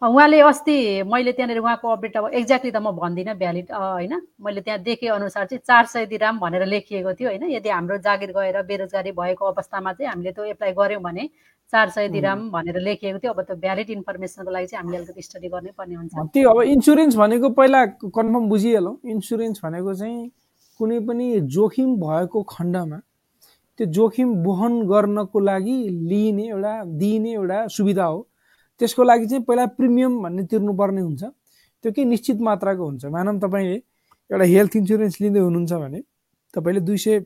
उहाँले 0.01 0.39
अस्ति 0.39 1.03
मैले 1.03 1.31
त्यहाँनिर 1.35 1.57
उहाँको 1.59 1.87
अपडेट 1.91 2.15
अब 2.17 2.27
एक्ज्याक्टली 2.31 2.71
त 2.71 2.79
म 2.79 2.91
भन्दिनँ 2.95 3.35
भ्यालिड 3.35 3.71
होइन? 3.71 4.13
मैले 4.39 4.61
त्यहाँ 4.61 4.79
देखे 4.79 5.07
अनुसार 5.11 5.45
चाहिँ 5.45 5.59
चार 5.59 5.85
सय 5.85 6.05
दिराम 6.07 6.39
भनेर 6.39 6.65
लेखिएको 6.65 7.13
थियो 7.19 7.29
होइन? 7.29 7.43
यदि 7.51 7.69
हाम्रो 7.69 7.97
जागिर 7.99 8.31
गएर 8.31 8.61
बेरोजगारी 8.63 9.11
भएको 9.11 9.45
अवस्थामा 9.45 9.93
चाहिँ 9.93 10.09
हामीले 10.09 10.31
त्यो 10.31 10.43
एप्लाई 10.55 10.71
गऱ्यौँ 10.71 11.01
भने 11.03 11.27
चार 11.73 11.89
सय 11.91 12.07
दिराम 12.15 12.49
भनेर 12.51 12.79
लेखिएको 12.79 13.19
थियो। 13.19 13.33
अब 13.33 13.41
त्यो 13.43 13.55
भ्यालिड 13.59 13.89
इन्फर्मेसनको 13.89 14.51
लागि 14.51 14.67
चाहिँ 14.67 14.83
हामीले 14.83 14.97
अलिकति 15.03 15.21
स्टडी 15.21 15.47
गर्नै 15.51 15.71
पर्ने 15.75 15.95
हुन्छ। 15.95 16.31
त्यो 16.31 16.49
अब 16.49 16.61
इन्सुरेन्स 16.63 17.15
भनेको 17.19 17.49
पहिला 17.59 17.85
कन्फर्म 18.07 18.47
बुझिहालौँ। 18.49 18.95
इन्सुरेन्स 19.03 19.59
भनेको 19.63 19.93
चाहिँ 19.99 20.31
कुनै 20.79 20.99
पनि 21.03 21.27
जोखिम 21.43 21.95
भएको 21.99 22.39
खण्डमा 22.55 22.99
त्यो 23.79 23.85
जोखिम 23.99 24.29
वहन 24.47 24.81
गर्नको 24.87 25.39
लागि 25.39 25.77
लिइने 26.07 26.47
एउटा 26.47 26.73
दिइने 26.87 27.31
एउटा 27.33 27.67
सुविधा 27.67 28.05
हो। 28.05 28.27
त्यसको 28.79 29.03
लागि 29.03 29.25
चाहिँ 29.27 29.43
पहिला 29.43 29.65
प्रिमियम 29.77 30.21
भन्ने 30.23 30.43
तिर्नुपर्ने 30.51 31.01
हुन्छ। 31.01 31.23
त्यो 31.83 31.91
केही 31.91 32.05
निश्चित 32.09 32.39
मात्राको 32.41 32.83
हुन्छ। 32.85 33.05
मानव 33.05 33.39
तपाईँले 33.39 33.75
एउटा 34.29 34.45
हेल्थ 34.45 34.75
इन्सुरेन्स 34.75 35.15
लिँदै 35.21 35.39
हुनुहुन्छ 35.39 35.73
भने 35.73 35.99
तपाईँले 36.53 36.81
दुई 36.81 36.97
सय 36.97 37.19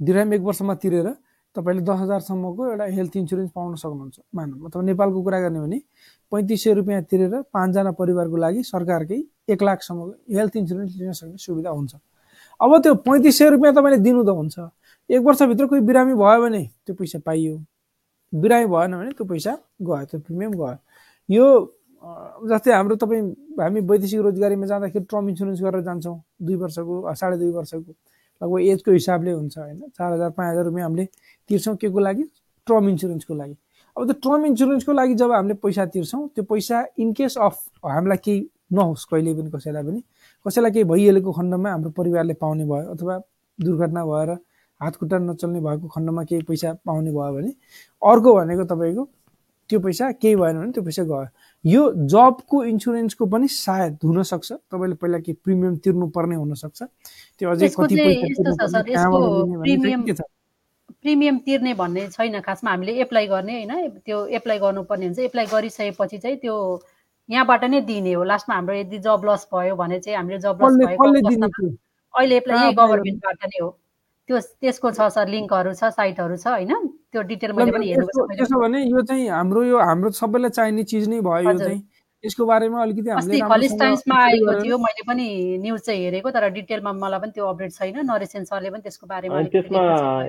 दिराम 0.00 0.32
एक 0.34 0.40
वर्षमा 0.40 0.74
तिरेर 0.82 1.08
तपाईँले 1.56 1.82
दस 1.82 1.98
हजारसम्मको 2.00 2.62
एउटा 2.70 2.84
हेल्थ 2.96 3.16
इन्सुरेन्स 3.16 3.50
पाउन 3.56 3.74
सक्नुहुन्छ। 3.74 4.16
मानव 4.34 4.66
अथवा 4.68 4.82
नेपालको 4.82 5.22
कुरा 5.22 5.40
गर्ने 5.40 5.60
भने 5.60 5.78
पैँतिस 6.32 6.62
सय 6.64 6.72
रुपियाँ 6.74 7.02
तिरेर 7.10 7.34
पाँचजना 7.48 7.90
परिवारको 7.96 8.36
लागि 8.36 8.62
सरकारकै 8.62 9.22
एक 9.48 9.62
लाखसम्मको 9.62 10.36
हेल्थ 10.36 10.56
इन्सुरेन्स 10.56 10.96
लिन 10.96 11.12
सक्ने 11.12 11.36
सुविधा 11.38 11.70
हुन्छ। 11.70 11.94
अब 12.60 12.70
त्यो 12.82 12.94
पैँतिस 13.08 13.38
सय 13.38 13.48
रुपियाँ 13.50 13.74
तपाईँले 13.74 13.98
दिनु 14.04 14.24
त 14.24 14.36
हुन्छ। 14.36 14.58
एक 15.10 15.20
वर्षभित्र 15.22 15.66
कोही 15.66 15.80
बिरामी 15.80 16.14
भयो 16.14 16.40
भने 16.42 16.62
त्यो 16.84 16.94
पैसा 16.94 17.18
पाइयो। 17.24 17.56
बिरामी 18.32 18.66
भएन 18.66 18.92
भने 18.96 19.10
त्यो 19.16 19.26
पैसा 19.26 19.52
गयो 19.82 20.04
त्यो 20.10 20.20
प्रिमियम 20.20 20.52
गयो। 20.52 20.76
यो 21.28 21.46
जस्तै 22.50 22.72
हाम्रो 22.72 22.96
तपाईँ 22.96 23.22
हामी 23.60 23.80
वैदेशिक 23.90 24.20
रोजगारीमा 24.20 24.66
जाँदाखेरि 24.66 25.04
ट्रम 25.10 25.28
इन्सुरेन्स 25.28 25.60
गरेर 25.62 25.82
जान्छौँ 25.82 26.16
दुई 26.42 26.56
वर्षको 26.62 27.14
साढे 27.14 27.36
दुई 27.38 27.50
वर्षको 27.50 27.92
लगभग 28.42 28.60
एजको 28.60 28.90
हिसाबले 28.92 29.32
हुन्छ 29.32 29.58
होइन। 29.58 29.80
चार 29.96 30.12
हजार 30.12 30.30
पाँच 30.30 30.50
हजार 30.52 30.64
रुपियाँ 30.64 30.86
हामीले 30.86 31.04
तिर्छौँ 31.50 31.76
के 31.76 31.88
को 31.88 31.98
लागि? 31.98 32.24
ट्रम 32.66 32.88
इन्सुरेन्सको 32.88 33.34
लागि। 33.34 33.56
अब 33.96 34.04
त्यो 34.04 34.14
ट्रम 34.22 34.44
इन्सुरेन्सको 34.46 34.92
लागि 34.92 35.14
जब 35.14 35.32
हामीले 35.32 35.54
पैसा 35.62 35.84
तिर्छौँ 35.86 36.28
त्यो 36.34 36.44
पैसा 36.44 36.84
इन 36.98 37.12
केस 37.16 37.36
अफ 37.38 37.56
हामीलाई 37.84 38.18
केही 38.24 38.40
नहोस् 38.72 39.04
कहिले 39.10 39.34
पनि 39.34 39.50
कसैलाई 39.50 39.82
पनि। 39.82 40.02
कसैलाई 40.46 40.70
केही 40.70 40.84
भइहालेको 40.84 41.32
खण्डमा 41.32 41.70
हाम्रो 41.70 41.90
परिवारले 41.96 42.34
पाउने 42.34 42.64
भयो 42.64 42.90
अथवा 42.94 43.18
दुर्घटना 43.58 44.04
भएर 44.04 44.30
हात 44.80 44.96
खुट्टा 44.96 45.18
नचल्ने 45.18 45.60
भएको 45.60 45.88
खण्डमा 45.88 46.22
केही 46.24 46.42
पैसा 46.48 46.72
पाउने 46.86 47.10
भयो 47.10 47.32
भने 47.34 47.50
अर्को 48.02 48.34
भनेको 48.34 48.64
तपाईँको 48.64 49.04
त्यो 49.70 49.78
पैसा 49.80 50.10
केही 50.22 50.36
भएन 50.36 50.56
भने 50.58 50.72
त्यो 50.72 50.82
पैसा 50.84 51.02
गयो। 51.02 51.26
यो 51.64 51.82
जबको 52.06 52.64
इन्सुरेन्सको 52.64 53.26
पनि 53.26 53.48
सायद 53.48 53.98
हुनसक्छ। 54.04 54.52
तपाईँले 54.52 54.94
पहिला 54.94 55.18
केही 55.18 55.34
प्रिमियम 55.44 55.76
तिर्नुपर्ने 55.82 56.36
हुनसक्छ। 56.36 56.82
त्यो 57.38 57.50
अझै 57.50 57.68
कति 57.74 57.94
पैसा 57.96 59.10
प्रिमियम 61.02 61.38
के 61.38 61.44
तिर्ने 61.44 61.72
भन्ने 61.74 62.06
छैन। 62.08 62.40
खासमा 62.40 62.70
हामीले 62.70 62.92
एप्लाई 63.02 63.26
गर्ने 63.26 63.52
होइन 63.52 63.98
त्यो 64.06 64.26
एप्लाई 64.38 64.58
गर्नुपर्ने 64.58 65.06
हुन्छ। 65.06 65.18
एप्लाई 65.18 65.46
गरिसकेपछि 65.46 66.18
चाहिँ 66.18 66.36
त्यो 66.36 66.54
यहाँबाट 67.28 67.64
नै 67.64 67.80
दिने 67.80 68.12
हो। 68.12 68.22
लास्टमा 68.22 68.54
हाम्रो 68.54 68.74
यदि 68.76 68.98
जब 69.02 69.22
लस 69.26 69.46
भयो 69.54 69.74
भने 69.76 69.98
चाहिँ 69.98 70.16
हामीले 70.16 70.38
जब 70.38 70.62
लस 70.62 70.78
त्यो? 70.78 71.68
अहिले 72.14 72.36
एप्लाई 72.36 72.72
गभर्मेन्टबाट 72.74 73.44
नै 73.44 73.58
हो। 73.62 73.68
त्यो 74.28 74.38
त्यसको 74.40 74.90
छ 74.90 75.08
सर 75.14 75.28
लिङ्कहरू 75.28 75.72
छ 75.74 75.90
साइटहरू 75.96 76.36
छ 76.36 76.46
होइन? 76.46 76.72
त्यो 77.12 77.22
डिटेल 77.22 77.52
मैले 77.52 77.72
पनि 77.72 77.86
हेर्नु 77.88 78.06
यसो 78.06 78.26
त्यसो 78.34 78.60
भने 78.60 78.82
यो 78.82 79.02
चाहिँ 79.02 79.28
हाम्रो 79.30 79.62
यो 79.64 79.78
हाम्रो 79.78 80.10
सबैलाई 80.10 80.50
चाहिने 80.50 80.84
चिज 80.84 81.08
नै 81.08 81.20
भयो 81.20 81.50
यो। 81.50 81.58
चाहिँ। 81.58 81.80
यसको 82.24 82.44
बारेमा 82.46 82.82
अलिकति 82.82 83.10
अस्ति 83.10 83.40
टाइम्समा 83.78 84.16
आएको 84.24 84.52
थियो 84.62 84.76
मैले 84.78 85.02
पनि 85.06 85.26
न्युज 85.62 85.80
चाहिँ 85.80 86.00
हेरेको 86.04 86.30
तर 86.30 86.48
डिटेलमा 86.50 86.92
मलाई 86.92 87.20
पनि 87.20 87.30
त्यो 87.36 87.46
अपडेट 87.46 87.72
छैन। 87.72 87.96
नरेशन 88.06 88.44
सरले 88.44 88.70
पनि 88.70 88.82
त्यसको 88.82 89.06
बारेमा 89.06 89.42
त्यसमा। 89.52 89.82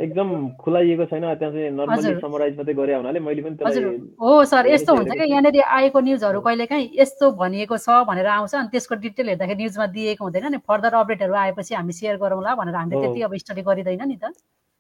एकदम 0.06 0.30
खुलाइएको 0.62 1.06
छैन 1.06 1.24
त्यहाँ 1.24 1.52
चाहिँ 1.54 1.72
नर्मली। 1.80 2.20
समराइज 2.22 2.58
मात्रै 2.58 2.74
गरे 2.76 2.94
हुनाले 2.94 3.20
मैले 3.20 3.42
पनि 3.42 3.56
हजुर। 3.66 3.86
हो 4.22 4.34
सर 4.52 4.68
यस्तो 4.68 4.96
हुन्छ 4.96 5.12
क्या 5.12 5.26
यहाँनिर 5.26 5.62
आएको 5.64 6.00
न्युजहरू 6.00 6.40
कहिलेकाहीँ 6.44 6.90
यस्तो 7.00 7.32
भनिएको 7.40 7.78
छ 7.78 8.04
भनेर 8.10 8.28
आउँछ 8.36 8.56
अनि 8.56 8.70
त्यसको 8.76 8.96
डिटेल 9.08 9.28
हेर्दाखेरि 9.30 9.60
न्युजमा 9.64 9.86
दिएको 9.96 10.24
हुँदैन 10.24 10.46
नि। 10.52 10.58
फर्दर 10.68 10.94
अपडेटहरू 11.02 11.34
आएपछि 11.34 11.76
हामी 11.76 11.94
सेयर 11.94 12.18
गरौँला 12.20 12.56
भनेर 12.62 12.76
हामीले। 12.76 13.02
त्यति 13.02 13.22
अब 13.22 13.36
स्टडी 13.42 13.62
गरिँदैन 13.64 14.04
नि 14.08 14.18
त। 14.22 14.36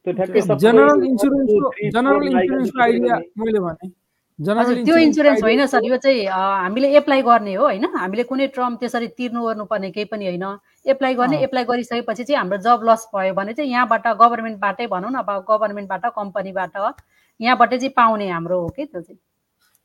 त्यो 0.05 0.13
ठ्याक्कै 0.13 0.41
सबै 0.41 0.59
जनरल 0.59 1.03
इन्सुरेन्सको 1.07 1.67
जनरल 1.95 2.27
इन्सुरेन्सको 2.27 2.79
आइडिया 2.83 3.15
मैले 3.39 3.59
भने। 3.59 3.87
त्यो 4.39 4.97
इन्सुरेन्स 4.97 5.41
होइन 5.43 5.65
सर 5.65 5.85
यो 5.85 5.97
चाहिँ 5.97 6.25
हामीले 6.29 6.87
एप्लाई 6.97 7.21
गर्ने 7.21 7.53
हो 7.55 7.63
होइन? 7.63 7.85
हामीले 7.97 8.23
कुनै 8.23 8.47
ट्रम 8.53 8.75
त्यसरी 8.77 9.07
तिर्नु 9.17 9.41
ओर्नुपर्ने 9.41 9.89
केही 9.91 10.05
पनि 10.13 10.25
होइन। 10.25 10.45
एप्लाई 10.93 11.13
गर्ने। 11.15 11.37
एप्लाई 11.43 11.63
गरिसकेपछि 11.65 12.23
चाहिँ 12.23 12.37
हाम्रो 12.37 12.57
जब 12.61 12.85
लस 12.85 13.07
भयो 13.15 13.33
भने 13.33 13.53
चाहिँ 13.53 13.71
यहाँबाट 13.71 14.07
गभर्मेन्टबाटै 14.21 14.87
भनौँ 14.87 15.11
न 15.11 15.15
अब 15.25 15.45
गभर्मेन्टबाट 15.49 16.05
कम्पनीबाट 16.15 16.77
यहाँबाट 17.39 17.73
चाहिँ 17.73 17.89
पाउने 17.97 18.29
हाम्रो 18.29 18.61
हो 18.61 18.69
कि 18.77 18.85
त्यो 18.85 19.01
चाहिँ। 19.01 19.19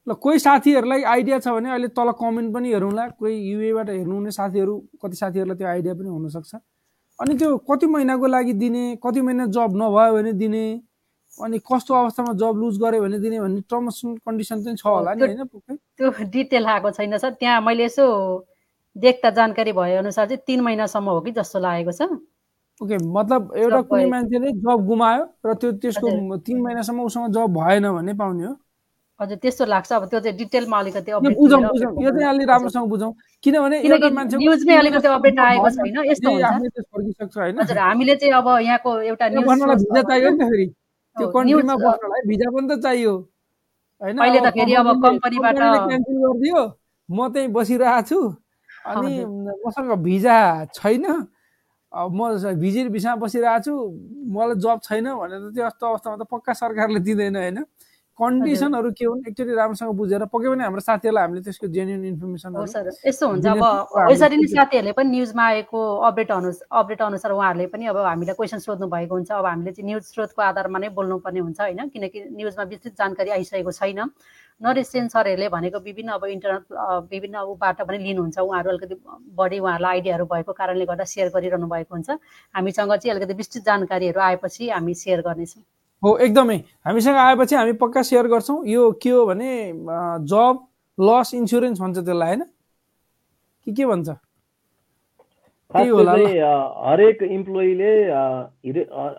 ल 0.06 0.12
कोही 0.20 0.38
साथीहरूलाई 0.38 1.02
आइडिया 1.02 1.38
छ 1.38 1.48
भने 1.48 1.70
अहिले 1.70 1.88
तल 1.96 2.12
कमेन्ट 2.20 2.54
पनि 2.54 2.68
हेरौँला। 2.72 3.08
कोही 3.16 3.34
युएबाट 3.48 3.88
हेर्नुहुने 3.88 4.30
साथीहरू 4.30 4.78
कति 5.00 5.16
साथीहरूलाई 5.16 5.56
त्यो 5.56 5.68
आइडिया 5.68 5.94
पनि 5.94 6.08
हुनसक्छ। 6.08 6.54
अनि 7.18 7.34
त्यो 7.40 7.56
कति 7.70 7.86
महिनाको 7.86 8.26
लागि 8.26 8.52
दिने 8.60 8.84
कति 9.00 9.20
महिना 9.22 9.46
जब 9.48 9.80
नभयो 9.80 10.12
भने 10.14 10.32
दिने 10.36 10.64
अनि 11.38 11.58
कस्तो 11.64 11.94
अवस्थामा 11.94 12.32
जब 12.36 12.54
लुज 12.60 12.78
गऱ्यो 12.82 13.00
भने 13.02 13.18
दिने 13.18 13.40
भन्ने 13.40 13.60
टर्म्स 13.70 14.00
एन्ड 14.04 14.18
कन्डिसन 14.26 14.62
चाहिँ 14.62 14.76
छ 14.76 14.86
होला 14.86 15.14
नि 15.14 15.22
होइन 15.22 15.76
त्यो 15.96 16.10
डिटेल 16.28 16.66
आएको 16.66 16.90
छैन 16.92 17.16
सर। 17.18 17.30
त्यहाँ 17.40 17.60
मैले 17.60 17.84
यसो 17.84 18.04
देख्दा 18.96 19.30
जानकारी 19.38 19.72
भए 19.72 19.96
अनुसार 19.96 20.26
चाहिँ 20.28 20.42
तिन 20.46 20.60
महिनासम्म 20.60 21.08
हो 21.08 21.20
कि 21.20 21.30
जस्तो 21.32 21.58
लागेको 21.58 21.92
छ। 21.92 22.02
ओके 22.80 22.96
मतलब 23.00 23.52
एउटा 23.56 23.80
कुनै। 23.88 24.06
मान्छेले 24.10 24.52
जब 24.60 24.84
गुमायो 24.86 25.22
र 25.46 25.54
त्यो 25.54 25.72
त्यसको। 25.80 26.36
तिन 26.44 26.60
महिनासम्म 26.60 27.00
उसँग 27.00 27.32
जब 27.32 27.48
भएन 27.56 27.88
भने 27.88 28.12
पाउने 28.12 28.44
हो। 28.44 28.52
हजुर 29.20 29.36
त्यस्तो 29.38 29.64
लाग्छ। 29.64 29.92
अब 29.92 30.04
त्यो 30.10 30.20
चाहिँ 30.20 30.36
डिटेलमा 30.36 30.78
अलिकति 30.78 31.12
बुझौँ 31.12 31.60
यो 31.62 32.10
चाहिँ 32.10 32.28
अलि। 32.28 32.44
राम्रोसँग 32.44 32.88
बुझौँ। 32.88 33.12
किनभने 33.44 33.76
एउटा 33.80 34.08
मान्छे 34.10 34.36
न्युजमै 34.36 34.74
अलिकति 34.76 35.08
अपडेट 35.08 35.38
आएको 35.38 35.68
छैन। 35.70 35.96
यस्तो 36.10 36.28
हुन्छ। 36.28 37.70
हामीले 37.72 38.14
चाहिँ 38.20 38.34
अब 38.34 38.48
यहाँको 38.68 38.90
एउटा 39.00 39.28
न्युज 39.28 39.46
गर्नलाई 39.46 39.76
सोर्स 39.76 39.82
भिजा 39.88 40.02
चाहियो 40.02 40.30
नि 40.30 40.38
त 40.38 40.48
फेरि। 40.52 40.66
त्यो 41.18 41.28
कन्ट्रीमा 41.28 41.74
बस्नलाई 41.76 42.20
भिजा 42.26 42.50
पनि 42.50 42.68
त 42.68 42.82
चाहियो। 42.82 43.14
होइन 44.00 44.18
अहिले 44.18 44.40
त 44.40 44.52
फेरि 44.52 44.74
अब 44.74 44.86
कम्पनीबाट- 45.02 45.56
क्यान्सल 45.88 46.14
गरिदियो। 46.24 46.60
म 47.10 47.28
त्यहीँ 47.32 47.48
बसिरहेको 47.48 48.02
छु। 48.08 48.18
अनि 48.86 49.24
मसँग 49.66 49.92
भिजा 50.02 50.64
छैन। 50.74 51.04
अब 51.92 52.08
म 52.12 52.20
भिजिट 52.56 52.88
भिसामा 52.88 53.16
बसिरहेको 53.16 53.60
छु। 53.64 53.74
मलाई 54.32 54.56
जब 54.56 54.80
छैन 54.82 55.06
भनेर 55.14 55.50
त्यो 55.52 55.66
यस्तो 55.66 55.86
अवस्थामा 55.86 56.16
त 56.16 56.28
पक्का 56.30 56.52
सरकारले 56.52 57.00
दिँदैन 57.00 57.36
होइन? 57.36 57.58
कन्डिसनहरू 58.18 58.90
के 58.92 59.04
हुन्? 59.04 59.20
एकचोटि 59.28 59.52
राम्रोसँग 59.56 59.90
बुझेर 59.96 60.24
पक्कै 60.28 60.48
पनि 60.52 60.62
हाम्रो 60.62 60.82
साथीहरूलाई 60.84 61.24
हामीले 61.24 61.42
त्यसको 61.42 61.66
जेन्युन 61.72 62.04
इन्फर्मेसन 62.12 62.50
यस्तो 63.08 63.24
हुन्छ। 63.28 63.46
अब 63.46 64.12
यसरी 64.12 64.36
नै 64.36 64.48
साथीहरूले 64.52 64.92
पनि 64.92 65.08
न्युजमा 65.10 65.44
आएको 65.44 65.80
अपडेट 66.08 66.30
अनुसार 66.30 66.66
अपडेट 66.80 67.02
अनुसार 67.02 67.32
उहाँहरूले 67.32 67.66
पनि 67.72 67.84
अब 67.88 67.96
हामीलाई 67.96 68.36
क्वेसन 68.36 68.58
सोध्नु 68.60 68.86
भएको 68.92 69.14
हुन्छ। 69.16 69.30
अब 69.32 69.46
हामीले 69.46 69.72
चाहिँ 69.72 69.86
न्युज 69.88 70.04
स्रोतको 70.12 70.42
आधारमा 70.44 70.78
नै 70.78 70.88
बोल्नुपर्ने 70.92 71.40
हुन्छ 71.40 71.60
होइन? 71.60 71.88
किनकि 71.88 72.18
न्युजमा 72.36 72.64
विस्तृत 72.68 72.94
जानकारी 73.00 73.30
आइसकेको 73.32 73.72
छैन। 73.72 74.00
नरेश 74.60 74.86
सेन 74.92 75.08
सरहरूले 75.08 75.48
भनेको 75.48 75.78
विभिन्न 75.80 76.10
अब 76.12 76.24
इन्टरनेट 76.36 76.64
विभिन्न 77.10 77.36
उबाट 77.48 77.80
पनि 77.82 77.98
लिनुहुन्छ। 77.98 78.38
उहाँहरू 78.38 78.68
अलिकति 78.70 78.94
बढी 79.34 79.58
उहाँहरूलाई 79.58 79.92
आइडियाहरू 79.96 80.24
भएको 80.28 80.52
कारणले 80.52 80.84
गर्दा 80.84 81.04
सेयर 81.08 81.28
गरिरहनु 81.32 81.66
भएको 81.66 81.94
हुन्छ। 81.96 82.10
हामीसँग 82.54 82.92
चाहिँ 82.92 83.16
अलिकति 83.16 83.34
विस्तृत 83.40 83.62
जानकारीहरू 83.64 84.20
आएपछि 84.20 84.68
हामी 84.68 84.94
सेयर 84.94 85.20
गर्नेछौँ। 85.24 85.64
हो 86.02 86.16
एकदमै। 86.18 86.56
हामीसँग 86.86 87.16
आएपछि 87.16 87.54
हामी 87.56 87.72
पक्का 87.78 88.02
सेयर 88.02 88.26
गर्छौँ। 88.28 88.64
यो 88.66 88.90
के 89.02 89.10
हो 89.10 89.26
भने 89.26 89.50
जब 90.26 90.58
लस 90.98 91.34
इन्सुरेन्स 91.34 91.80
भन्छ 91.80 91.98
त्यसलाई 91.98 92.28
होइन? 92.28 92.42
कि 93.66 93.72
के 93.72 93.86
भन्छ? 93.86 94.08
हरेक 95.70 97.22
इम्प्लोइले 97.22 97.92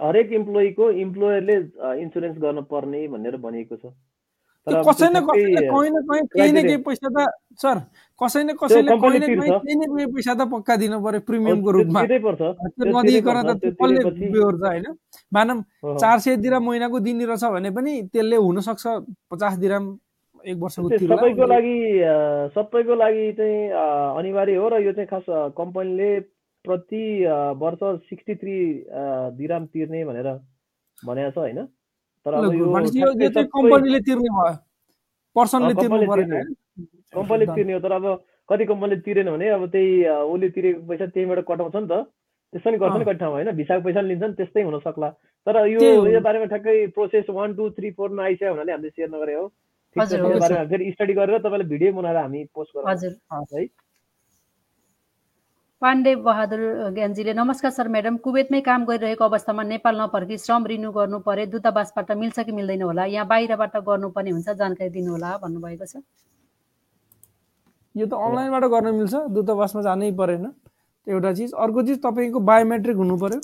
हरेक 0.06 0.32
इम्प्लोइको 0.34 0.90
इम्प्लोयरले 0.92 1.56
इन्सुरेन्स 2.02 2.38
गर्न 2.38 2.62
पर्ने 2.72 3.08
भनेर 3.08 3.38
भनिएको 3.38 3.76
छ। 3.76 3.86
कसै 4.68 5.08
न 5.12 5.20
कसैले 5.28 5.62
कहीँ 5.68 5.90
न 5.92 6.02
कहीँ 6.08 6.24
केही 6.34 6.52
न 6.52 6.62
केही 6.64 6.78
पैसा 6.88 7.08
त 7.12 7.28
सर 7.62 7.78
कसै 8.22 8.44
न 8.44 8.54
कसैले 8.56 8.96
कहीँ 8.96 9.20
न 9.20 9.26
कहीँ। 9.28 9.52
केही 9.60 9.76
न 9.76 9.84
केही 9.92 10.06
पैसा 10.16 10.34
त 10.40 10.48
पक्का 10.52 10.76
दिनु 10.80 11.00
पर्यो 11.04 11.20
प्रिमियमको 11.28 11.72
रूपमा। 11.72 12.02
नदिइकन 12.02 13.40
त 13.44 13.52
कसले 13.60 14.00
बेहोर्छ 14.32 14.64
होइन? 14.64 14.86
मानव। 15.34 15.58
चार 16.00 16.18
सय 16.24 16.36
दिराम 16.40 16.64
महिनाको 16.64 17.00
दिने 17.04 17.26
रहेछ 17.28 17.44
भने 17.44 17.70
पनि 17.76 17.92
त्यसले 18.14 18.36
हुनसक्छ 18.40 18.84
पचास 19.32 19.54
दिराम 19.60 19.84
एक 20.46 20.58
वर्षको 20.64 20.90
सबैको 21.12 21.46
लागि 21.48 21.78
सबैको 22.56 22.96
लागि 22.96 23.32
चाहिँ 23.36 23.60
अनिवार्य 24.20 24.56
हो 24.56 24.68
र 24.70 24.80
यो 24.80 24.92
चाहिँ 24.96 25.08
खास 25.12 25.28
कम्पनीले 25.60 26.10
प्रति 26.66 27.04
वर्ष 27.60 27.82
सिक्सटी 28.10 28.36
थ्री 28.40 28.58
दिराम 29.38 29.66
तिर्ने 29.76 30.04
भनेर 30.08 30.28
भनेको 31.04 31.32
छ 31.32 31.38
होइन? 31.38 31.68
तर 32.26 32.34
अब 32.34 32.54
यो 32.54 32.66
कम्पनीले 32.66 34.00
तिर्ने 34.00 34.30
भयो। 34.30 34.56
पर्सनले 35.36 35.74
अँ, 35.74 35.80
तिर्नु 35.82 35.98
कम्पनीले 35.98 36.08
परेन। 36.12 36.30
तिर्ने 36.30 36.42
कम्पनीले 37.14 37.46
तिर्ने 37.56 37.74
हो 37.74 37.80
तर 37.80 37.92
अब 37.92 38.06
कति 38.50 38.66
कम्पनीले 38.66 39.02
तिरेन 39.06 39.30
भने 39.32 39.48
अब 39.50 39.66
त्यही 39.72 39.90
उसले 40.08 40.50
तिरेको 40.56 40.82
पैसा 40.88 41.06
त्यहीँबाट 41.14 41.40
कटाउँछ 41.48 41.76
नि 41.76 41.88
त। 41.88 41.94
त्यस्तो 42.54 42.70
नि 42.70 42.78
गर्छ 42.78 42.96
नि। 42.98 43.06
कति 43.06 43.18
ठाउँमा 43.18 43.38
होइन? 43.38 43.52
भिसाको 43.58 43.82
पैसा 43.84 44.00
पनि 44.00 44.08
लिन्छन् 44.08 44.34
त्यस्तै 44.38 44.62
हुन 44.64 44.80
सक्ला। 44.86 45.10
तर 45.48 45.56
यो 45.68 46.20
बारेमा 46.22 46.46
ठ्याक्कै 46.54 46.76
प्रोसेस 46.96 47.26
वान 47.30 47.50
टू 47.58 47.70
थ्री 47.76 47.92
फोरमा 47.98 48.24
आइसक्यो 48.24 48.52
हुनाले 48.54 48.72
हामीले 48.72 48.90
सेयर 48.94 49.10
नगरे 49.10 49.34
हो। 49.34 49.48
ठिक 49.96 50.04
बारेमा 50.40 50.64
फेरि 50.70 50.92
स्टडी 50.94 51.14
गरेर 51.14 51.38
तपाईँलाई 51.42 51.68
भिडियो 51.70 51.92
बनाएर 51.94 52.18
हामी 52.18 52.44
पोस्ट 52.54 52.78
गरौँ। 52.78 52.88
हजुर। 52.94 53.12
है। 53.34 53.66
पाण्डे 55.84 56.14
बहादुर 56.24 56.60
ज्ञानजीले 56.96 57.34
नमस्कार 57.34 57.72
सर 57.76 57.88
म्याडम। 57.92 58.16
कुवेतमै 58.24 58.60
काम 58.64 58.84
गरिरहेको 58.88 59.24
अवस्थामा 59.24 59.64
नेपाल 59.64 60.00
नफर्की 60.02 60.38
श्रम 60.40 60.66
रिन्यू 60.72 60.92
गर्नु 60.96 61.20
परे 61.26 61.46
दूतावासबाट 61.52 62.12
मिल्छ 62.16 62.40
कि 62.40 62.52
मिल्दैन 62.56 62.82
होला? 62.82 63.06
यहाँ 63.06 63.28
बाहिरबाट 63.28 63.76
गर्नुपर्ने 63.88 64.32
हुन्छ 64.32 64.50
जानकारी 64.64 64.90
दिनुहोला 64.96 65.32
भन्नुभएको 65.44 65.86
छ। 65.86 66.00
यो 67.96 68.06
त 68.08 68.16
अनलाइनबाट 68.16 68.66
गर्न 68.72 68.96
मिल्छ 68.96 69.14
दूतावासमा 69.36 69.82
जानै 69.84 70.12
परेन। 70.16 70.46
एउटा 71.08 71.34
चिज। 71.36 71.52
अर्को 71.52 71.84
चिज 71.84 72.00
तपाईँको 72.00 72.40
बायोमेट्रिक 72.40 72.98
हुनु 73.04 73.20
पर्यो। 73.20 73.40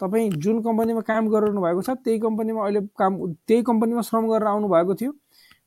तपाईँ 0.00 0.30
जुन 0.38 0.62
कम्पनीमा 0.62 1.02
काम 1.10 1.34
गरिरहनु 1.34 1.60
भएको 1.66 1.82
छ 1.82 1.98
त्यही 1.98 2.18
कम्पनीमा 2.30 2.62
अहिले 2.62 2.86
काम 2.94 3.12
त्यही 3.42 3.62
कम्पनीमा 3.66 4.02
श्रम 4.06 4.30
गरेर 4.30 4.54
आउनु 4.54 4.68
भएको 4.70 4.94
थियो 5.02 5.12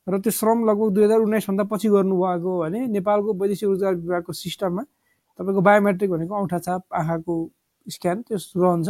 र 0.08 0.24
त्यो 0.24 0.32
श्रम 0.32 0.64
लगभग 0.64 0.88
दुई 0.96 1.04
हजार 1.04 1.20
उन्नाइसभन्दा 1.28 1.64
पछि 1.76 1.88
गर्नुभएको 1.92 2.60
भने 2.64 2.86
नेपालको 2.96 3.30
वैदेशिक 3.36 3.68
रोजगार 3.68 3.94
विभागको 4.00 4.32
सिस्टममा 4.32 4.82
तपाईँको 5.38 5.60
बायोमेट्रिक 5.60 6.10
भनेको 6.10 6.34
औँठा 6.34 6.58
छाप 6.58 6.82
आँखाको 6.92 7.34
स्क्यान 7.86 8.22
त्यो 8.26 8.38
रहन्छ। 8.56 8.88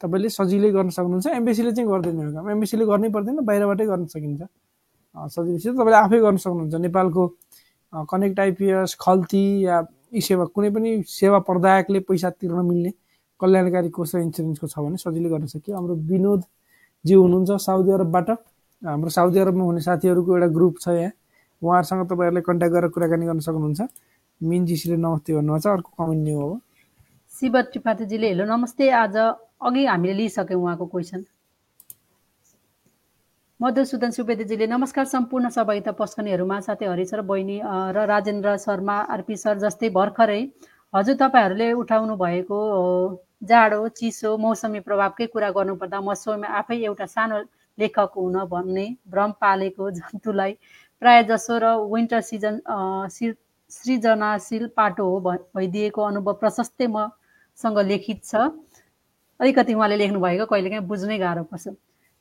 तपाईँले 0.00 0.28
सजिलै 0.28 0.70
गर्न 0.76 0.88
सक्नुहुन्छ। 0.92 1.26
एमबिसीले 1.40 1.72
चाहिँ 1.72 1.88
गर्दैन 1.88 2.20
यो 2.20 2.32
काम। 2.32 2.50
एमबिसीले 2.50 2.84
गर्नै 2.84 3.08
पर्दैन 3.16 3.36
बाहिरबाटै 3.48 3.86
गर्न 3.86 4.04
सकिन्छ। 4.12 4.42
अँ, 4.42 5.28
सजिलैसित 5.32 5.72
तपाईँले 5.72 5.98
आफै 6.04 6.18
गर्न 6.20 6.36
सक्नुहुन्छ। 6.36 6.74
नेपालको 6.86 7.22
कनेक्ट 7.92 8.38
आइपिएस 8.40 8.96
खल्ती 9.00 9.44
या 9.64 9.76
यी 10.12 10.20
सेवा 10.20 10.44
कुनै 10.54 10.70
पनि 10.70 10.90
सेवा 11.08 11.38
प्रदायकले 11.48 12.00
पैसा 12.08 12.30
तिर्न 12.36 12.60
मिल्ने 12.66 12.90
कल्याणकारी 13.40 13.88
कोष 13.88 14.14
र 14.14 14.18
इन्सुरेन्सको 14.26 14.66
छ 14.68 14.76
भने 14.84 14.96
सजिलै 15.00 15.28
गर्न 15.32 15.46
सकियो। 15.54 15.76
हाम्रो 15.76 15.94
विनोदजी 16.10 17.14
हुनुहुन्छ 17.14 17.50
साउदी 17.66 17.90
अरबबाट। 17.96 18.28
हाम्रो 18.82 19.10
साउदी 19.10 19.38
अरबमा 19.40 19.64
हुने 19.64 19.80
साथीहरूको 19.80 20.30
एउटा 20.36 20.48
ग्रुप 20.52 20.74
छ 20.84 20.86
यहाँ। 20.88 21.12
उहाँहरूसँग 21.62 22.04
तपाईँहरूले 22.10 22.42
कन्ट्याक्ट 22.44 22.74
गरेर 22.76 22.90
कुराकानी 22.92 23.24
गर्न 23.26 23.40
सक्नुहुन्छ। 23.40 23.80
मिनजीसीले 24.40 24.96
नमस्ते 24.96 25.32
भन्नुभएको 25.32 25.60
छ 25.60 25.72
अर्को 25.72 25.90
कमेन्ट 25.96 26.22
न्यू 26.24 26.40
हो 26.40 26.48
शिव 27.32 27.60
त्रिपाठीजीले 27.72 28.28
हेलो 28.28 28.44
नमस्ते। 28.44 28.88
आज 28.92 29.16
अघि 29.16 29.84
हामीले 29.86 30.12
लिइसक्यौँ 30.14 30.60
उहाँको 30.62 30.86
क्वेसन 30.86 31.24
मधुसूदन 33.60 34.10
सुवेदीजीले 34.12 34.66
नमस्कार 34.66 35.04
सम्पूर्ण 35.08 35.48
सहभागिता 35.48 35.92
पस्कनेहरूमा 36.00 36.60
साथै 36.68 36.86
हरि 36.86 37.06
सर 37.06 37.20
बहिनी 37.30 37.56
र 37.96 38.04
राजेन्द्र 38.12 38.56
शर्मा 38.60 38.96
आरपी 39.16 39.36
सर 39.36 39.58
जस्तै 39.64 39.88
भर्खरै। 39.96 40.42
हजुर 40.94 41.16
तपाईँहरूले 41.16 41.72
उठाउनु 41.80 42.16
भएको 42.16 42.60
जाडो 43.48 43.80
चिसो 43.96 44.36
मौसमी 44.36 44.80
प्रभावकै 44.84 45.26
कुरा 45.32 45.50
गर्नुपर्दा 45.56 46.00
म 46.00 46.14
स्वयं 46.20 46.44
आफै 46.60 46.78
एउटा 46.84 47.06
सानो 47.08 47.40
लेखक 47.78 48.20
हुन 48.20 48.36
भन्ने 48.52 48.86
भ्रम 49.08 49.32
पालेको 49.40 49.90
जन्तुलाई 49.98 50.52
प्राय 51.02 51.24
जसो 51.24 51.58
र 51.64 51.74
विन्टर 51.88 52.20
सिजन 52.28 52.60
सृजनाशील 53.70 54.66
पाटो 54.76 55.04
हो 55.04 55.20
भइदिएको 55.56 56.02
अनुभव 56.02 56.32
प्रशस्तै 56.42 56.86
मसँग 56.88 57.78
लिखित 57.86 58.24
छ। 58.24 58.34
अलिकति 59.40 59.74
उहाँले 59.74 59.96
लेख्नुभएको 59.96 60.46
कहिलेकाहीँ 60.46 60.86
बुझ्नै 60.86 61.18
गाह्रो 61.18 61.42
पर्छ। 61.50 61.68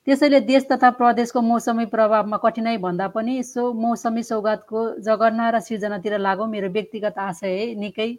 त्यसैले 0.07 0.39
देश 0.45 0.63
तथा 0.71 0.89
प्रदेशको 0.97 1.41
मौसमी 1.41 1.85
प्रभावमा 1.89 2.37
कठिनाइ 2.37 2.77
भन्दा 2.77 3.07
पनि 3.09 3.41
सो 3.43 3.61
मौसमी 3.73 4.23
सौगातको 4.23 4.79
जगर्ना 5.01 5.49
र 5.49 5.59
सिर्जनातिर 5.61 6.17
लागौँ 6.19 6.47
मेरो 6.47 6.69
व्यक्तिगत 6.69 7.17
आशय 7.17 7.73
निकै 7.77 8.09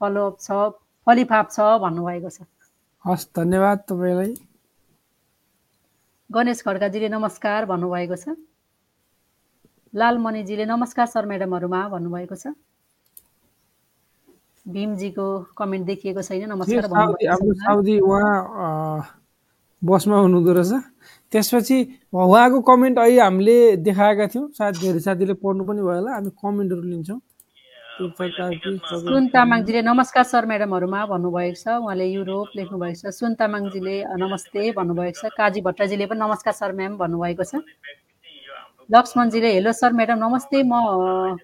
फलोअप 0.00 0.34
छ 0.40 0.48
फलिफाप 1.06 1.46
छ 1.50 1.58
भन्नुभएको 1.82 2.30
छ। 2.30 2.42
हस् 3.04 3.26
धन्यवाद 3.36 3.78
तपाईँलाई। 3.86 4.34
गणेश 6.30 6.62
खड्काजीले 6.66 7.08
नमस्कार 7.08 7.64
भन्नुभएको 7.66 8.16
छ। 8.16 8.34
लालमणिजीले 9.94 10.64
नमस्कार 10.66 11.06
सर 11.06 11.26
म्याडमहरूमा 11.26 11.80
भन्नुभएको 11.88 12.34
छ। 12.34 12.46
भीमजीको 14.66 15.26
कमेन्ट 15.58 15.86
देखिएको 15.86 16.22
छैन 16.22 16.50
नमस्कार 16.50 16.90
साउदी 17.62 17.98
उहाँ 18.02 18.34
बसमा 19.82 20.16
हुनुहुँदो 20.18 20.52
रहेछ। 20.52 20.72
त्यसपछि 21.32 21.76
उहाँको 22.10 22.60
कमेन्ट 22.66 22.98
अहिले 22.98 23.20
हामीले 23.20 23.56
देखाएका 23.86 24.26
थियौँ। 24.26 24.50
सायद 24.58 24.74
धेरै 24.82 25.00
साथीले 25.06 25.34
पढ्नु 25.38 25.62
पनि 25.64 25.80
भयो 25.86 25.94
होला। 26.02 26.10
हामी 26.18 26.30
कमेन्टहरू 26.34 26.82
लिन्छौँ। 26.82 27.20
सुन 27.96 29.28
तामाङजीले 29.32 29.80
नमस्कार 29.82 30.24
सर 30.26 30.46
म्याडमहरूमा 30.46 31.00
भन्नुभएको 31.14 31.56
छ। 31.56 31.66
उहाँले 31.80 32.06
युरोप 32.06 32.48
लेख्नुभएको 32.56 32.98
छ। 33.00 33.14
सुन 33.14 33.34
तामाङजीले 33.38 33.96
नमस्ते 34.18 34.60
भन्नुभएको 34.74 35.16
छ। 35.16 35.30
काजी 35.30 35.60
भट्टजीले 35.62 36.06
पनि 36.10 36.20
नमस्कार 36.20 36.54
सर 36.60 36.72
म्याम 36.74 36.92
भन्नुभएको 36.98 37.44
छ। 37.44 37.62
लक्ष्मणजीले 38.90 39.50
हेलो 39.52 39.70
सर 39.72 39.92
म्याडम 39.92 40.18
नमस्ते 40.18 40.62
म 40.62 40.72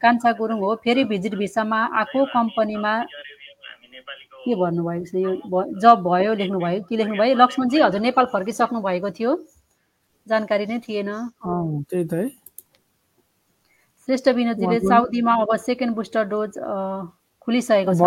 कान्छा 0.03 0.31
गुरुङ 0.39 0.59
हो। 0.63 0.75
फेरि 0.85 1.05
भिजिट 1.11 1.35
भिसामा 1.35 1.79
आएको 1.99 2.25
कम्पनीमा 2.31 2.93
के 4.47 4.55
भन्नुभएको 4.55 5.05
छ 5.11 5.15
यो? 5.19 5.33
जब 5.83 5.97
भयो 6.07 6.35
लेख्नुभयो। 6.39 6.81
के 6.87 6.97
लेख्नुभयो? 6.97 7.35
लक्ष्मणजी 7.43 7.79
हजुर 7.83 8.01
नेपाल 8.01 8.27
फर्किसक्नु 8.33 8.79
भएको 8.87 9.11
थियो। 9.19 9.31
जानकारी 10.27 10.67
नै 10.71 10.79
थिएन। 10.87 11.11
त्यही 11.91 12.05
त 12.07 12.13
है। 12.15 12.29
श्रेष्ठ 14.07 14.29
विनोदजीले 14.39 14.79
साउदीमा 14.87 15.33
अब 15.43 15.51
सेकेन्ड 15.67 15.95
बुस्टर 15.99 16.23
डोज 16.31 16.51
खुलिसकेको 17.43 17.91
छ। 17.91 17.99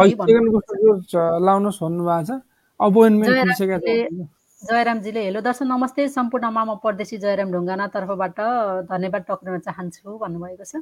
जयरामजीले 4.65 5.21
हेलो 5.23 5.41
दर्शन 5.45 5.67
नमस्ते। 5.67 6.07
सम्पूर्ण 6.09 6.49
मामा 6.49 6.73
परदेशी 6.81 7.17
जयराम 7.21 7.51
ढुङ्गाना 7.53 7.85
तर्फबाट 7.93 8.39
धन्यवाद 8.89 9.23
टक्राउन 9.29 9.59
चाहन्छु 9.61 10.17
भन्नुभएको 10.17 10.65
छ। 10.65 10.81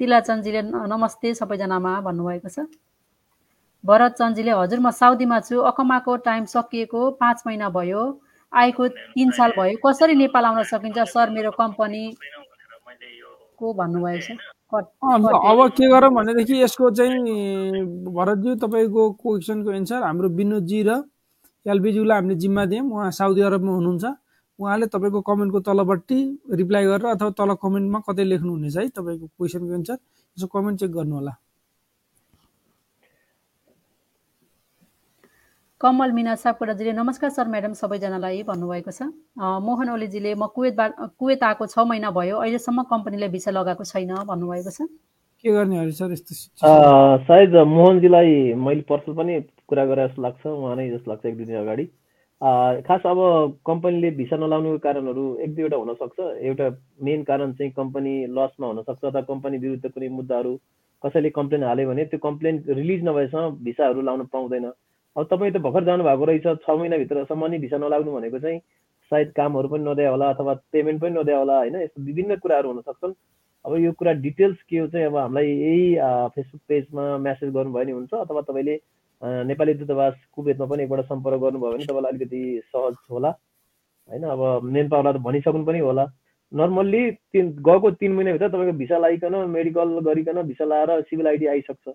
तिलाचन्दजीले 0.00 0.62
नमस्ते 0.92 1.28
सबैजनामा 1.40 1.92
भन्नुभएको 2.04 2.48
छ। 2.52 2.68
भरत 3.84 4.12
चन्दजीले 4.20 4.52
हजुर 4.52 4.78
म 4.78 4.90
साउदीमा 4.92 5.38
छु। 5.40 5.56
अकमाको 5.72 6.16
टाइम 6.20 6.44
सकिएको 6.52 7.00
पाँच 7.16 7.38
महिना 7.46 7.68
भयो। 7.72 8.02
आएको 8.52 8.88
तिन 9.16 9.30
साल 9.32 9.50
भयो। 9.56 9.80
कसरी 9.80 10.14
नेपाल 10.20 10.44
आउन 10.44 10.62
सकिन्छ 10.68 10.98
सर 11.16 11.32
मेरो 11.32 11.50
कम्पनी 11.56 12.02
को 13.56 13.72
भन्नुभएको 13.72 14.20
छ। 14.20 14.36
अब 14.68 15.58
के 15.80 15.88
गरौँ 15.88 16.12
भनेदेखि 16.12 16.60
यसको 16.62 16.90
चाहिँ 16.92 17.24
भरतज्यू 18.12 18.54
तपाईँको 18.60 19.02
क्वेसनको 19.24 19.72
एन्सर 19.80 20.02
हाम्रो 20.04 20.28
विनोदजी 20.36 20.82
र 20.82 21.00
एलबिज्यूलाई 21.66 22.16
हामीले 22.18 22.34
जिम्मा 22.40 22.64
दियौँ। 22.70 22.86
उहाँ 22.90 23.10
साउदी 23.10 23.40
अरबमा 23.48 23.72
हुनुहुन्छ। 23.72 24.04
उहाँले 24.58 24.86
तपाईँको 24.92 25.20
कमेन्टको 25.24 25.60
तलपट्टि 25.68 26.18
रिप्लाई 26.60 26.84
गरेर 26.84 27.06
अथवा 27.16 27.30
तल 27.36 27.50
कमेन्टमा 27.64 27.98
कतै 28.08 28.24
लेख्नुहुनेछ 28.24 28.76
है 28.76 28.88
तपाईँको 28.92 29.26
क्वेसनको 29.36 29.74
एन्सर 29.74 29.98
यसो 30.36 30.46
कमेन्ट 30.46 30.80
चेक 30.80 30.92
गर्नु 30.92 31.14
होला 31.16 31.32
कमल 35.80 36.12
मिना 36.12 36.34
सापकोटाजीले 36.36 36.92
नमस्कार 36.92 37.30
सर 37.32 37.48
म्याडम 37.48 37.72
सबैजनालाई 37.72 38.42
भन्नुभएको 38.44 38.92
छ। 38.92 39.00
अँ, 39.40 39.60
मोहन 39.64 39.88
ओलीजीले 39.96 40.34
म 40.36 40.52
कुवेतबाट 40.52 41.16
कुवेत 41.16 41.40
आएको 41.40 41.66
छ 41.72 41.78
महिना 41.88 42.10
भयो 42.12 42.36
अहिलेसम्म 42.36 42.84
कम्पनीले 42.84 43.28
भिसा 43.32 43.50
लगाएको 43.50 43.84
छैन 43.88 44.12
भन्नुभएको 44.28 44.70
छ। 44.76 44.84
के 45.40 45.48
गर्ने 45.48 45.90
सर 45.96 46.12
यस्तो 46.12 46.32
अ, 46.60 47.24
सायद 47.24 47.56
मोहनजीलाई 47.64 48.52
मैले 48.60 48.84
पर्सनल 48.84 49.16
पनि 49.16 49.32
कुरा 49.70 49.84
गरे 49.86 50.06
जस्तो 50.08 50.22
लाग्छ 50.22 50.46
उहाँ 50.46 50.76
नै 50.76 50.88
जस्तो 50.90 51.10
लाग्छ 51.10 51.26
एक 51.26 51.36
दुई 51.36 51.46
दिन 51.46 51.56
अगाडि। 51.56 51.84
खास 52.86 53.02
अब 53.06 53.18
कम्पनीले 53.66 54.10
भिसा 54.18 54.36
नलाउनुको 54.36 54.78
कारणहरू 54.84 55.24
एक 55.44 55.54
दुईवटा 55.54 55.76
हुनसक्छ। 55.76 56.18
एउटा 56.20 56.68
मेन 57.04 57.22
कारण 57.30 57.52
चाहिँ 57.52 57.72
कम्पनी 57.72 58.14
लसमा 58.36 58.66
हुनसक्छ 58.66 59.04
अथवा 59.04 59.20
कम्पनी 59.30 59.58
विरुद्ध 59.64 59.90
कुनै 59.90 60.08
मुद्दाहरू 60.18 60.52
कसैले 61.04 61.30
कम्प्लेन 61.30 61.62
हाल्यो 61.64 61.88
भने 61.88 62.04
त्यो 62.04 62.18
कम्प्लेन 62.22 62.62
रिलिज 62.68 63.04
नभएसम्म 63.04 63.64
भिसाहरू 63.64 64.02
लाउन 64.02 64.24
पाउँदैन। 64.32 64.64
अब 65.16 65.26
तपाईँ 65.30 65.52
त 65.52 65.56
भर्खर 65.58 65.84
जानुभएको 65.84 66.24
रहेछ 66.24 66.46
छ 66.64 66.70
महिनाभित्रसम्म 66.70 67.46
नि 67.50 67.58
भिसा 67.58 67.78
नलाग्नु 67.78 68.12
भनेको 68.12 68.38
चाहिँ 68.38 68.58
सायद 69.12 69.32
कामहरू 69.36 69.68
पनि 69.68 69.84
नदिया 69.84 70.10
होला 70.10 70.28
अथवा 70.30 70.54
पेमेन्ट 70.72 71.00
पनि 71.02 71.18
नदिया 71.18 71.38
होला 71.38 71.56
होइन? 71.58 71.76
यस्तो 71.76 72.02
विभिन्न 72.02 72.36
कुराहरू 72.38 72.68
हुनसक्छन्। 72.72 73.14
अब 73.64 73.74
यो 73.76 73.92
कुरा 73.92 74.12
डिटेल्स 74.24 74.62
के 74.70 74.78
हो 74.78 74.86
चाहिँ 74.88 75.06
अब 75.06 75.16
हामीलाई 75.16 75.46
यही 75.46 75.84
फेसबुक 76.34 76.60
पेजमा 76.68 77.04
म्यासेज 77.18 77.50
गर्नुभयो 77.52 77.84
भने 77.84 77.92
हुन्छ 77.92 78.12
अथवा 78.14 78.40
तपाईँले 78.48 78.76
नेपाली 79.22 79.74
दूतावास 79.74 80.14
कुवेतमा 80.32 80.66
पनि 80.66 80.82
एकपल्ट 80.82 81.06
सम्पर्क 81.06 81.40
गर्नुभयो 81.40 81.72
भने 81.72 81.84
तपाईँलाई 81.86 82.12
अलिकति 82.12 82.60
सहज 82.66 82.94
होला। 83.10 83.30
होइन 84.08 84.22
अब 84.26 84.62
मेन 84.64 84.88
पावरलाई 84.88 85.12
त 85.12 85.22
भनिसक्नु 85.22 85.64
पनि 85.64 85.78
होला। 85.78 86.04
नर्मल्ली 86.52 87.10
तिन 87.32 87.50
गएको 87.62 87.90
तिन 88.00 88.12
महिनाभित्र 88.12 88.48
तपाईँको 88.48 88.78
भिसा 88.78 88.98
लगाइकन 88.98 89.34
मेडिकल 89.50 89.98
गरिकन 90.08 90.42
भिसा 90.48 90.64
लाएर 90.64 91.00
सिभिल 91.02 91.26
आइडी 91.28 91.46
आइसक्छ। 91.46 91.88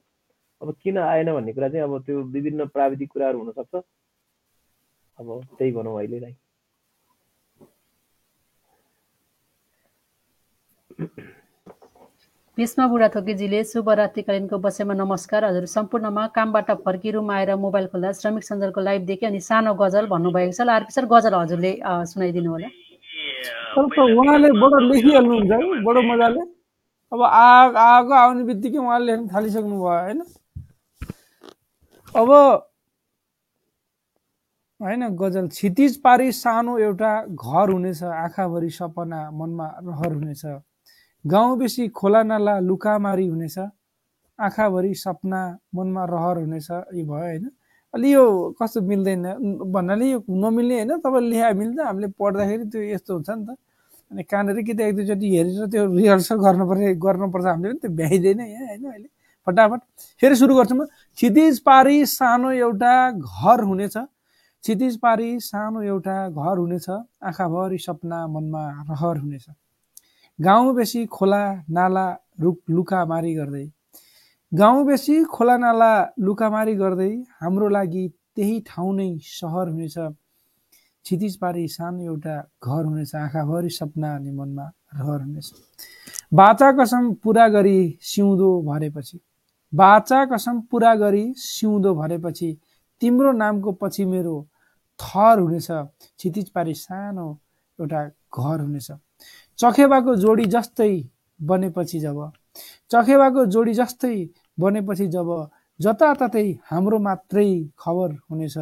अब 0.62 0.76
किन 0.84 0.98
आएन 0.98 1.34
भन्ने 1.34 1.54
कुरा 1.54 1.70
चाहिँ 1.70 1.84
अब 1.84 2.02
त्यो 2.06 2.22
विभिन्न 2.34 2.66
प्राविधिक 2.70 3.12
कुराहरू 3.12 3.40
हुनसक्छ। 3.40 3.76
अब 5.20 5.28
त्यही 5.58 5.72
भनौँ 5.72 5.98
अहिलेलाई 5.98 6.36
भीष्म 12.58 12.88
बुढाथोकीजीले 12.88 13.64
शुभरात्रिकालीनको 13.68 14.58
बसेमा 14.64 14.94
नमस्कार। 14.96 15.44
हजुर 15.46 15.66
सम्पूर्णमा 15.68 16.26
कामबाट 16.32 16.72
फर्की 16.86 17.12
रुम 17.12 17.32
आएर 17.32 17.56
मोबाइल 17.60 17.88
खोल्दा 17.92 18.12
श्रमिक 18.16 18.44
सञ्जालको 18.44 18.82
लाइभ 18.82 19.02
देखेँ 19.06 19.28
अनि 19.28 19.40
सानो 19.44 19.74
गजल 19.76 20.06
भन्नुभएको 20.08 20.56
छ। 20.56 20.62
ल 20.64 20.70
आरपी 20.72 20.92
सर 20.96 21.06
गजल 21.12 21.36
हजुरले 21.36 21.72
सुनाइदिनु 21.84 22.52
होला। 22.52 22.68
उहाँले 23.76 24.50
बडो 24.56 24.80
लेखिहाल्नुहुन्छ 24.88 25.52
है 25.52 25.84
बडो 25.84 26.02
मजाले। 26.08 26.42
अब 27.12 27.22
आ 27.22 27.76
आएको 27.76 28.14
आउने 28.24 28.44
बित्तिकै 28.48 28.80
उहाँले 28.80 29.06
लेख्न 29.06 29.28
थालिसक्नु 29.36 29.76
भयो 29.76 29.84
होइन? 29.84 30.20
अब 32.16 32.30
होइन 34.80 35.04
गजल। 35.20 35.48
क्षितिज 35.52 36.00
पारी 36.08 36.32
सानो 36.32 36.78
एउटा 36.88 37.12
घर 37.36 37.68
हुनेछ 37.70 38.04
आँखाभरि 38.24 38.70
सपना 38.80 39.20
मनमा 39.36 39.68
रहर 39.84 40.12
हुनेछ। 40.14 40.46
गाउँ 41.26 41.58
बेसी 41.58 41.88
खोला 41.90 42.22
नाला 42.24 42.60
लुकामारी 42.60 43.28
हुनेछ। 43.28 43.58
आँखाभरि 44.40 44.94
सपना 44.94 45.42
मनमा 45.76 46.04
रहर 46.06 46.38
हुनेछ 46.38 46.70
यो 46.70 47.04
भयो 47.06 47.18
होइन। 47.18 47.50
अलि 47.94 48.14
यो 48.14 48.24
कस्तो 48.60 48.82
मिल्दैन। 48.82 49.26
भन्नाले 49.74 50.06
यो 50.12 50.20
नमिल्ने 50.30 50.76
होइन 50.76 50.92
तपाईँले 51.02 51.30
लेखा 51.30 51.50
मिल्छ। 51.60 51.80
हामीले 51.82 52.08
पढ्दाखेरि 52.20 52.66
त्यो 52.70 52.82
यस्तो 52.94 53.12
हुन्छ 53.14 53.30
नि 53.30 53.46
त। 53.46 53.58
अनि 54.12 54.24
कहाँनिर 54.24 54.62
कि 54.62 54.74
त 54.74 54.80
एक 54.86 54.96
दुईचोटि 54.96 55.28
हेरेर 55.36 55.66
त्यो 55.66 55.84
रिहर्सल 55.98 56.38
गर्नुपर्ने 56.46 56.94
गर्नुपर्छ। 56.94 57.46
हामीले 57.46 57.74
पनि 57.74 57.80
त्यो 57.82 57.92
भ्याइँदैन 57.96 58.40
यहाँ 58.46 58.68
होइन 58.70 58.86
अहिले। 58.86 59.10
फटाफट। 59.48 59.80
फेरि 60.22 60.36
सुरु 60.36 60.54
गर्छु 60.56 60.76
म। 60.76 60.86
क्षितिज 61.18 61.60
पारी 61.66 62.06
सानो 62.06 62.52
एउटा 62.52 62.94
घर 63.18 63.60
हुनेछ। 63.66 63.98
क्षितिज 63.98 64.94
पारी 65.02 65.30
सानो 65.42 65.82
एउटा 65.82 66.18
घर 66.30 66.56
हुनेछ। 66.58 66.90
आँखाभरि 67.24 67.78
सपना 67.82 68.28
मनमा 68.28 68.64
रहर 68.94 69.18
हुनेछ। 69.26 69.46
गाउँ 70.40 70.74
बेसी 70.76 71.06
खोला 71.06 71.44
नाला 71.70 72.06
रुख 72.40 72.56
लुकामारी 72.70 73.34
गर्दै 73.34 73.66
गाउँ 74.52 74.86
बेसी 74.86 75.24
खोला 75.32 75.56
नाला 75.58 75.92
लुकामारी 76.20 76.74
गर्दै 76.76 77.12
हाम्रो 77.42 77.68
लागि 77.70 78.08
त्यही 78.36 78.60
ठाउँ 78.68 78.96
नै 78.96 79.08
सहर 79.24 79.68
हुनेछ। 79.70 79.96
क्षितिज 81.06 81.38
पारी 81.40 81.68
सानो 81.68 82.04
एउटा 82.04 82.36
घर 82.64 82.84
हुनेछ 82.86 83.16
आँखाभरि 83.16 83.70
सपना 83.70 84.16
अनि 84.16 84.32
मनमा 84.32 84.66
रहर 84.96 85.22
हुनेछ। 85.22 85.48
बाचा 86.34 86.72
कसम 86.80 87.12
पुरा 87.24 87.48
गरी 87.48 87.80
सिउँदो 88.02 88.50
भरेपछि 88.68 89.20
बाचा 89.74 90.24
कसम 90.26 90.60
पुरा 90.72 90.94
गरी 90.96 91.24
सिउँदो 91.38 91.96
भरेपछि 91.96 92.50
तिम्रो 93.02 93.32
नामको 93.32 93.72
पछि 93.82 94.06
मेरो 94.06 94.36
थर 95.00 95.40
हुनेछ। 95.40 95.68
क्षितिज 95.72 96.50
पारी 96.50 96.74
सानो 96.76 97.28
एउटा 97.80 98.04
घर 98.06 98.60
हुनेछ। 98.62 98.92
चखेबाको 99.60 100.16
जोडी 100.24 100.46
जस्तै 100.54 100.94
बनेपछि 101.40 102.00
जब। 102.00 102.18
चखेबाको 102.92 103.46
जोडी 103.54 103.74
जस्तै 103.74 104.16
बनेपछि 104.60 105.08
जब 105.16 105.30
जताततै 105.80 106.48
हाम्रो 106.72 106.98
मात्रै 107.08 107.50
खबर 107.80 108.10
हुनेछ। 108.30 108.58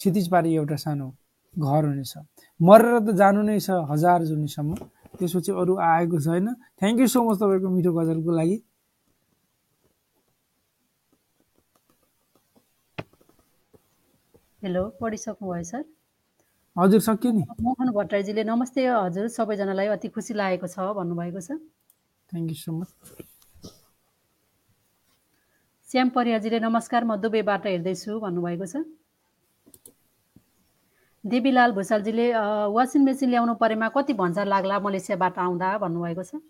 क्षितिज 0.00 0.26
पारी 0.32 0.54
एउटा 0.54 0.76
सानो 0.84 1.08
घर 1.54 1.82
हुनेछ। 1.84 2.12
मरेर 2.60 2.94
त 2.98 3.08
जानु 3.20 3.42
नै 3.48 3.58
छ 3.66 3.70
हजार 3.90 4.24
जुनीसम्म 4.30 4.74
त्यसपछि 5.18 5.52
अरू 5.60 5.72
आएको 5.88 6.18
छैन। 6.26 6.46
थ्याङ्क 6.78 6.98
यू 7.00 7.06
सो 7.14 7.22
मच 7.26 7.36
तपाईँको 7.42 7.68
मिठो 7.76 7.92
गजलको 7.98 8.30
लागि। 8.38 8.58
हेलो 14.62 14.82
पढिसक्नुभयो 15.00 15.62
सर? 15.70 15.82
हजुर 16.76 17.00
सक्यो 17.00 17.30
नि। 17.32 17.42
मोहन 17.62 17.90
भट्टराईजीले 17.96 18.42
नमस्ते 18.44 18.84
हजुर 18.86 19.28
सबैजनालाई 19.32 19.86
अति 19.96 20.08
खुसी 20.12 20.34
लागेको 20.36 20.66
छ 20.68 20.78
भन्नुभएको 20.96 21.40
छ। 21.40 21.56
Thank 22.32 22.48
you 22.52 22.56
so 22.56 22.72
much 22.76 22.88
Shyam 25.88 26.08
परियाजीले 26.12 26.58
नमस्कार 26.60 27.04
म 27.04 27.16
दुबईबाट 27.16 27.66
हेर्दैछु 27.66 28.12
भन्नुभएको 28.20 28.66
छ। 28.68 28.84
देवीलाल 31.24 31.72
भुषालजीले 31.72 32.26
वासिङ 32.76 33.00
मेसिन 33.04 33.30
ल्याउनु 33.30 33.54
परेमा 33.56 33.88
कति 33.96 34.12
भन्सार 34.20 34.46
लाग्ला 34.46 34.76
मलेसियाबाट 34.78 35.38
आउँदा 35.38 35.68
भन्नुभएको 35.80 36.22
छ। 36.28 36.44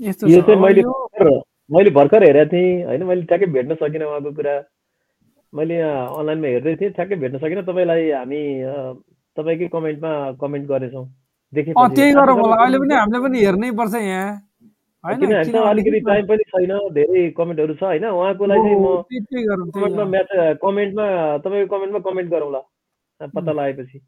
यस्तो 0.00 0.28
यो 0.28 0.40
चाहिँ 0.42 0.60
मैले 0.60 0.82
मैले 1.72 1.90
भर्खर 1.96 2.22
हेरेको 2.28 2.50
थिएँ 2.52 2.84
होइन 2.84 3.02
मैले 3.08 3.24
ट्याक्कै 3.24 3.46
भेट्न 3.56 3.74
सकिनँ 3.80 4.06
उहाँको 4.06 4.30
कुरा। 4.36 4.54
मैले 5.52 5.74
यहाँ 5.76 6.18
अनलाइनमा 6.18 6.48
हेर्दै 6.48 6.74
थिएँ 6.80 6.90
ठ्याक्कै 6.96 7.16
भेट्न 7.22 7.38
सकिनँ। 7.38 7.62
तपाईँलाई 7.66 8.10
हामी 8.10 8.40
तपाईँकै 9.36 9.68
कमेन्टमा 9.74 10.12
कमेन्ट 10.42 10.64
गरेछौँ। 10.68 11.04
अँ 11.04 11.10
देखेपछि 11.52 11.94
त्यही 11.96 12.12
गरौँ 12.14 12.36
होला। 12.38 12.54
आजकल 12.54 12.62
अहिले 12.62 12.78
पनि 12.78 12.94
हामीले 12.94 13.20
पनि 13.24 13.38
हेर्नै 13.44 13.70
पर्छ 13.80 13.94
यहाँ। 13.94 14.30
होइन 15.04 15.18
किन 15.20 15.32
हामीसँग 15.32 15.66
अलिकति 15.66 16.00
टाइम 16.06 16.26
पनि 16.26 16.44
छैन 16.50 16.72
धेरै 16.94 17.20
कमेन्टहरू 17.38 17.74
छ 17.74 17.82
होइन? 17.82 18.04
उहाँको 18.04 18.46
लागि 18.46 18.60
चाहिँ 18.62 18.78
म 18.78 18.86
गरौँ 19.50 19.66
कमेन्टमा 19.74 19.96
गरौँ। 19.96 20.10
म्याच 20.14 20.30
कमेन्टमा 20.62 21.06
तपाईँको 21.44 21.76
कमेन्टमा 21.76 22.00
कमेन्ट 22.10 22.30
गरौँला 22.30 22.60
पत्ता 23.20 23.52
लगाएपछि। 23.52 23.98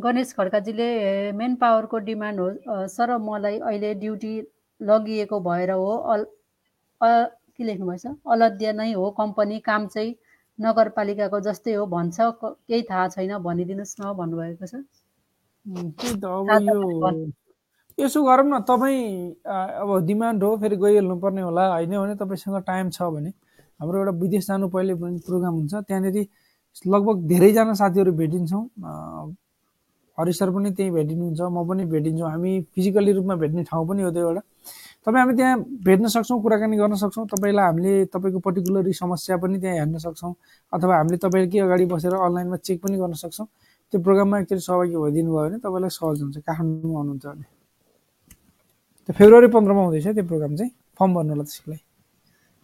गणेश 0.00 0.32
खड्काजीले 0.36 0.88
मेन 1.36 1.54
पावरको 1.56 1.98
डिमान्ड 2.08 2.40
हो 2.40 2.86
सर 2.88 3.16
मलाई 3.18 3.58
अहिले 3.58 3.92
ड्युटी 4.02 4.32
लगिएको 4.80 5.40
भएर 5.40 5.70
हो 5.70 5.90
अल 6.12 6.24
अ- 7.00 7.28
के 7.56 7.64
लेख्नुभएछ 7.64 8.06
अलद्य 8.32 8.72
नै 8.72 8.92
हो 8.92 9.10
कम्पनी 9.18 9.58
काम 9.60 9.86
चाहिँ 9.86 10.14
नगरपालिकाको 10.58 11.40
जस्तै 11.40 11.72
हो 11.74 11.86
भन्छ 11.86 12.16
केही 12.20 12.82
थाहा 12.90 13.08
छैन 13.08 13.36
भनिदिनुहोस् 13.44 13.96
न 14.00 14.12
भन्नुभएको 14.16 14.66
छ। 14.66 14.82
यसो 17.98 18.22
गरौँ 18.24 18.46
न 18.48 18.60
तपाईँ 18.68 19.04
अब 19.46 19.90
डिमान्ड 20.06 20.44
हो 20.44 20.56
फेरि 20.56 20.76
गइहाल्नु 20.76 21.16
पर्ने 21.20 21.42
होला 21.42 21.66
होइन 21.72 21.90
भने 21.98 22.14
तपाईँसँग 22.16 22.62
टाइम 22.66 22.90
छ 22.90 23.02
भने। 23.14 23.30
हाम्रो 23.80 23.98
एउटा 23.98 24.12
विदेश 24.20 24.46
जानु 24.46 24.68
पहिले 24.68 24.94
पनि 24.94 25.18
प्रोग्राम 25.26 25.54
हुन्छ 25.54 25.74
त्यहाँनिर 25.74 26.26
लगभग 26.86 27.26
धेरैजना 27.28 27.74
साथीहरू 27.74 28.12
भेटिन्छौँ 28.16 28.64
हरि 30.20 30.32
सर 30.32 30.50
पनि 30.50 30.70
त्यहीँ 30.76 30.92
भेटिनुहुन्छ 30.92 31.40
म 31.40 31.64
पनि 31.68 31.84
भेटिन्छौँ। 31.88 32.30
हामी 32.30 32.50
फिजिकल्ली 32.74 33.12
रूपमा 33.12 33.34
भेट्ने 33.42 33.62
ठाउँ 33.70 33.86
पनि 33.88 34.02
हो 34.02 34.10
त्यो 34.10 34.28
एउटा 34.28 34.42
तपाईँ 35.06 35.20
हामी 35.22 35.34
त्यहाँ 35.36 35.56
भेट्न 35.84 36.06
सक्छौँ 36.14 36.40
कुराकानी 36.42 36.76
गर्न 36.76 36.94
सक्छौँ। 37.02 37.26
तपाईँलाई 37.32 37.64
हामीले 37.66 37.92
तपाईँको 38.12 38.38
पर्टिकुलर 38.46 38.92
समस्या 38.92 39.36
पनि 39.40 39.58
त्यहाँ 39.60 39.76
हेर्न 39.76 39.98
सक्छौँ। 39.98 40.32
अथवा 40.72 40.96
हामीले 40.96 41.16
तपाईँकै 41.24 41.58
अगाडि 41.64 41.84
बसेर 41.88 42.14
अनलाइनमा 42.14 42.56
चेक 42.56 42.78
पनि 42.84 42.96
गर्न 43.00 43.14
सक्छौँ। 43.24 43.46
त्यो 43.92 44.00
प्रोग्राममा 44.00 44.38
एकचोटि 44.40 44.60
सहभागी 44.60 44.96
भइदिनु 44.96 45.30
भयो 45.32 45.44
भने 45.48 45.58
तपाईँलाई 45.64 45.90
सहज 45.90 46.20
हुन्छ। 46.22 46.36
काठमाडौँमा 46.46 46.98
आउनुहुन्छ 47.00 47.26
भने। 47.26 47.46
त्यो 49.08 49.12
फेब्रुअरी 49.18 49.48
पन्ध्रमा 49.56 49.82
हुँदैछ 49.84 50.06
त्यो 50.14 50.24
प्रोग्राम 50.30 50.56
चाहिँ। 50.56 50.72
फर्म 51.00 51.10
भर्नु 51.14 51.32
होला 51.32 51.44
त्यसको 51.48 51.70
लागि। 51.72 51.89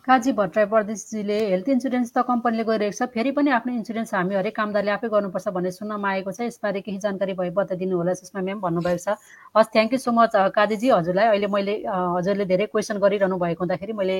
काजी 0.07 0.32
भट्टराई 0.32 0.66
परदेशजीले 0.70 1.36
हेल्थ 1.50 1.68
इन्सुरेन्स 1.68 2.11
त 2.14 2.22
कम्पनीले 2.26 2.64
गरिरहेको 2.66 2.96
छ 2.98 3.07
फेरि 3.14 3.30
पनि 3.38 3.50
आफ्नो 3.54 3.72
इन्सुरेन्स 3.74 4.14
हामी 4.14 4.34
हरेक 4.38 4.54
कामदारले 4.54 4.90
आफै 4.94 5.09
गर्नुपर्छ 5.14 5.48
भन्ने 5.57 5.70
सुन्नमा 5.76 6.11
आएको 6.11 6.30
छ। 6.30 6.46
यसबारे 6.46 6.80
केही 6.86 6.98
जानकारी 7.02 7.32
भए 7.34 7.50
बताइदिनु 7.57 7.96
होला 7.98 8.14
सुषमा 8.14 8.40
म्याम 8.46 8.61
भन्नुभएको 8.62 9.02
छ। 9.02 9.18
हस् 9.59 9.72
थ्याङ्क 9.74 9.92
यू 9.92 9.98
सो 9.98 10.12
मच 10.14 10.36
काजीजी 10.54 10.90
हजुरलाई। 10.94 11.26
अहिले 11.26 11.48
मैले 11.50 11.74
हजुरले 11.90 12.44
धेरै 12.46 12.66
क्वेसन 12.70 13.02
गरिरहनु 13.02 13.38
भएको 13.42 13.66
हुँदाखेरि 13.66 13.92
मैले 13.98 14.18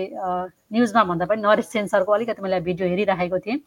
न्युजमा 0.75 1.03
भन्दा 1.07 1.27
पनि 1.31 1.43
नरिस 1.47 1.71
सेन्सरको 1.71 2.13
अलिकति 2.19 2.43
मैले 2.43 2.59
भिडियो 2.67 2.89
हेरिराखेको 2.91 3.39
थिएँ। 3.47 3.59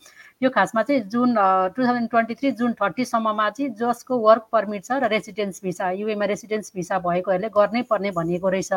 यो 0.44 0.50
खासमा 0.52 0.84
चाहिँ 0.92 1.02
जुन 1.08 1.40
टु 1.72 1.80
थाउजन्ड 1.88 2.10
ट्वेन्टी 2.12 2.36
थ्री 2.36 2.52
जुन 2.60 2.76
थर्टीसम्ममा 2.84 3.50
चाहिँ 3.56 3.72
जसको 3.80 4.20
वर्क 4.28 4.52
पर्मिट 4.52 4.84
छ 4.84 5.00
र 5.00 5.08
रेसिडेन्स 5.16 5.64
भिसा 5.64 5.92
युएमा 6.04 6.26
रेसिडेन्स 6.36 6.76
भिसा 6.76 7.00
भएकोहरूले 7.00 7.50
गर्नै 7.56 7.82
पर्ने 7.88 8.12
भनिएको 8.12 8.50
रहेछ। 8.50 8.72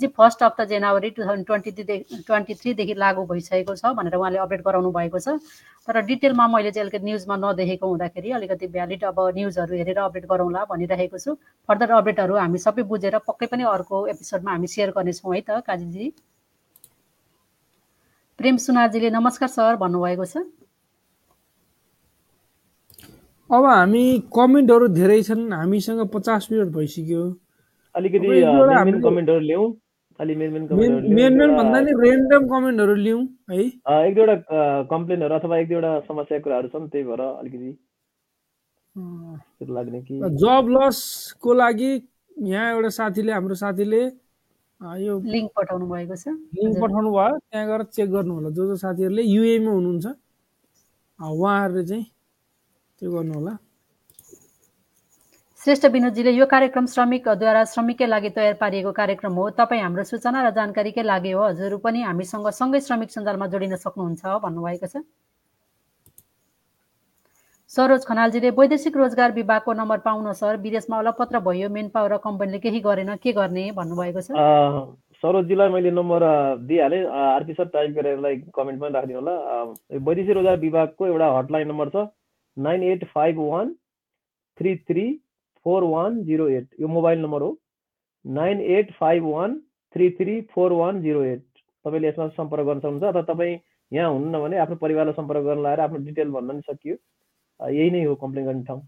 चाहिँ 0.00 0.12
first 0.16 0.42
of 0.42 0.54
the 0.60 0.64
January 0.68 1.10
two 1.10 1.22
thousand 1.22 1.46
twenty 1.46 1.70
twenty 2.26 2.54
थ्रीदेखि 2.54 2.94
लागू 2.96 3.24
भइसकेको 3.28 3.74
छ 3.76 3.92
भनेर 3.92 4.14
उहाँले 4.16 4.38
अपडेट 4.40 4.62
गराउनु 4.64 4.90
भएको 4.92 5.18
छ। 5.18 5.36
तर 5.88 6.00
डिटेलमा 6.08 6.46
मैले 6.48 6.70
चाहिँ 6.72 6.88
अलिकति 6.88 7.04
न्युजमा 7.04 7.36
नदेखेको 7.36 7.86
हुँदाखेरि 7.88 8.30
अलिकति 8.32 8.66
भ्यालिड 8.72 9.04
अब 9.04 9.20
न्युजहरू 9.36 9.76
हेरेर 9.76 9.98
अपडेट 10.00 10.26
गरौँला 10.32 10.64
भनिरहेको 10.70 11.18
छु। 11.18 11.34
फर्दर 11.68 11.90
अपडेटहरू 11.92 12.34
हामी 12.36 12.58
सबै 12.58 12.82
बुझेर 12.88 13.18
पक्कै 13.28 13.46
पनि 13.52 13.62
अर्को 13.68 14.06
एपिसोडमा 14.16 14.50
हामी 14.50 14.66
सेयर 14.72 14.90
गर्नेछौँ 14.96 15.34
है 15.34 15.40
त 15.40 15.60
काजीजी। 15.68 16.12
प्रेम 18.38 18.56
सुनारजीले 18.64 19.10
नमस्कार 19.12 19.48
सर 19.48 19.76
भन्नुभएको 19.76 20.24
छ। 20.24 20.36
अब 23.50 23.64
हामी 23.66 24.04
कमेन्टहरू 24.32 24.88
धेरै 24.96 25.20
छन् 25.22 25.52
हामीसँग 25.52 26.08
पचास 26.08 26.48
मिनट 26.50 26.68
भइसक्यो। 26.72 27.22
अलिकति 27.94 28.40
कमेन्टहरू 29.04 29.40
ल्याउँ 29.40 29.68
अलि 30.22 30.34
मेन 30.40 30.52
मेन 30.52 30.66
मेन 31.18 31.36
मेन 31.38 31.54
भन्दा 31.56 31.78
नि 31.86 31.92
रेन्डम 32.02 32.42
कमेन्टहरू 32.52 32.94
लिउँ 33.06 33.22
है। 33.50 33.62
अ, 33.86 33.92
एक 34.06 34.14
दुईवटा 34.14 34.36
कम्प्लेनहरू 34.90 35.34
अथवा 35.38 35.58
एक 35.58 35.68
दुईवटा 35.68 35.92
समस्याको 36.08 36.42
कुराहरू 36.44 36.68
छन् 36.74 36.88
त्यही 36.92 37.04
भएर 37.10 37.20
अलिकति 37.20 37.70
लाग्ने 39.76 40.00
कि 40.08 40.18
जब 40.44 40.68
लसको 40.76 41.54
लागि 41.54 41.90
यहाँ 42.50 42.70
एउटा 42.74 42.88
साथीले 42.98 43.32
हाम्रो 43.32 43.54
साथीले 43.62 44.02
यो 45.06 45.18
लिङ्क 45.32 45.50
पठाउनु 45.56 45.86
भएको 45.90 46.16
छ। 46.22 46.28
लिङ्क 46.58 46.76
पठाउनु 46.82 47.10
भयो 47.16 47.36
त्यहाँ 47.38 47.66
गएर 47.70 47.82
चेक 47.96 48.08
गर्नु 48.12 48.34
होला 48.34 48.50
जो 48.56 48.66
जो 48.70 48.76
साथीहरूले 48.84 49.22
युएमा 49.22 49.70
हुनुहुन्छ 49.70 50.06
अँ, 50.06 51.30
उहाँहरूले 51.30 51.84
चाहिँ 51.90 52.04
त्यो 53.00 53.10
गर्नु 53.12 53.32
होला 53.38 53.54
श्रेष्ठ 55.62 55.84
विनोदजीले 55.86 56.30
यो 56.32 56.46
कार्यक्रम 56.50 56.86
श्रमिकद्वारा 56.90 57.62
श्रमिककै 57.70 58.06
लागि 58.06 58.30
तयार 58.34 58.54
पारिएको 58.58 58.92
कार्यक्रम 58.92 59.32
हो। 59.32 59.44
तपाईँ 59.54 59.82
हाम्रो 59.82 60.04
सूचना 60.04 60.42
र 60.42 60.50
जानकारीकै 60.58 61.02
लागि 61.06 61.30
हो। 61.30 61.42
हजुर 61.54 61.76
पनि 61.78 62.02
हामीसँग 62.02 62.48
सँगै 62.50 62.80
श्रमिक 62.82 63.10
सञ्जालमा 63.14 63.46
जोडिन 63.46 63.76
सक्नुहुन्छ 63.78 64.42
भन्नुभएको 64.42 64.86
छ। 64.90 65.06
सरोज 67.70 68.02
खनालजीले 68.02 68.50
वैदेशिक 68.58 68.96
रोजगार 68.96 69.30
विभागको 69.38 69.72
नम्बर 69.72 69.98
पाउन 70.02 70.32
सर। 70.34 70.58
विदेशमा 70.58 70.98
अलपत्र 70.98 71.38
भयो 71.38 71.70
मेन 71.70 71.94
पावर 71.94 72.18
कम्पनीले 72.26 72.58
केही 72.58 72.80
गरेन 72.82 73.14
के 73.22 73.32
गर्ने 73.32 73.70
भन्नुभएको 73.78 74.20
छ? 74.20 74.34
अ, 74.34 74.98
सरोजजीलाई 75.22 75.68
मैले 75.70 75.90
नम्बर 75.94 76.22
दिइहालेँ। 76.66 77.06
आरपी 77.06 77.54
सर 77.54 77.70
टाइप 77.70 77.90
गरेर 78.02 78.18
कमेन्ट 78.50 78.80
पनि 78.82 78.92
राखिदिनु 78.98 79.20
होला। 79.22 79.34
वैदेशिक 80.10 80.34
रोजगार 80.36 80.56
विभागको 80.58 81.06
एउटा 81.06 81.34
हटलाइन 81.38 81.68
नम्बर 81.68 81.88
छ। 81.88 82.08
Nine 82.56 82.82
eight 82.82 83.12
five 83.14 83.38
one 83.38 83.76
three 84.58 84.76
three 84.90 85.12
four 85.64 85.84
one 85.84 86.22
zero 86.24 86.48
eight 86.48 86.68
यो 86.80 86.88
मोबाइल 86.88 87.18
नम्बर 87.18 87.42
हो 87.42 87.58
nine 88.24 88.60
eight 88.60 88.92
five 88.92 89.24
one 89.24 89.58
three 89.94 90.10
three 90.10 90.40
four 90.54 90.72
one 90.72 91.02
zero 91.02 91.22
eight 91.24 91.44
तपाईँले 91.84 92.08
यसमा 92.08 92.28
सम्पर्क 92.28 92.66
गर्न 92.66 92.80
सक्नुहुन्छ 92.80 93.04
अथवा 93.04 93.22
तपाईँ 93.34 93.58
यहाँ 93.92 94.10
हुनुहुन्न 94.12 94.40
भने 94.42 94.58
आफ्नो 94.58 94.76
परिवारलाई 94.76 95.14
सम्पर्क 95.14 95.44
गर्न 95.44 95.60
लगाएर 95.60 95.80
आफ्नो 95.80 95.98
डिटेल 96.04 96.30
भन्न 96.30 96.48
पनि 96.48 96.60
सकियो। 96.70 96.96
यही 97.60 97.90
नै 97.90 98.04
हो 98.04 98.14
कम्प्लेन 98.14 98.46
गर्ने 98.46 98.64
ठाउँ। 98.64 98.82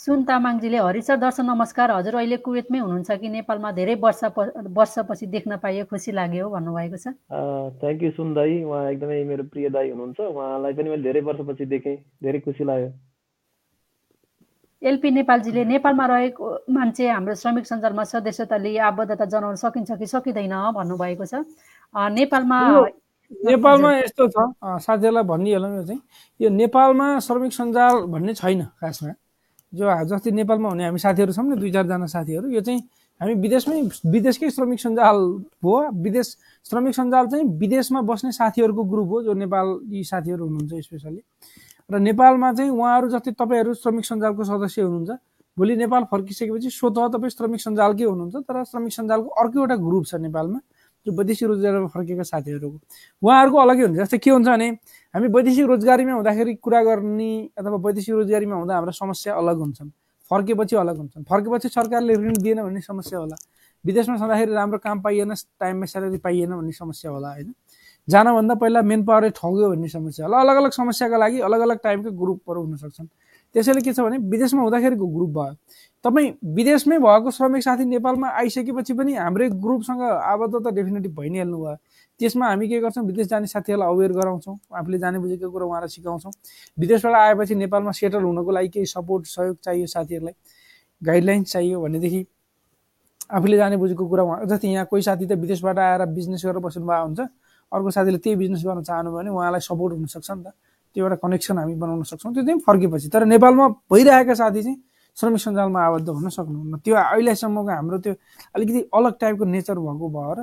सुन 0.00 0.22
तामाङजीले 0.24 0.78
हरि 0.78 1.00
सर 1.02 1.16
दर्शन 1.16 1.44
नमस्कार। 1.46 1.90
हजुर 1.90 2.14
अहिले 2.14 2.36
कुवेतमै 2.36 2.78
हुनुहुन्छ 2.78 3.10
कि? 3.10 3.28
नेपालमा 3.28 3.72
धेरै 3.72 3.94
वर्ष 3.94 4.20
वर्षपछि 4.72 5.26
देख्न 5.26 5.56
पाइयो 5.56 5.84
खुसी 5.84 6.12
लाग्यो 6.12 6.48
भन्नुभएको 6.50 6.96
छ। 6.96 7.06
थ्याङ्क 7.80 8.02
यू 8.02 8.10
सुन 8.10 8.34
दाई। 8.34 8.62
उहाँ 8.64 8.90
एकदमै 8.90 9.24
मेरो 9.24 9.44
प्रिय 9.44 9.68
दाई 9.68 9.90
हुनुहुन्छ। 9.90 10.20
उहाँलाई 10.20 10.72
पनि 10.72 10.90
मैले 10.90 11.02
धेरै 11.02 11.20
वर्षपछि 11.20 11.64
देखेँ। 11.64 11.96
धेरै 11.96 12.40
खुसी 12.40 12.64
लाग्यो। 12.64 12.90
एलपी 14.88 15.10
नेपालजीले 15.10 15.64
नेपालमा 15.64 16.06
रहेको 16.06 16.64
मान्छे 16.70 17.08
हाम्रो 17.08 17.34
श्रमिक 17.34 17.66
सञ्जालमा 17.66 18.04
सदस्यता 18.04 18.56
लिई 18.56 18.76
आबद्धता 18.76 19.24
जनाउन 19.24 19.54
सकिन्छ 19.54 19.92
कि 19.92 20.06
सकिँदैन? 20.06 20.72
भन्नुभएको 20.80 21.24
छ। 21.24 21.34
अ, 21.94 22.08
नेपालमा 22.08 22.60
नेपालमा 23.44 23.96
यस्तो 23.98 24.28
छ। 24.28 24.36
अँ, 24.64 24.78
साथीहरूलाई 24.78 25.22
भनिहालौँ 25.22 25.76
यो 25.76 25.84
चाहिँ। 25.84 26.00
यो 26.40 26.48
नेपालमा 26.48 27.18
श्रमिक 27.18 27.52
सञ्जाल 27.52 27.94
भन्ने 28.08 28.34
छैन 28.34 28.64
खासमा। 28.64 29.12
जो 29.72 29.86
जति 30.08 30.30
नेपालमा 30.32 30.68
हुने 30.68 30.84
हामी 30.84 30.98
साथीहरू 30.98 31.32
छौँ 31.32 31.44
नि 31.44 31.56
दुई 31.56 31.70
चारजना 31.72 32.06
साथीहरू 32.06 32.48
यो 32.50 32.60
चाहिँ 32.60 32.80
हामी 33.20 33.34
विदेशमै 33.34 33.80
विदेशकै 34.06 34.50
श्रमिक 34.50 34.80
सञ्जाल 34.80 35.16
हो। 35.64 35.74
विदेश 36.02 36.26
श्रमिक 36.66 36.94
सञ्जाल 36.94 37.26
चाहिँ 37.26 37.44
विदेशमा 37.58 38.00
बस्ने 38.02 38.32
साथीहरूको 38.32 38.84
ग्रुप 38.84 39.08
हो 39.08 39.22
जो 39.22 39.32
नेपाली 39.34 40.04
साथीहरू 40.04 40.46
हुनुहुन्छ 40.46 40.84
स्पेसली 40.86 41.20
र 41.90 41.98
नेपालमा 41.98 42.52
चाहिँ 42.52 42.70
उहाँहरू 42.70 43.08
जति 43.10 43.30
तपाईँहरू 43.32 43.74
श्रमिक 43.74 44.04
सञ्जालको 44.06 44.44
सदस्य 44.44 44.82
हुनुहुन्छ 44.82 45.10
भोलि 45.56 45.76
नेपाल 45.76 46.04
फर्किसकेपछि 46.10 46.70
स्वत 46.70 46.98
तपाईँ 47.14 47.30
श्रमिक 47.30 47.60
सञ्जालकै 47.60 48.04
हुनुहुन्छ 48.04 48.36
तर 48.46 48.62
श्रमिक 48.64 48.92
सञ्जालको 48.92 49.28
अर्को 49.28 49.58
एउटा 49.60 49.76
ग्रुप 49.76 50.04
छ 50.06 50.14
नेपालमा 50.26 50.60
जो 51.06 51.12
वैदेशिक 51.12 51.48
रोजगारमा 51.48 51.88
फर्केका 51.92 52.22
साथीहरूको 52.22 52.78
उहाँहरूको 53.22 53.58
अलग्गै 53.58 53.84
हुन्छ। 53.86 53.98
जस्तै 54.00 54.18
के 54.18 54.30
हुन्छ 54.30 54.48
भने 54.48 54.68
हामी 55.14 55.28
वैदेशिक 55.28 55.66
रोजगारीमा 55.66 56.12
हुँदाखेरि 56.12 56.54
कुरा 56.62 56.82
गर्ने 56.86 57.30
अथवा 57.58 57.76
वैदेशिक 57.82 58.14
रोजगारीमा 58.14 58.56
हुँदा 58.56 58.74
हाम्रो 58.74 58.92
समस्या 58.94 59.34
अलग 59.34 59.58
हुन्छन्। 59.58 59.90
फर्केपछि 60.30 60.76
अलग 60.76 60.96
हुन्छन्। 60.96 61.24
फर्केपछि 61.26 61.68
सरकारले 61.68 62.14
ऋण 62.14 62.34
दिएन 62.38 62.62
भन्ने 62.62 62.80
समस्या 62.80 63.18
होला। 63.18 63.36
विदेशमा 63.84 64.16
छँदाखेरि 64.16 64.52
राम्रो 64.54 64.78
काम 64.78 65.00
पाइएन 65.02 65.34
टाइममा 65.34 65.86
स्यालेरी 65.86 66.18
पाइएन 66.18 66.50
भन्ने 66.54 66.72
समस्या 66.72 67.10
होला 67.10 67.28
होइन? 67.28 67.54
जानभन्दा 68.08 68.54
पहिला 68.54 68.82
मेन 68.82 69.04
पावरै 69.04 69.30
ठग्यो 69.34 69.68
भन्ने 69.70 69.88
समस्या 69.88 70.26
होला। 70.26 70.40
अलग 70.40 70.56
अलग 70.56 70.70
समस्याका 70.78 71.16
लागि 71.18 71.40
अलग 71.42 71.60
अलग 71.60 71.78
टाइपका 71.82 72.10
ग्रुपहरू 72.10 72.62
हुन 72.62 72.76
सक्छन्। 72.76 73.06
त्यसैले 73.54 73.80
के 73.82 73.92
छ 73.92 74.00
भने 74.00 74.18
विदेशमा 74.30 74.62
हुँदाखेरिको 74.62 75.06
ग्रुप 75.06 75.30
भयो। 75.30 75.54
तपाईँ 76.04 76.30
विदेशमै 76.54 76.98
भएको 76.98 77.30
श्रमिक 77.30 77.62
साथी 77.62 77.84
नेपालमा 77.84 78.28
आइसकेपछि 78.30 78.92
पनि 78.94 79.14
हाम्रै 79.18 79.48
ग्रुपसँग 79.58 80.02
आबद्धता 80.02 80.70
डेफिनेटली 80.70 81.10
भइ 81.10 81.28
नै 81.30 81.38
हाल्नु 81.38 81.58
भयो। 81.58 81.76
त्यसमा 82.20 82.46
हामी 82.46 82.68
के 82.68 82.80
गर्छौँ? 82.80 83.04
विदेश 83.04 83.26
जाने 83.26 83.46
साथीहरूलाई 83.48 83.88
अवेर 83.88 84.12
गराउँछौँ। 84.12 84.56
आफूले 84.76 84.98
जाने 85.00 85.18
बुझेको 85.18 85.50
कुरा 85.50 85.66
उहाँलाई 85.66 85.88
सिकाउँछौँ। 85.88 86.32
विदेशबाट 86.76 87.14
आएपछि 87.16 87.54
नेपालमा 87.54 87.92
सेटल 87.96 88.22
हुनको 88.22 88.50
लागि 88.52 88.68
केही 88.68 88.86
सपोर्ट 88.86 89.26
सहयोग 89.26 89.56
चाहियो 89.64 89.86
साथीहरूलाई। 89.88 90.34
गाइडलाइन्स 91.02 91.52
चाहियो 91.52 91.80
भनेदेखि 91.80 92.20
आफूले 93.32 93.56
जाने 93.56 93.76
बुझेको 93.80 94.04
कुरा 94.04 94.22
उहाँ 94.22 94.44
जस्तै 94.46 94.68
यहाँ 94.68 94.86
कोही 94.86 95.02
साथी 95.02 95.26
त 95.26 95.32
विदेशबाट 95.40 95.78
आएर 95.78 96.04
बिजनेस 96.12 96.42
गरेर 96.44 96.60
बस्नु 96.60 96.84
भएको 96.84 97.04
हुन्छ। 97.08 97.20
अर्को 97.72 97.90
साथीले 97.90 98.18
त्यही 98.18 98.36
बिजनेस 98.36 98.62
गर्न 98.68 98.82
चाहनु 98.84 99.10
भने 99.16 99.30
उहाँलाई 99.30 99.60
सपोर्ट 99.64 99.94
हुनसक्छ 99.96 100.30
नि 100.30 100.42
त। 100.44 100.52
त्यो 100.92 101.04
एउटा 101.06 101.16
कनेक्सन 101.24 101.58
हामी 101.58 101.74
बनाउन 101.78 102.02
सक्छौँ। 102.04 102.34
त्यो 102.34 102.42
चाहिँ 102.44 102.60
फर्केपछि। 102.66 103.08
तर 103.08 103.24
नेपालमा 103.24 103.66
भइरहेका 103.88 104.34
साथी 104.34 104.62
चाहिँ 104.62 104.78
श्रमिक 105.16 105.40
सञ्जालमा 105.40 105.80
आबद्ध 105.80 106.08
हुन 106.08 106.28
सक्नुहुन्न। 106.28 106.78
त्यो 106.84 106.94
अहिलेसम्मको 106.94 107.70
हाम्रो 107.70 107.98
त्यो 107.98 108.14
अलिकति 108.54 108.80
अलग 108.90 109.14
टाइपको 109.20 109.44
नेचर 109.44 109.78
भएको 109.78 110.06
भएर 110.10 110.38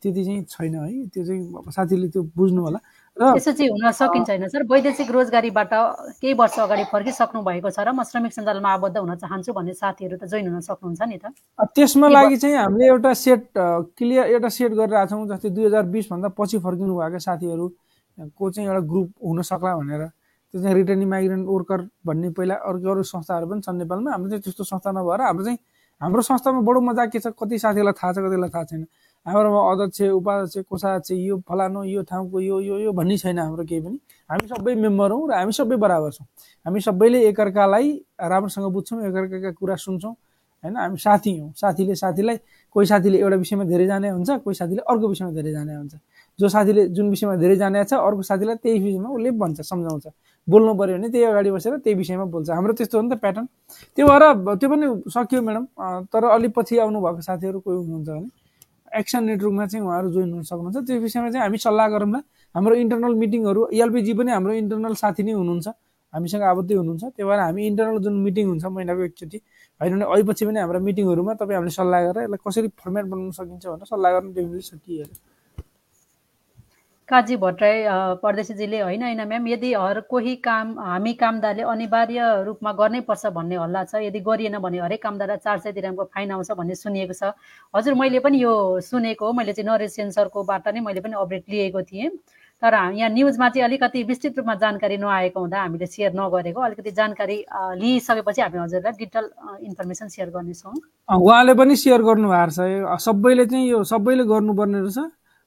त्यति 0.00 0.24
चाहिँ 0.24 0.42
छैन 0.48 0.74
है। 0.74 1.06
त्यो 1.12 1.24
चाहिँ 1.24 1.42
अब 1.60 1.70
साथीले 1.70 2.08
त्यो 2.08 2.22
बुझ्नु 2.36 2.60
होला। 2.62 2.80
र 3.16 3.36
यसो 3.36 3.52
चाहिँ 3.52 3.70
हुन 3.70 3.90
सकिन्छ 3.92 4.28
होइन 4.30 4.48
सर। 4.48 4.62
वैदेशिक 4.64 5.10
रोजगारीबाट 5.10 5.72
केही 6.20 6.32
वर्ष 6.40 6.58
अगाडि 6.58 6.84
फर्किसक्नु 6.88 7.40
भएको 7.42 7.70
छ 7.70 7.78
र 7.84 7.92
म 7.92 8.02
श्रमिक 8.08 8.32
सञ्जालमा 8.32 8.70
आबद्ध 8.80 8.96
हुन 8.96 9.14
चाहन्छु 9.20 9.52
भन्ने 9.52 9.74
साथीहरू 9.76 10.16
त 10.16 10.24
जोइन 10.24 10.48
हुन 10.48 10.60
सक्नुहुन्छ 10.64 11.02
नि 11.04 11.18
त। 11.20 11.24
त्यसमा 11.76 12.08
लागि 12.08 12.36
चाहिँ 12.40 12.56
हामीले 12.56 12.86
एउटा 12.86 13.12
सेट 13.12 13.42
क्लियर 13.98 14.24
एउटा 14.40 14.48
सेट 14.48 14.72
गरिरहेको 14.72 15.10
छौँ 15.10 15.26
जस्तै 15.28 15.50
दुई 15.52 15.64
हजार 15.68 15.84
बिसभन्दा 15.92 16.28
पछि 16.32 16.58
फर्किनु 16.64 16.92
भएका 16.96 17.18
साथीहरू 17.20 17.66
को 18.32 18.44
चाहिँ 18.50 18.68
एउटा 18.68 18.82
ग्रुप 18.88 19.08
हुन 19.20 19.42
सक्ला 19.42 19.76
भनेर। 19.76 20.02
त्यो 20.54 20.62
चाहिँ 20.62 20.74
रिटर्निङ 20.74 21.08
माइग्रेन्ट 21.08 21.44
वर्कर 21.46 21.80
भन्ने 22.06 22.28
पहिला 22.34 22.54
अर्को 22.54 22.88
अरू 22.90 23.02
संस्थाहरू 23.04 23.46
पनि 23.46 23.60
छन् 23.60 23.78
नेपालमा। 23.84 24.10
हाम्रो 24.10 24.28
चाहिँ 24.30 24.42
त्यस्तो 24.42 24.64
संस्था 24.64 24.90
नभएर 24.96 25.20
हाम्रो 25.28 25.44
चाहिँ 25.44 25.58
हाम्रो 26.00 26.22
संस्थामा 26.22 26.60
बडो 26.64 26.80
मजा 26.80 27.04
के 27.12 27.18
छ? 27.20 27.26
कति 27.36 27.58
साथीहरूलाई 27.60 27.92
थाहा 27.92 28.12
छ 28.12 28.18
कतिलाई 28.24 28.50
थाहा 28.50 28.64
छैन। 28.64 28.82
हाम्रोमा 29.26 29.60
अध्यक्ष 29.70 30.00
उपाध्यक्ष 30.16 30.64
कोषाध्यक्ष 30.68 31.10
यो 31.12 31.36
फलानु 31.48 31.82
यो 31.84 32.02
ठाउँको 32.08 32.40
यो 32.40 32.60
यो 32.60 32.78
यो 32.78 32.92
भन्ने 32.92 33.16
छैन 33.20 33.38
हाम्रो 33.38 33.64
केही 33.68 33.80
पनि। 33.80 33.98
हामी 34.30 34.48
सबै 34.48 34.74
मेम्बर 34.74 35.10
हौँ 35.12 35.28
र 35.28 35.32
हामी 35.36 35.52
सबै 35.52 35.76
बराबर 35.76 36.10
छौँ। 36.10 36.26
हामी 36.66 36.80
सबैले 36.80 37.20
एकअर्कालाई 37.28 37.88
राम्रोसँग 38.16 38.72
बुझ्छौँ 38.72 38.98
एकअर्काका 39.08 39.50
कुरा 39.60 39.76
सुन्छौँ 39.76 40.14
होइन? 40.64 40.76
हामी 40.76 40.96
साथी 40.96 41.38
हौँ। 41.38 41.52
साथीले 41.52 41.94
साथीलाई 41.94 42.36
कोही 42.72 42.86
साथीले 42.86 43.18
एउटा 43.20 43.36
विषयमा 43.36 43.64
धेरै 43.64 43.86
जाने 43.86 44.08
हुन्छ 44.08 44.30
कोही 44.40 44.54
साथीले 44.56 44.82
अर्को 44.88 45.08
विषयमा 45.08 45.30
धेरै 45.36 45.52
जाने 45.52 45.74
हुन्छ। 45.74 45.94
जो 46.38 46.48
साथीले 46.48 46.86
जुन 46.96 47.10
विषयमा 47.10 47.36
धेरै 47.36 47.56
जाने 47.56 47.84
छ 47.84 47.92
अर्को 48.00 48.22
साथीलाई 48.24 48.56
त्यही 48.56 48.78
विषयमा 48.80 49.08
उसले 49.08 49.30
भन्छ 49.36 49.60
सम्झाउँछ। 49.60 50.06
बोल्नु 50.48 50.74
पऱ्यो 50.80 50.96
भने 50.96 51.08
त्यही 51.12 51.24
अगाडि 51.24 51.50
बसेर 51.50 51.76
त्यही 51.76 51.94
विषयमा 51.98 52.24
बोल्छ। 52.24 52.50
हाम्रो 52.50 52.72
त्यस्तो 52.72 52.96
हो 52.98 53.02
नि 53.04 53.14
त 53.14 53.20
प्याटर्न 53.20 53.46
त्यो 53.96 54.06
भएर 54.08 54.22
त्यो 54.56 54.68
पनि 54.72 54.86
सकियो 55.12 55.40
म्याडम 55.44 55.64
तर 56.08 56.24
अलिक 56.24 56.52
पछि 56.56 56.78
आउनुभएको 56.80 57.20
साथीहरू 57.20 57.60
कोही 57.60 57.76
हुनुहुन्छ 57.76 58.08
भने। 58.08 58.28
एक्सन 58.98 59.24
नेटवर्कमा 59.24 59.66
चाहिँ 59.66 59.84
उहाँहरू 59.86 60.10
जोइन 60.12 60.32
हुन 60.32 60.42
सक्नुहुन्छ। 60.42 60.86
त्यो 60.86 60.98
विषयमा 61.00 61.30
चाहिँ 61.30 61.42
हामी 61.44 61.58
सल्लाह 61.66 61.86
गरौँला। 61.94 62.20
हाम्रो 62.54 62.74
इन्टरनल 62.82 63.14
मिटिङहरू 63.22 63.60
एलपिजी 63.72 64.12
पनि 64.18 64.30
हाम्रो 64.32 64.52
इन्टरनल 64.62 64.94
साथी 65.02 65.22
नै 65.22 65.32
हुनुहुन्छ। 65.32 65.68
हामीसँग 66.12 66.42
आबद्धै 66.42 66.74
हुनुहुन्छ। 66.74 67.04
त्यही 67.14 67.28
भएर 67.28 67.40
हामी 67.40 67.66
इन्टरनल 67.70 67.98
जुन 68.04 68.14
मिटिङ 68.26 68.46
हुन्छ 68.50 68.64
महिनाको 68.66 69.02
एकचोटि 69.08 69.38
होइन 69.80 69.92
भने 69.94 70.04
अहिपछि 70.12 70.44
पनि 70.46 70.58
हाम्रो 70.60 70.80
मिटिङहरूमा 70.88 71.32
तपाईँ 71.40 71.56
हामीले 71.56 71.74
सल्लाह 71.78 72.00
गरेर 72.06 72.22
यसलाई 72.24 72.40
कसरी 72.46 72.68
फर्मेट 72.82 73.04
बनाउन 73.12 73.30
सकिन्छ 73.38 73.64
भनेर 73.66 73.86
सल्लाह 73.92 74.10
गर्न 74.14 74.32
डेफिनेटली 74.34 74.62
सकिहाल्यो 74.70 75.29
काजी 77.10 77.36
भट्टराई 77.36 77.82
परदेशीजीले 78.22 78.80
होइन 78.80 79.02
होइन 79.02 79.20
म्याम 79.28 79.46
यदि 79.48 79.72
हर 79.74 80.00
कोही 80.10 80.34
काम 80.46 80.78
हामी 80.78 81.12
कामदारले 81.22 81.62
अनिवार्य 81.66 82.26
रूपमा 82.46 82.72
गर्नै 82.80 83.00
पर्छ 83.08 83.26
भन्ने 83.34 83.56
हल्ला 83.58 83.82
छ 83.84 84.02
यदि 84.06 84.20
गरिएन 84.22 84.58
भने 84.62 84.78
हरेक 84.78 85.02
कामदारलाई 85.02 85.42
चार 85.44 85.58
सय 85.58 85.72
दिरामको 85.74 86.04
फाइन 86.14 86.30
आउँछ 86.30 86.50
भन्ने 86.54 86.74
सुनिएको 86.74 87.14
छ। 87.14 87.34
हजुर 87.74 87.94
मैले 87.98 88.18
पनि 88.22 88.42
यो 88.42 88.52
सुनेको 88.86 89.26
हो 89.26 89.32
मैले 89.34 89.52
चाहिँ 89.52 89.66
नरेश 89.70 89.90
सेन्सरकोबाट 89.92 90.68
नै 90.70 90.80
मैले 90.86 91.00
पनि 91.02 91.18
अपडेट 91.18 91.50
लिएको 91.50 91.82
थिएँ। 91.82 92.10
तर 92.62 92.74
यहाँ 92.94 93.10
न्युजमा 93.10 93.48
चाहिँ 93.48 93.64
अलिकति 93.64 94.02
विस्तृत 94.06 94.38
रूपमा 94.38 94.54
जानकारी 94.62 94.96
नआएको 95.02 95.40
हुँदा 95.40 95.58
हामीले 95.60 95.86
सेयर 95.90 96.12
नगरेको। 96.14 96.60
अलिकति 96.62 96.90
जानकारी 96.94 97.36
लिइसकेपछि 97.82 98.40
हामी 98.42 98.58
हजुरलाई 98.58 98.92
डिटेल 99.02 99.26
इन्फर्मेसन 99.66 100.08
सेयर 100.14 100.30
गर्नेछौँ। 100.30 100.74
उहाँले 101.10 101.54
पनि 101.58 101.76
सेयर 101.76 102.02
गर्नुभएको 102.06 102.96
छ। 102.96 103.02
सबैले 103.02 103.46
चाहिँ 103.50 103.68
यो 103.68 103.82
सबैले 103.82 104.24
गर्नुपर्ने 104.30 104.80
रहेछ। 104.80 104.98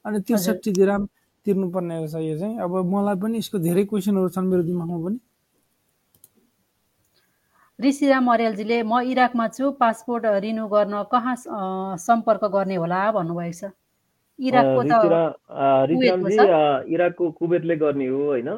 अनि 0.06 0.20
त्रिसठी 0.28 0.72
दिराम 0.74 1.08
तिर्नुपर्ने 1.46 1.96
रहेछ 1.98 2.16
यो 2.16 2.38
चाहिँ। 2.40 2.56
अब 2.60 2.72
मलाई 2.94 3.16
पनि 3.22 3.38
यसको 3.38 3.58
धेरै 3.60 3.84
क्वेसनहरू 3.92 4.30
छन् 4.36 4.48
मेरो 4.48 4.64
दिमागमा 4.64 4.98
पनि। 5.06 5.20
ऋषिराम 7.80 8.26
अर्यालजीले 8.34 8.78
म 8.84 9.00
इराकमा 9.12 9.48
छु 9.48 9.72
पासपोर्ट 9.80 10.26
रिन्यू 10.46 10.66
गर्न 10.68 11.04
कहाँ 11.12 11.36
सम्पर्क 12.00 12.44
गर्ने 12.56 12.76
होला? 12.76 13.00
भन्नुभएको 13.12 13.54
छ। 13.54 13.72
इराकको 14.40 14.82
इराकको 16.94 17.24
कुवेतले 17.32 17.76
गर्ने 17.78 18.08
हो 18.08 18.22
होइन? 18.24 18.50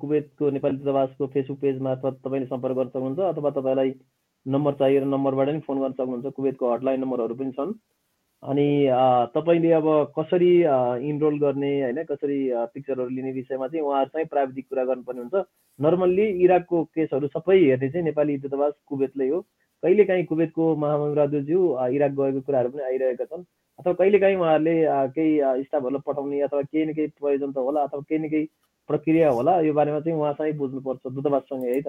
कुवेतको 0.00 0.50
नेपाली 0.50 0.76
दूतावासको 0.76 1.26
फेसबुक 1.26 1.58
पेज 1.60 1.80
मार्फत 1.82 2.14
तपाईँले 2.24 2.46
सम्पर्क 2.46 2.74
गर्न 2.76 2.88
सक्नुहुन्छ 2.88 3.20
अथवा 3.32 3.50
तपाईँलाई 3.50 3.90
नम्बर 4.46 4.72
चाहिएर 4.80 5.04
नम्बरबाट 5.04 5.48
नि 5.48 5.60
फोन 5.66 5.78
गर्न 5.80 5.92
सक्नुहुन्छ। 5.92 6.34
कुवेतको 6.36 6.72
हटलाइन 6.72 7.00
नम्बरहरू 7.00 7.34
पनि 7.34 7.52
छन्। 7.52 7.72
अनि 8.42 8.66
तपाईँले 9.34 9.70
अब 9.72 9.86
कसरी 10.18 10.50
इनरोल 11.08 11.38
गर्ने 11.40 11.70
होइन 11.82 12.02
कसरी 12.04 12.38
पिक्चरहरू 12.74 13.08
लिने 13.08 13.32
विषयमा 13.32 13.66
चाहिँ 13.68 13.84
उहाँहरूसँग 13.86 14.28
प्राविधिक 14.28 14.66
कुरा 14.68 14.84
गर्नुपर्ने 14.84 15.20
हुन्छ। 15.22 15.44
नर्मल्ली 15.78 16.26
इराकको 16.44 16.82
केसहरू 16.94 17.28
सबै 17.36 17.56
हेर्ने 17.58 17.88
चाहिँ 17.90 18.04
नेपाली 18.04 18.36
दूतावास 18.42 18.72
कुवेतले 18.86 19.28
हो। 19.28 19.40
कहिलेकाहीँ 19.82 20.24
कुवेतको 20.30 20.64
महामराज्यज्यू 20.84 21.60
अ, 21.68 21.86
इराक 21.96 22.10
गएको 22.18 22.40
कुराहरू 22.46 22.68
पनि 22.74 22.82
आइरहेका 22.90 23.24
छन्। 23.24 23.44
अथवा 23.78 23.92
कहिलेकाहीँ 24.00 24.36
उहाँहरूले 24.36 24.74
केही 25.14 25.62
स्टाफहरूलाई 25.64 26.02
पठाउने 26.06 26.40
अथवा 26.48 26.62
केही 26.62 26.84
न 26.86 26.92
केही 26.98 27.06
प्रयोजन 27.20 27.52
त 27.52 27.58
होला 27.66 27.82
अथवा 27.86 28.00
केही 28.08 28.18
न 28.26 28.28
केही 28.30 28.46
प्रक्रिया 28.90 29.30
होला 29.30 29.58
यो 29.66 29.72
बारेमा 29.72 30.00
चाहिँ 30.00 30.18
उहाँसँगै 30.18 30.52
बुझ्नुपर्छ 30.58 31.00
दूतावाससँगै 31.14 31.70
है 31.74 31.80
त? 31.80 31.88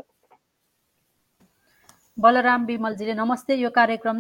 बलराम 2.18 2.66
विमलजीले 2.66 3.14
नमस्ते 3.18 3.54
यो 3.58 3.70
कार्यक्रम 3.74 4.18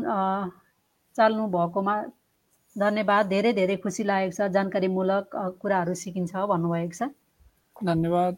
चाल्नु 1.15 1.47
भएकोमा 1.55 1.95
धन्यवाद 2.75 3.27
धेरै 3.29 3.51
धेरै 3.53 3.75
खुसी 3.81 4.03
लागेको 4.03 4.33
छ 4.37 4.49
जानकारीमूलक 4.53 5.35
कुराहरू 5.61 5.93
सिकिन्छ 5.93 6.31
भन्नुभएको 6.51 6.95
छ। 6.97 7.09
धन्यवाद। 7.89 8.33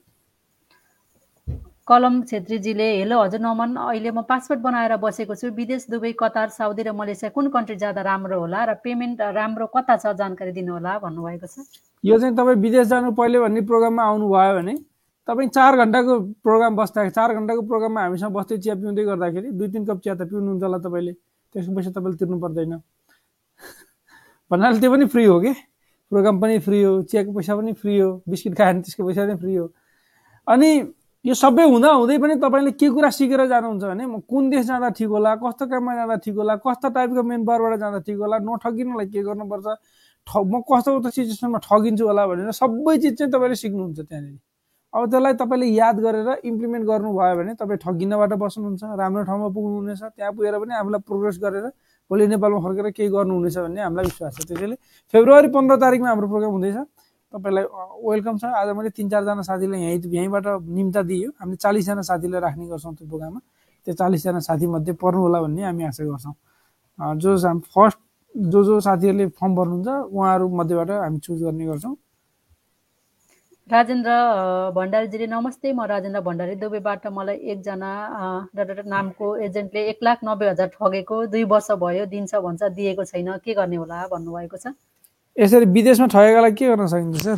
कलम 1.87 2.15
छेत्रीजीले 2.29 2.87
हेलो 2.99 3.17
हजुर 3.21 3.39
नमन 3.39 3.75
अहिले 3.79 4.11
म 4.11 4.21
पासपोर्ट 4.27 4.59
बनाएर 4.59 4.95
बसेको 4.99 5.35
छु। 5.39 5.47
विदेश 5.55 5.85
दुबई 5.87 6.11
कतार 6.19 6.49
साउदी 6.51 6.83
र 6.83 6.91
मलेसिया 6.91 7.29
कुन 7.31 7.47
कन्ट्री 7.55 7.75
जाँदा 7.79 8.01
राम्रो 8.01 8.39
होला 8.39 8.59
र 8.65 8.73
पेमेन्ट 8.83 9.21
राम्रो 9.21 9.65
कता 9.71 9.95
छ 10.03 10.11
जानकारी 10.19 10.51
दिनुहोला? 10.51 10.99
भन्नुभएको 10.99 11.47
छ। 11.47 11.63
यो 12.03 12.17
चाहिँ 12.19 12.35
तपाईँ 12.35 12.59
विदेश 12.59 12.87
जानु 12.91 13.11
पहिले 13.15 13.39
भन्ने 13.39 13.61
प्रोग्राममा 13.71 14.03
आउनुभयो 14.03 14.53
भने 14.57 14.75
तपाईँ 15.27 15.49
चार 15.49 15.77
घन्टाको 15.79 16.13
प्रोग्राम 16.43 16.75
बस्दा 16.75 17.09
चार 17.09 17.33
घन्टाको 17.39 17.61
प्रोग्राममा 17.71 18.01
हामीसँग 18.01 18.33
बस्दै 18.35 18.57
चिया 18.59 18.75
पिउँदै 18.83 19.03
गर्दाखेरि 19.05 19.47
दुई 19.55 19.67
तिन 19.71 19.85
कप 19.85 19.99
चिया 20.03 20.15
त 20.19 20.27
पिउनुहुन्छ 20.27 20.63
होला 20.63 20.79
तपाईँले। 20.83 21.13
त्यसको 21.55 21.71
पैसा 21.75 21.91
तपाईँले 21.95 22.17
तिर्नु 22.19 22.37
पर्दैन। 22.43 22.73
भन्नाले 24.51 24.79
त्यो 24.79 24.91
पनि 24.91 25.05
फ्री 25.09 25.25
हो 25.25 25.39
कि? 25.41 25.53
प्रोग्राम 26.11 26.39
पनि 26.41 26.59
फ्री 26.59 26.81
हो 26.83 27.01
चियाको 27.01 27.31
पैसा 27.33 27.55
पनि 27.55 27.73
फ्री 27.73 27.97
हो 27.99 28.09
बिस्किट 28.29 28.53
खायो 28.57 28.73
भने 28.73 28.81
त्यसको 28.81 29.05
पैसा 29.07 29.25
पनि 29.25 29.35
फ्री 29.41 29.55
हो। 29.55 29.65
अनि 30.47 30.69
यो 31.25 31.33
सबै 31.33 31.63
हुँदा 31.65 31.91
हुँदै 31.91 32.17
पनि 32.21 32.35
तपाईँले 32.37 32.71
के 32.77 32.89
कुरा 32.93 33.09
सिकेर 33.09 33.45
जानुहुन्छ 33.49 33.83
भने 33.83 34.05
म 34.05 34.19
कुन 34.29 34.49
देश 34.49 34.65
जाँदा 34.65 34.89
ठिक 34.93 35.09
होला 35.09 35.35
कस्तो 35.41 35.65
काममा 35.65 35.95
जाँदा 35.95 36.15
ठिक 36.21 36.35
होला 36.37 36.55
कस्तो 36.61 36.89
टाइपको 36.93 37.23
मेन 37.25 37.45
पावरबाट 37.45 37.79
जाँदा 37.79 37.99
ठिक 38.05 38.17
होला 38.21 38.37
नठगिनलाई 38.45 39.05
के 39.09 39.21
गर्नुपर्छ 39.25 39.67
ठ 40.27 40.31
म 40.37 40.61
कस्तो 40.61 40.99
कस्तो 41.01 41.09
सिचुएसनमा 41.09 41.57
ठगिन्छु 41.65 42.05
होला 42.05 42.23
भनेर 42.29 42.51
सबै 42.53 42.97
चिज 43.01 43.17
चाहिँ 43.17 43.31
तपाईँले 43.33 43.55
सिक्नुहुन्छ 43.57 43.99
त्यहाँनिर। 43.99 44.37
अब 44.93 45.01
त्यसलाई 45.09 45.33
तपाईँले 45.41 45.67
याद 45.73 45.97
गरेर 46.05 46.29
इम्प्लिमेन्ट 46.45 46.85
गर्नुभयो 46.85 47.35
भने 47.35 47.53
तपाईँ 47.57 47.79
ठगिनबाट 47.81 48.33
बस्नुहुन्छ 48.45 48.83
राम्रो 49.01 49.23
ठाउँमा 49.25 49.47
पुग्नुहुनेछ 49.57 50.01
त्यहाँ 50.15 50.31
पुगेर 50.37 50.55
पनि 50.61 50.73
आफूलाई 50.77 51.01
प्रोग्रेस 51.09 51.35
गरेर 51.41 51.65
भोलि 52.09 52.27
नेपालमा 52.27 52.59
फर्केर 52.61 52.89
केही 52.93 53.09
गर्नुहुनेछ 53.09 53.57
भन्ने 53.57 53.81
हामीलाई 53.81 54.05
विश्वास 54.05 54.33
छ। 54.37 54.45
त्यसैले 54.45 54.75
फेब्रुअरी 55.13 55.47
पन्ध्र 55.49 55.75
तारिकमा 55.81 56.09
हाम्रो 56.09 56.27
प्रोग्राम 56.29 56.51
हुँदैछ। 56.53 56.77
तपाईँलाई 57.33 57.65
वेलकम 58.05 58.35
छ। 58.37 58.43
आज 58.45 58.69
मैले 58.77 58.89
तिन 58.93 59.09
चारजना 59.09 59.41
साथीलाई 59.41 59.79
यहीँ 59.81 59.99
यहीँबाट 60.13 60.45
निम्ता 60.61 61.01
दियो। 61.01 61.29
हामीले 61.41 61.57
चालिसजना 61.57 62.01
साथीलाई 62.05 62.39
राख्ने 62.45 62.65
गर्छौँ 62.69 62.93
त्यो 62.95 63.07
प्रोग्राममा। 63.09 63.39
त्यो 63.87 63.93
चालिसजना 63.97 64.39
साथीमध्ये 64.39 64.93
पर्नु 65.01 65.21
होला 65.21 65.41
भन्ने 65.41 65.61
हामी 65.65 65.83
आशा 65.89 66.03
गर्छौँ। 66.05 66.35
जो 67.17 67.29
फर्स्ट 67.73 67.99
जो 68.35 68.63
जो 68.63 68.79
साथीहरूले 68.79 69.25
फर्म 69.33 69.51
भर्नुहुन्छ 69.55 69.89
उहाँहरू 70.13 70.45
मध्येबाट 70.49 70.89
हामी 70.91 71.19
चुज 71.25 71.43
गर्ने 71.43 71.65
गर्छौँ। 71.65 71.95
राजेन्द्र 73.69 74.11
भण्डारीजीले 74.75 75.25
नमस्ते 75.25 75.71
म 75.73 75.85
राजेन्द्र 75.89 76.19
भण्डारी 76.21 76.55
दुबईबाट 76.61 77.05
मलाई 77.13 77.37
एकजना 77.51 77.91
नामको 78.93 79.27
एजेन्टले 79.45 79.81
एक 79.89 80.03
लाख 80.05 80.19
नब्बे 80.23 80.49
हजार 80.49 80.67
ठगेको 80.73 81.15
दुई 81.33 81.43
वर्ष 81.53 81.69
भयो 81.81 82.05
दिन्छ 82.11 82.35
भन्छ 82.45 82.61
दिएको 82.77 83.03
छैन 83.09 83.31
के 83.41 83.53
गर्ने 83.57 83.75
होला 83.75 84.01
भन्नुभएको 84.11 84.57
छ? 84.57 84.73
यसरी 85.35 85.65
विदेशमा 85.77 86.07
ठगेकालाई 86.13 86.53
के 86.61 86.65
गर्न 86.69 86.85
सकिन्छ 86.93 87.17
सर? 87.25 87.37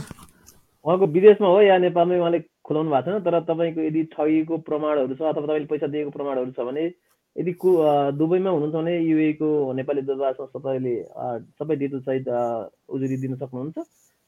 उहाँको 0.85 1.07
विदेशमा 1.15 1.47
हो 1.47 1.61
या 1.61 1.77
नेपालमै 1.87 2.19
उहाँले 2.19 2.39
खुलाउनु 2.67 2.91
भएको 2.91 3.07
छैन 3.07 3.23
तर 3.23 3.39
तपाईँको 3.47 3.81
यदि 3.87 4.03
ठगीको 4.11 4.57
प्रमाणहरू 4.67 5.15
छ 5.15 5.21
अथवा 5.31 5.47
तपाईँले 5.47 5.71
पैसा 5.71 5.87
दिएको 5.95 6.11
प्रमाणहरू 6.17 6.51
छ 6.51 6.67
भने 6.67 6.83
यदि 7.35 7.51
कु 7.63 7.69
दुबईमा 8.19 8.49
हुनुहुन्छ 8.51 8.75
भने 8.75 8.99
युएको 8.99 9.47
नेपाली 9.79 10.01
दूतावासमा 10.11 10.51
तपाईँले 10.59 10.95
सबै 11.55 11.75
डिटेल्ससहित 11.85 12.27
अ, 12.27 12.67
उजुरी 12.91 13.17
दिन 13.23 13.35
सक्नुहुन्छ। 13.39 13.77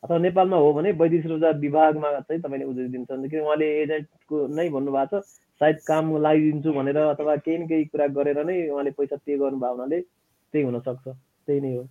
अथवा 0.04 0.18
नेपालमा 0.18 0.58
हो 0.58 0.72
भने 0.74 0.92
वैदेशिक 1.00 1.32
रोजगार 1.32 1.58
विभागमा 1.60 2.10
चाहिँ 2.20 2.42
तपाईँले 2.42 2.66
उजुरी 2.66 2.88
दिन 2.90 3.04
सक्नुहुन्छ 3.04 3.32
किन 3.32 3.42
उहाँले 3.42 3.68
एजेन्टको 3.84 4.36
नै 4.56 4.68
भन्नुभएको 4.76 5.20
छ 5.20 5.24
सायद 5.62 5.78
काम 5.88 6.06
लगाइदिन्छु 6.18 6.74
भनेर 6.74 6.98
अथवा 6.98 7.36
केही 7.46 7.58
न 7.58 7.68
केही 7.68 7.86
कुरा 7.92 8.08
गरेर 8.16 8.40
नै 8.48 8.58
उहाँले 8.70 8.92
पैसा 8.96 9.16
पे 9.26 9.38
गर्नुभयो 9.38 9.72
हुनाले 9.76 10.00
त्यही 10.02 10.64
हुनसक्छ। 10.66 11.06
त्यही 11.48 11.60
नै 11.62 11.76
हो। 11.76 11.84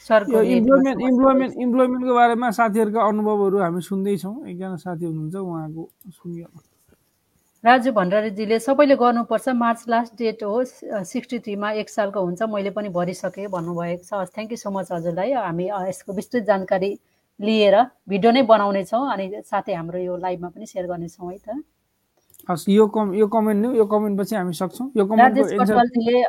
इम्प्लोइमेन्ट 0.00 1.00
इम्प्लोइमेन्ट 1.10 1.54
इम्प्लोइमेन्टको 1.66 2.14
बारेमा 2.14 2.50
साथीहरूका 2.58 3.00
अनुभवहरू 3.10 3.58
हामी 3.58 3.80
सुन्दैछौँ। 3.82 4.34
एकजना 4.46 4.76
साथी 4.86 5.04
हुनुहुन्छ 5.04 5.36
उहाँको 5.36 5.82
सुनियो। 6.14 6.48
राजु 7.64 7.90
भण्डारीजीले 7.92 8.58
सबैले 8.64 8.96
गर्नुपर्छ 8.96 9.48
मार्च 9.58 9.84
लास्ट 9.92 10.12
डेट 10.18 10.42
हो 10.46 10.64
सिक्सटी 10.64 11.38
थ्रीमा 11.44 11.70
एक 11.82 11.90
सालको 11.90 12.20
हुन्छ 12.24 12.42
मैले 12.54 12.70
पनि 12.78 12.88
भरिसकेँ 12.94 13.46
भन्नुभएको 13.52 14.04
छ। 14.06 14.30
थ्याङ्क 14.32 14.50
यू 14.52 14.56
सो 14.56 14.70
मच 14.70 14.92
हजुरलाई। 14.92 15.32
हामी 15.34 15.66
यसको 15.68 16.12
विस्तृत 16.14 16.44
जानकारी 16.46 16.90
लिएर 17.40 17.76
भिडियो 18.08 18.30
नै 18.32 18.42
बनाउनेछौँ 18.52 19.02
अनि 19.12 19.26
साथै 19.50 19.74
हाम्रो 19.74 19.98
यो 19.98 20.16
लाइभमा 20.16 20.48
पनि 20.48 20.66
सेयर 20.66 20.86
गर्नेछौँ 20.86 21.30
है 21.32 21.38
त। 21.38 21.62
हस् 22.50 22.68
यो 22.68 22.86
कम 22.88 23.14
यो 23.14 23.26
कमेन्ट 23.28 23.76
यो 23.76 23.84
कमेन्ट 23.86 24.20
पछि 24.20 24.34
हामी 24.36 24.52
सक्छौँ। 24.52 24.90
यो 24.96 25.04
कमेन्टको 25.06 25.42
राजेश 25.42 25.60
कटवालजीले 25.60 26.22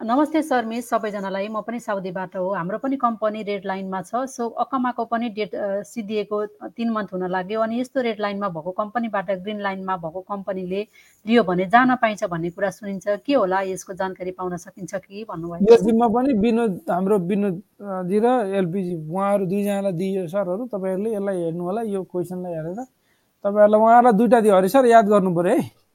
नमस्ते 0.00 0.40
सर 0.42 0.64
मिस 0.68 0.88
सबैजनालाई। 0.88 1.46
म 1.48 1.60
पनि 1.64 1.78
साउदीबाट 1.80 2.36
हो। 2.36 2.52
हाम्रो 2.54 2.78
पनि 2.78 2.96
कम्पनी 3.00 3.42
रेड 3.42 3.64
लाइनमा 3.66 4.00
छ। 4.02 4.28
सो 4.28 4.48
अकमाको 4.62 5.04
पनि 5.08 5.28
डेट 5.32 5.50
सिद्धिएको 5.88 6.68
तिन 6.76 6.90
मन्थ 6.92 7.12
हुन 7.12 7.24
लाग्यो 7.32 7.60
अनि 7.60 7.80
यस्तो 7.80 8.00
रेड 8.04 8.20
लाइनमा 8.20 8.48
भएको 8.52 8.70
कम्पनीबाट 8.76 9.30
ग्रिन 9.40 9.60
लाइनमा 9.60 9.96
भएको 9.96 10.20
कम्पनीले 10.20 10.80
लियो 11.26 11.42
भने 11.48 11.66
जान 11.72 11.94
पाइन्छ 11.96 12.24
भन्ने 12.28 12.50
कुरा 12.50 12.70
सुनिन्छ। 12.76 13.24
के 13.24 13.34
होला? 13.34 13.60
यसको 13.72 13.92
जानकारी 13.96 14.30
पाउन 14.36 14.56
सकिन्छ 14.56 14.94
कि 14.94 15.24
भन्नुभएको 15.32 15.64
यो 15.64 15.76
छ 15.76 15.84
जिम्मा 15.88 16.08
पनि 16.12 16.32
विनोद 16.44 16.80
हाम्रो 16.90 17.18
विनोद 17.32 17.56
अ, 17.80 18.02
जी 18.04 18.18
र 18.20 18.26
एलपिजी 18.52 18.94
उहाँहरू 19.00 19.46
दुईजनालाई 19.48 19.92
दिइयो 19.96 20.26
सरहरू 20.28 20.66
तपाईँहरूले 20.76 21.14
यसलाई 21.16 21.36
हेर्नु 21.40 21.64
होला। 21.64 21.82
यो 21.96 22.02
क्वेसनलाई 22.04 22.52
हेरेर 22.52 22.84
तपाईँहरूलाई 22.84 23.80
उहाँहरूलाई 23.80 24.18
दुइटा 24.20 24.40
दियो। 24.44 24.54
अरे 24.60 24.68
सर 24.68 24.86
याद 24.92 25.08
गर्नु 25.08 25.34
पऱ्यो 25.40 25.56
है। 25.56 25.85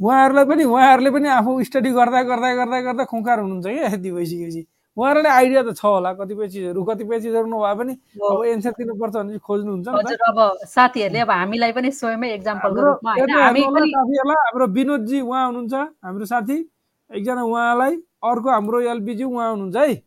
उहाँहरूलाई 0.00 0.44
पनि 0.44 0.64
उहाँहरूले 0.64 1.10
पनि 1.10 1.28
आफू 1.40 1.62
स्टडी 1.64 1.90
गर्दा 1.90 2.22
गर्दा 2.22 2.54
गर्दा 2.54 2.80
गर्दा 2.86 3.04
खुङ्खार 3.04 3.38
हुनुहुन्छ 3.40 3.66
क्या 3.66 3.86
यति 3.86 4.10
भइसकेपछि। 4.12 4.62
उहाँहरूलाई 4.96 5.32
आइडिया 5.32 5.62
त 5.62 5.72
छ 5.76 5.84
होला 5.84 6.12
कतिपय 6.20 6.48
चिजहरू 6.48 6.84
कतिपय 6.84 7.20
चिजहरू 7.20 7.48
नभए 7.48 7.74
पनि। 7.80 7.92
अब 8.20 8.44
एन्सर 8.44 8.72
दिनुपर्छ 8.76 9.14
भने 9.16 9.38
खोज्नुहुन्छ 9.40 9.88
अब 9.88 10.38
साथीहरूले 10.68 11.20
अब 11.20 11.30
हामीलाई 11.30 11.72
पनि 11.72 11.90
स्वयमै 11.92 12.28
एक्जाम्पलको 12.34 12.80
रूपमा 12.80 13.12
साथीहरूलाई 13.16 14.40
हाम्रो 14.44 14.66
विनोदजी 14.76 15.20
उहाँ 15.20 15.44
हुनुहुन्छ 15.46 15.74
हाम्रो 16.04 16.24
साथी। 16.26 16.56
एकजना 17.10 17.42
उहाँलाई 17.44 17.94
अर्को 18.24 18.48
हाम्रो 18.50 18.80
एलपिजी 18.92 19.24
उहाँ 19.24 19.50
हुनुहुन्छ 19.50 19.76
है। 19.76 20.02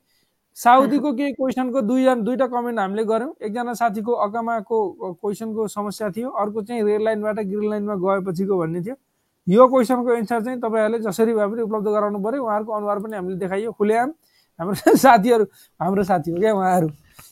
साउदीको 0.57 1.11
केही 1.17 1.31
क्वेसनको 1.33 1.81
दुईजना 1.81 2.15
दुईवटा 2.21 2.47
कमेन्ट 2.53 2.79
हामीले 2.79 3.03
गऱ्यौँ। 3.09 3.33
एकजना 3.41 3.73
साथीको 3.73 4.11
अकामाको 4.25 4.77
क्वेसनको 5.21 5.67
समस्या 5.67 6.09
थियो 6.13 6.29
अर्को 6.29 6.61
चाहिँ 6.61 6.83
रेल 6.83 7.03
लाइनबाट 7.05 7.39
ग्रिन 7.39 7.69
लाइनमा 7.69 7.95
गएपछिको 8.05 8.57
भन्ने 8.59 8.81
थियो। 8.85 8.95
यो 9.49 9.67
क्वेसनको 9.67 10.13
एन्सर 10.13 10.41
चाहिँ 10.45 10.59
तपाईँहरूले 10.61 10.99
जसरी 11.09 11.33
भए 11.33 11.47
पनि 11.49 11.61
उपलब्ध 11.65 11.87
गराउनु 11.89 12.19
पऱ्यो 12.21 12.43
उहाँहरूको 12.45 12.71
अनुहार 12.77 12.99
पनि 13.01 13.15
हामीले 13.17 13.37
देखाइयो 13.41 13.71
खुलेआम। 13.73 14.09
हाम्रो 14.59 14.95
साथीहरू 15.05 15.45
हाम्रो 15.81 16.03
साथी 16.05 16.31
हो 16.31 16.37
क्या 16.37 16.53
उहाँहरू। 16.53 16.87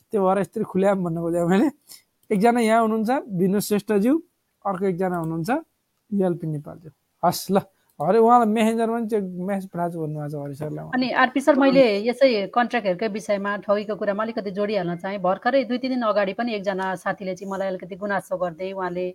त्यो 0.09 0.19
भएर 0.25 0.37
यस्तरी 0.41 0.63
खुलेआम 0.63 1.03
भन्न 1.03 1.17
खोजेँ 1.21 1.45
मैले। 1.45 1.67
एकजना 2.29 2.59
यहाँ 2.59 2.81
हुनुहुन्छ 2.81 3.09
विनोद 3.37 3.61
श्रेष्ठज्यू। 3.69 4.13
अर्को 4.65 4.85
एकजना 4.85 5.17
हुनुहुन्छ 5.17 5.49
एलपी 6.11 6.47
नेपालज्यू। 6.47 6.91
हस् 7.23 7.51
ल। 7.51 7.57
अरे 7.99 8.17
उहाँलाई 8.21 8.49
मेसेन्जरमा 8.53 8.97
पनि 8.97 9.07
त्यो 9.09 9.19
मेसेज 9.45 9.69
पठाएको 9.69 9.97
भन्नुभएको 10.01 10.29
छ 10.29 10.41
हरि 10.41 10.55
सरलाई। 10.55 10.85
अनि 10.93 11.07
आरपी 11.21 11.41
सर 11.41 11.55
मैले 11.57 11.85
यसै 12.05 12.29
कन्ट्र्याक्टहरूकै 12.53 13.07
विषयमा 13.13 13.51
ठगीको 13.65 13.95
कुरामा 13.97 14.23
अलिकति 14.23 14.51
जोडिहाल्न 14.57 14.95
चाहेँ। 15.01 15.19
भर्खरै 15.21 15.63
दुई 15.65 15.77
तिन 15.81 15.91
दिन 15.97 16.03
अगाडि 16.05 16.33
पनि 16.37 16.53
एकजना 16.57 16.93
साथीले 17.01 17.33
चाहिँ 17.35 17.51
मलाई 17.51 17.67
अलिकति 17.73 17.95
गुनासो 17.97 18.37
गर्दै 18.37 18.71
उहाँले 18.73 19.05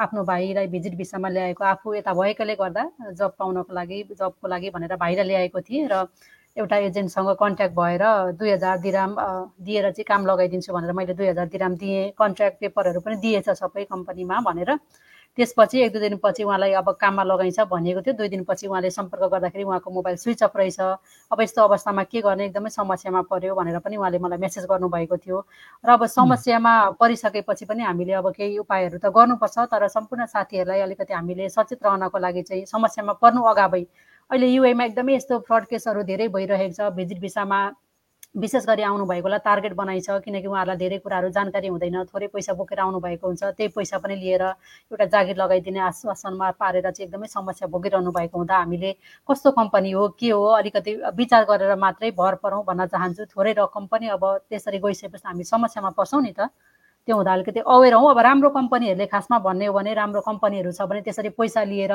आफ्नो 0.00 0.24
भाइलाई 0.24 0.66
भिजिट 0.74 0.94
भिसामा 0.96 1.28
ल्याएको 1.28 1.64
आफू 1.64 1.94
यता 1.94 2.12
भएकोले 2.14 2.54
गर्दा 2.56 2.84
जब 3.20 3.30
पाउनको 3.38 3.72
लागि 3.74 4.02
जबको 4.18 4.48
लागि 4.48 4.70
भनेर 4.70 4.96
भाइलाई 4.96 5.26
ल्याएको 5.26 5.60
थिएँ 5.60 5.88
र 5.92 6.04
एउटा 6.56 6.76
एजेन्टसँग 6.76 7.28
कन्ट्याक्ट 7.40 7.74
भएर 7.74 8.02
दुई 8.38 8.50
हजार 8.50 8.78
दिराम 8.80 9.14
दिएर 9.66 9.90
चाहिँ 9.90 10.04
काम 10.08 10.26
लगाइदिन्छु 10.26 10.72
भनेर 10.72 10.92
मैले 10.92 11.14
दुई 11.14 11.26
हजार 11.26 11.46
दिराम 11.48 11.74
दिएँ। 11.76 12.10
कन्ट्र्याक्ट 12.18 12.58
पेपरहरू 12.60 13.00
पनि 13.00 13.16
दिएछ 13.22 13.50
सबै 13.60 13.84
कम्पनीमा 13.92 14.40
भनेर। 14.48 14.70
त्यसपछि 15.38 15.80
एक 15.80 15.92
दुई 15.92 16.00
दिनपछि 16.00 16.42
उहाँलाई 16.44 16.72
अब 16.74 16.90
काममा 17.00 17.22
लगाइन्छ 17.22 17.60
भनिएको 17.70 18.00
थियो। 18.02 18.14
दुई 18.14 18.28
दिनपछि 18.28 18.66
उहाँले 18.66 18.90
सम्पर्क 18.90 19.22
गर्दाखेरि 19.30 19.64
उहाँको 19.64 19.90
मोबाइल 19.90 20.16
स्विच 20.16 20.42
अफ 20.42 20.56
रहेछ। 20.56 20.80
अब 21.30 21.40
यस्तो 21.40 21.62
अवस्थामा 21.62 22.02
के 22.04 22.20
गर्ने? 22.20 22.44
एकदमै 22.46 22.70
समस्यामा 22.70 23.22
पर्यो 23.30 23.54
भनेर 23.54 23.78
पनि 23.78 23.96
उहाँले 23.96 24.18
मलाई 24.18 24.38
मेसेज 24.38 24.64
गर्नुभएको 24.66 25.16
थियो। 25.16 25.38
र 25.84 25.88
अब 25.90 26.06
समस्यामा 26.06 26.74
परिसकेपछि 27.00 27.64
पनि 27.64 27.82
हामीले 27.82 28.12
अब 28.18 28.30
केही 28.34 28.58
उपायहरू 28.58 28.98
त 28.98 29.06
गर्नुपर्छ 29.14 29.58
तर 29.70 29.86
सम्पूर्ण 29.88 30.26
साथीहरूलाई 30.26 30.80
अलिकति 30.80 31.12
हामीले 31.14 31.48
सचेत 31.48 31.78
रहनको 31.86 32.18
लागि 32.18 32.42
चाहिँ 32.42 32.64
समस्यामा 32.66 33.12
पर्नु 33.22 33.42
अगावै। 33.54 33.82
अहिले 34.30 34.46
युएमा 34.46 34.84
एकदमै 34.84 35.14
यस्तो 35.14 35.38
फ्रड 35.46 35.64
केसहरू 35.70 36.02
धेरै 36.10 36.28
भइरहेको 36.28 36.74
छ। 36.74 36.90
भिजिट 36.90 37.18
भिसामा 37.20 37.58
विशेष 38.34 38.66
गरी 38.66 38.82
आउनुभएकोलाई 38.82 39.38
टार्गेट 39.44 39.72
बनाइछ 39.74 40.06
किनकि 40.24 40.46
उहाँहरूलाई 40.46 40.78
धेरै 40.78 40.98
कुराहरू 41.02 41.28
जानकारी 41.34 41.68
हुँदैन। 41.68 41.96
थोरै 42.14 42.26
पैसा 42.30 42.52
बोकेर 42.54 42.78
आउनुभएको 42.80 43.26
हुन्छ 43.26 43.42
त्यही 43.58 43.68
पैसा 43.74 43.98
पनि 43.98 44.16
लिएर 44.16 44.42
एउटा 44.42 45.04
जागिर 45.04 45.36
लगाइदिने 45.36 45.80
आश्वासनमा 45.82 46.50
पारेर 46.54 46.90
चाहिँ 46.90 47.06
एकदमै 47.06 47.26
समस्या 47.26 47.68
भोगिरहनु 47.68 48.10
भएको 48.14 48.38
हुँदा 48.38 48.56
हामीले 48.56 48.92
कस्तो 49.28 49.50
कम्पनी 49.50 49.90
हो 49.90 50.08
के 50.14 50.30
हो 50.30 50.44
अलिकति 50.62 50.94
विचार 51.18 51.44
गरेर 51.50 51.74
मात्रै 51.74 52.10
भर 52.14 52.34
परौँ 52.38 52.62
भन्न 52.64 52.86
चाहन्छु। 52.86 53.24
थोरै 53.34 53.52
रकम 53.58 53.86
पनि 53.90 54.08
अब 54.14 54.24
त्यसरी 54.46 54.78
गइसकेपछि 54.78 55.26
हामी 55.26 55.44
समस्यामा 55.44 55.90
पर्छौँ 55.98 56.22
नि 56.22 56.32
त। 56.38 56.54
त्यो 57.08 57.16
हुँदा 57.16 57.32
अलिकति 57.32 57.60
अवेर 57.66 57.94
हौँ। 57.94 58.10
अब 58.10 58.18
राम्रो 58.20 58.50
कम्पनीहरूले 58.54 59.06
खासमा 59.10 59.38
भन्ने 59.42 59.66
हो 59.66 59.72
भने 59.74 59.94
राम्रो 59.94 60.20
कम्पनीहरू 60.20 60.70
छ 60.70 60.86
भने 60.86 61.00
त्यसरी 61.02 61.28
पैसा 61.34 61.62
लिएर 61.64 61.92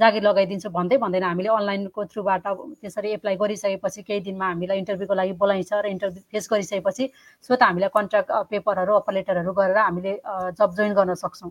जागिर 0.00 0.22
लगाइदिन्छु 0.22 0.68
भन्दै 0.70 0.96
भन्दैन। 1.04 1.24
हामीले 1.24 1.48
अनलाइनको 1.54 2.04
थ्रुबाट 2.12 2.46
त्यसरी 2.80 3.10
एप्लाई 3.12 3.36
गरिसकेपछि 3.36 4.02
केही 4.02 4.20
दिनमा 4.26 4.46
हामीलाई 4.46 4.78
इन्टरभ्यूको 4.78 5.14
लागि 5.14 5.32
बोलाइन्छ 5.42 5.72
र 5.72 5.86
इन्टरभ्यू 5.94 6.22
फेस 6.32 6.48
गरिसकेपछि 6.52 7.04
स्वतः 7.46 7.66
हामीलाई 7.66 7.90
कन्ट्र्याक्ट 7.96 8.30
पेपरहरू 8.50 8.92
अफर 9.00 9.12
लेटरहरू 9.14 9.52
गरेर 9.52 9.78
हामीले 9.78 10.12
जब 10.56 10.70
जोइन 10.76 10.92
गर्न 10.94 11.14
सक्छौँ। 11.24 11.50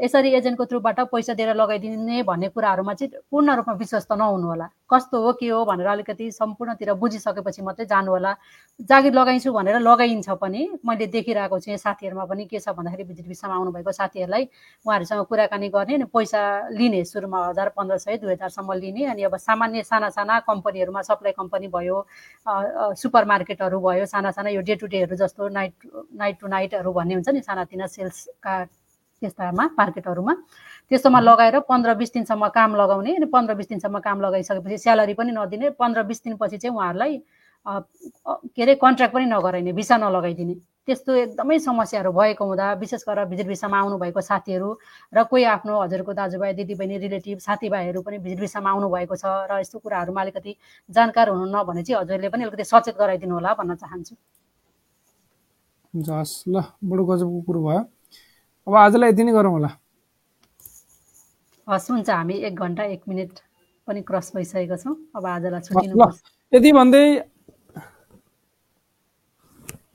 यसरी 0.00 0.30
एजेन्टको 0.34 0.64
थ्रुबाट 0.64 1.00
पैसा 1.12 1.34
दिएर 1.36 1.54
लगाइदिने 1.54 2.22
भन्ने 2.24 2.48
कुराहरूमा 2.48 2.94
चाहिँ 2.94 3.20
पूर्ण 3.30 3.54
रूपमा 3.56 3.74
विश्वास 3.76 4.06
त 4.08 4.12
नहुनु 4.16 4.46
होला। 4.48 4.66
कस्तो 4.90 5.16
हो 5.22 5.32
के 5.36 5.48
हो 5.48 5.64
भनेर 5.64 5.86
अलिकति 5.86 6.30
सम्पूर्णतिर 6.32 6.92
बुझिसकेपछि 6.96 7.62
मात्रै 7.62 7.86
जानु 7.86 8.10
होला। 8.10 8.32
जागिर 8.80 9.12
लगाइन्छु 9.14 9.52
भनेर 9.52 9.78
लगाइन्छ 9.78 10.28
पनि। 10.40 10.62
मैले 10.88 11.06
देखिरहेको 11.06 11.58
छु 11.60 11.70
यहाँ 11.70 11.78
साथीहरूमा 11.78 12.24
पनि 12.24 12.44
के 12.48 12.58
छ 12.58 12.72
भन्दाखेरि 12.72 13.04
भिजिट 13.04 13.26
भिसामा 13.28 13.54
आउनुभएको 13.54 13.92
साथीहरूलाई 13.92 14.48
उहाँहरूसँग 14.86 15.24
कुराकानी 15.28 15.68
गर्ने 15.68 15.94
अनि 15.94 16.04
पैसा 16.08 16.40
लिने 16.72 17.04
सुरुमा 17.04 17.38
हजार 17.46 17.68
पन्ध्र 17.76 17.98
सय 18.00 18.16
दुई 18.24 18.32
हजारसम्म 18.32 18.72
लिने 18.80 19.04
अनि 19.12 19.22
अब 19.28 19.36
सामान्य 19.36 19.82
साना 19.84 20.08
साना 20.16 20.40
कम्पनीहरूमा 20.48 21.02
सप्लाई 21.04 21.32
कम्पनी 21.38 21.68
भयो 21.76 21.96
सुपर 22.96 23.24
मार्केटहरू 23.28 23.80
भयो 23.84 24.06
साना 24.08 24.30
साना 24.32 24.50
यो 24.50 24.60
डे 24.64 24.74
टु 24.80 24.86
डेहरू 24.88 25.16
जस्तो 25.16 25.48
नाइट 25.60 25.74
नाइट 26.18 26.40
टु 26.40 26.46
नाइटहरू 26.48 26.92
भन्ने 26.92 27.14
हुन्छ 27.14 27.28
नि 27.28 27.40
सानातिना 27.46 27.86
सेल्सका 27.86 28.64
त्यस्तामा 29.20 29.64
मार्केटहरूमा। 29.78 30.34
त्यस्तोमा 30.90 31.20
लगाएर 31.20 31.58
पन्ध्र 31.68 31.94
बिस 31.94 32.12
दिनसम्म 32.14 32.48
काम 32.56 32.74
लगाउने 32.76 33.14
अनि 33.16 33.26
पन्ध्र 33.28 33.54
बिस 33.54 33.68
दिनसम्म 33.68 33.98
काम 34.00 34.20
लगाइसकेपछि 34.20 34.78
स्यालेरी 34.78 35.14
पनि 35.14 35.32
नदिने 35.32 35.70
पन्ध्र 35.76 36.02
बिस 36.08 36.24
दिनपछि 36.24 36.58
चाहिँ 36.58 36.74
उहाँहरूलाई 36.76 37.22
के 38.56 38.62
अरे 38.62 38.74
कन्ट्र्याक्ट 38.80 39.14
पनि 39.14 39.24
नगराइने 39.28 39.72
भिसा 39.76 39.96
नलगाइदिने। 40.00 40.54
त्यस्तो 40.88 41.12
एकदमै 41.14 41.58
समस्याहरू 41.60 42.10
भएको 42.12 42.44
हुँदा 42.44 42.72
विशेष 42.80 43.04
गरेर 43.08 43.24
भिजिट 43.28 43.46
भिसामा 43.46 43.78
आउनुभएको 43.78 44.20
साथीहरू 44.20 44.68
र 45.12 45.22
कोही 45.28 45.44
आफ्नो 45.60 45.80
हजुरको 45.80 46.12
दाजुभाइ 46.16 46.52
दिदीबहिनी 46.56 46.96
रिलेटिभ 47.04 47.38
साथीभाइहरू 47.38 48.00
पनि 48.00 48.18
भिजिट 48.24 48.40
भिसामा 48.40 48.70
आउनुभएको 48.70 49.16
छ 49.16 49.24
र 49.52 49.60
यस्तो 49.60 49.78
कुराहरूमा 49.78 50.20
अलिकति 50.20 50.56
जानकार 50.88 51.28
हुनुहुन्न 51.28 51.62
भने 51.68 51.82
चाहिँ 51.84 52.00
हजुरले 52.00 52.28
पनि 52.32 52.42
अलिकति 52.48 52.64
सचेत 52.64 52.96
गराइदिनु 52.96 53.34
होला 53.34 53.54
भन्न 53.60 53.76
चाहन्छु। 53.76 54.14
जस 55.94 56.32
ल 56.48 56.64
बडो 56.80 57.04
गजबको 57.04 57.40
कुरो 57.44 57.60
भयो। 57.68 57.80
अब 58.66 58.74
आजलाई 58.76 59.08
यति 59.10 59.22
नै 59.24 59.32
गरौँ 59.32 59.52
होला। 59.52 59.70
हस् 61.66 61.90
हुन्छ। 61.90 62.08
हामी 62.10 62.34
एक 62.48 62.54
घन्टा 62.54 62.82
एक 62.94 63.02
मिनट 63.08 63.32
पनि 63.86 64.00
क्रस 64.08 64.26
भइसकेको 64.34 64.76
छौँ। 64.76 64.94
अब 65.16 65.26
आजलाई 65.26 65.60
छुट्टिनु 65.60 65.94
यति 66.52 66.70
भन्दै 66.72 67.04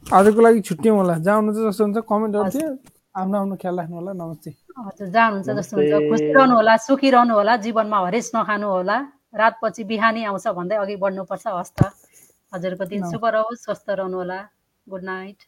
आजको 0.06 0.40
लागि 0.42 0.62
छुट्यौँ 0.62 0.96
होला। 0.98 1.14
जहाँ 1.26 1.38
हुनुहुन्छ 1.38 1.60
जस्तो 1.68 1.84
हुन्छ 1.84 1.98
कमेन्टहरू 2.10 2.50
थियो 2.54 2.70
आफ्नो 3.16 3.36
आफ्नो 3.42 3.56
ख्याल 3.62 3.76
राख्नु 3.80 3.96
होला। 3.96 4.12
नमस्ते। 4.14 4.50
हजुर 4.76 5.08
जहाँ 5.10 5.28
हुनुहुन्छ 5.32 5.50
जस्तो 5.60 5.76
हुन्छ। 5.78 5.94
खुसी 6.10 6.28
रहनु 6.36 6.54
होला 6.56 6.74
सुखी 6.86 7.10
रहनु 7.16 7.34
होला 7.34 7.54
जीवनमा 7.66 7.98
हरेस 8.06 8.32
नखानु 8.36 8.68
होला। 8.70 8.98
रातपछि 9.36 9.84
बिहानी 9.84 10.22
आउँछ 10.30 10.48
भन्दै 10.48 10.76
अघि 10.84 10.96
बढ्नुपर्छ। 11.04 11.46
हस् 11.48 11.74
त। 11.76 11.92
हजुरको 12.54 12.86
दिन 12.86 13.02
शुभ 13.12 13.26
रहोस् 13.26 13.64
स्वस्थ 13.66 13.88
रहनु 14.00 14.16
होला। 14.16 14.40
Good 14.88 15.04
night. 15.04 15.40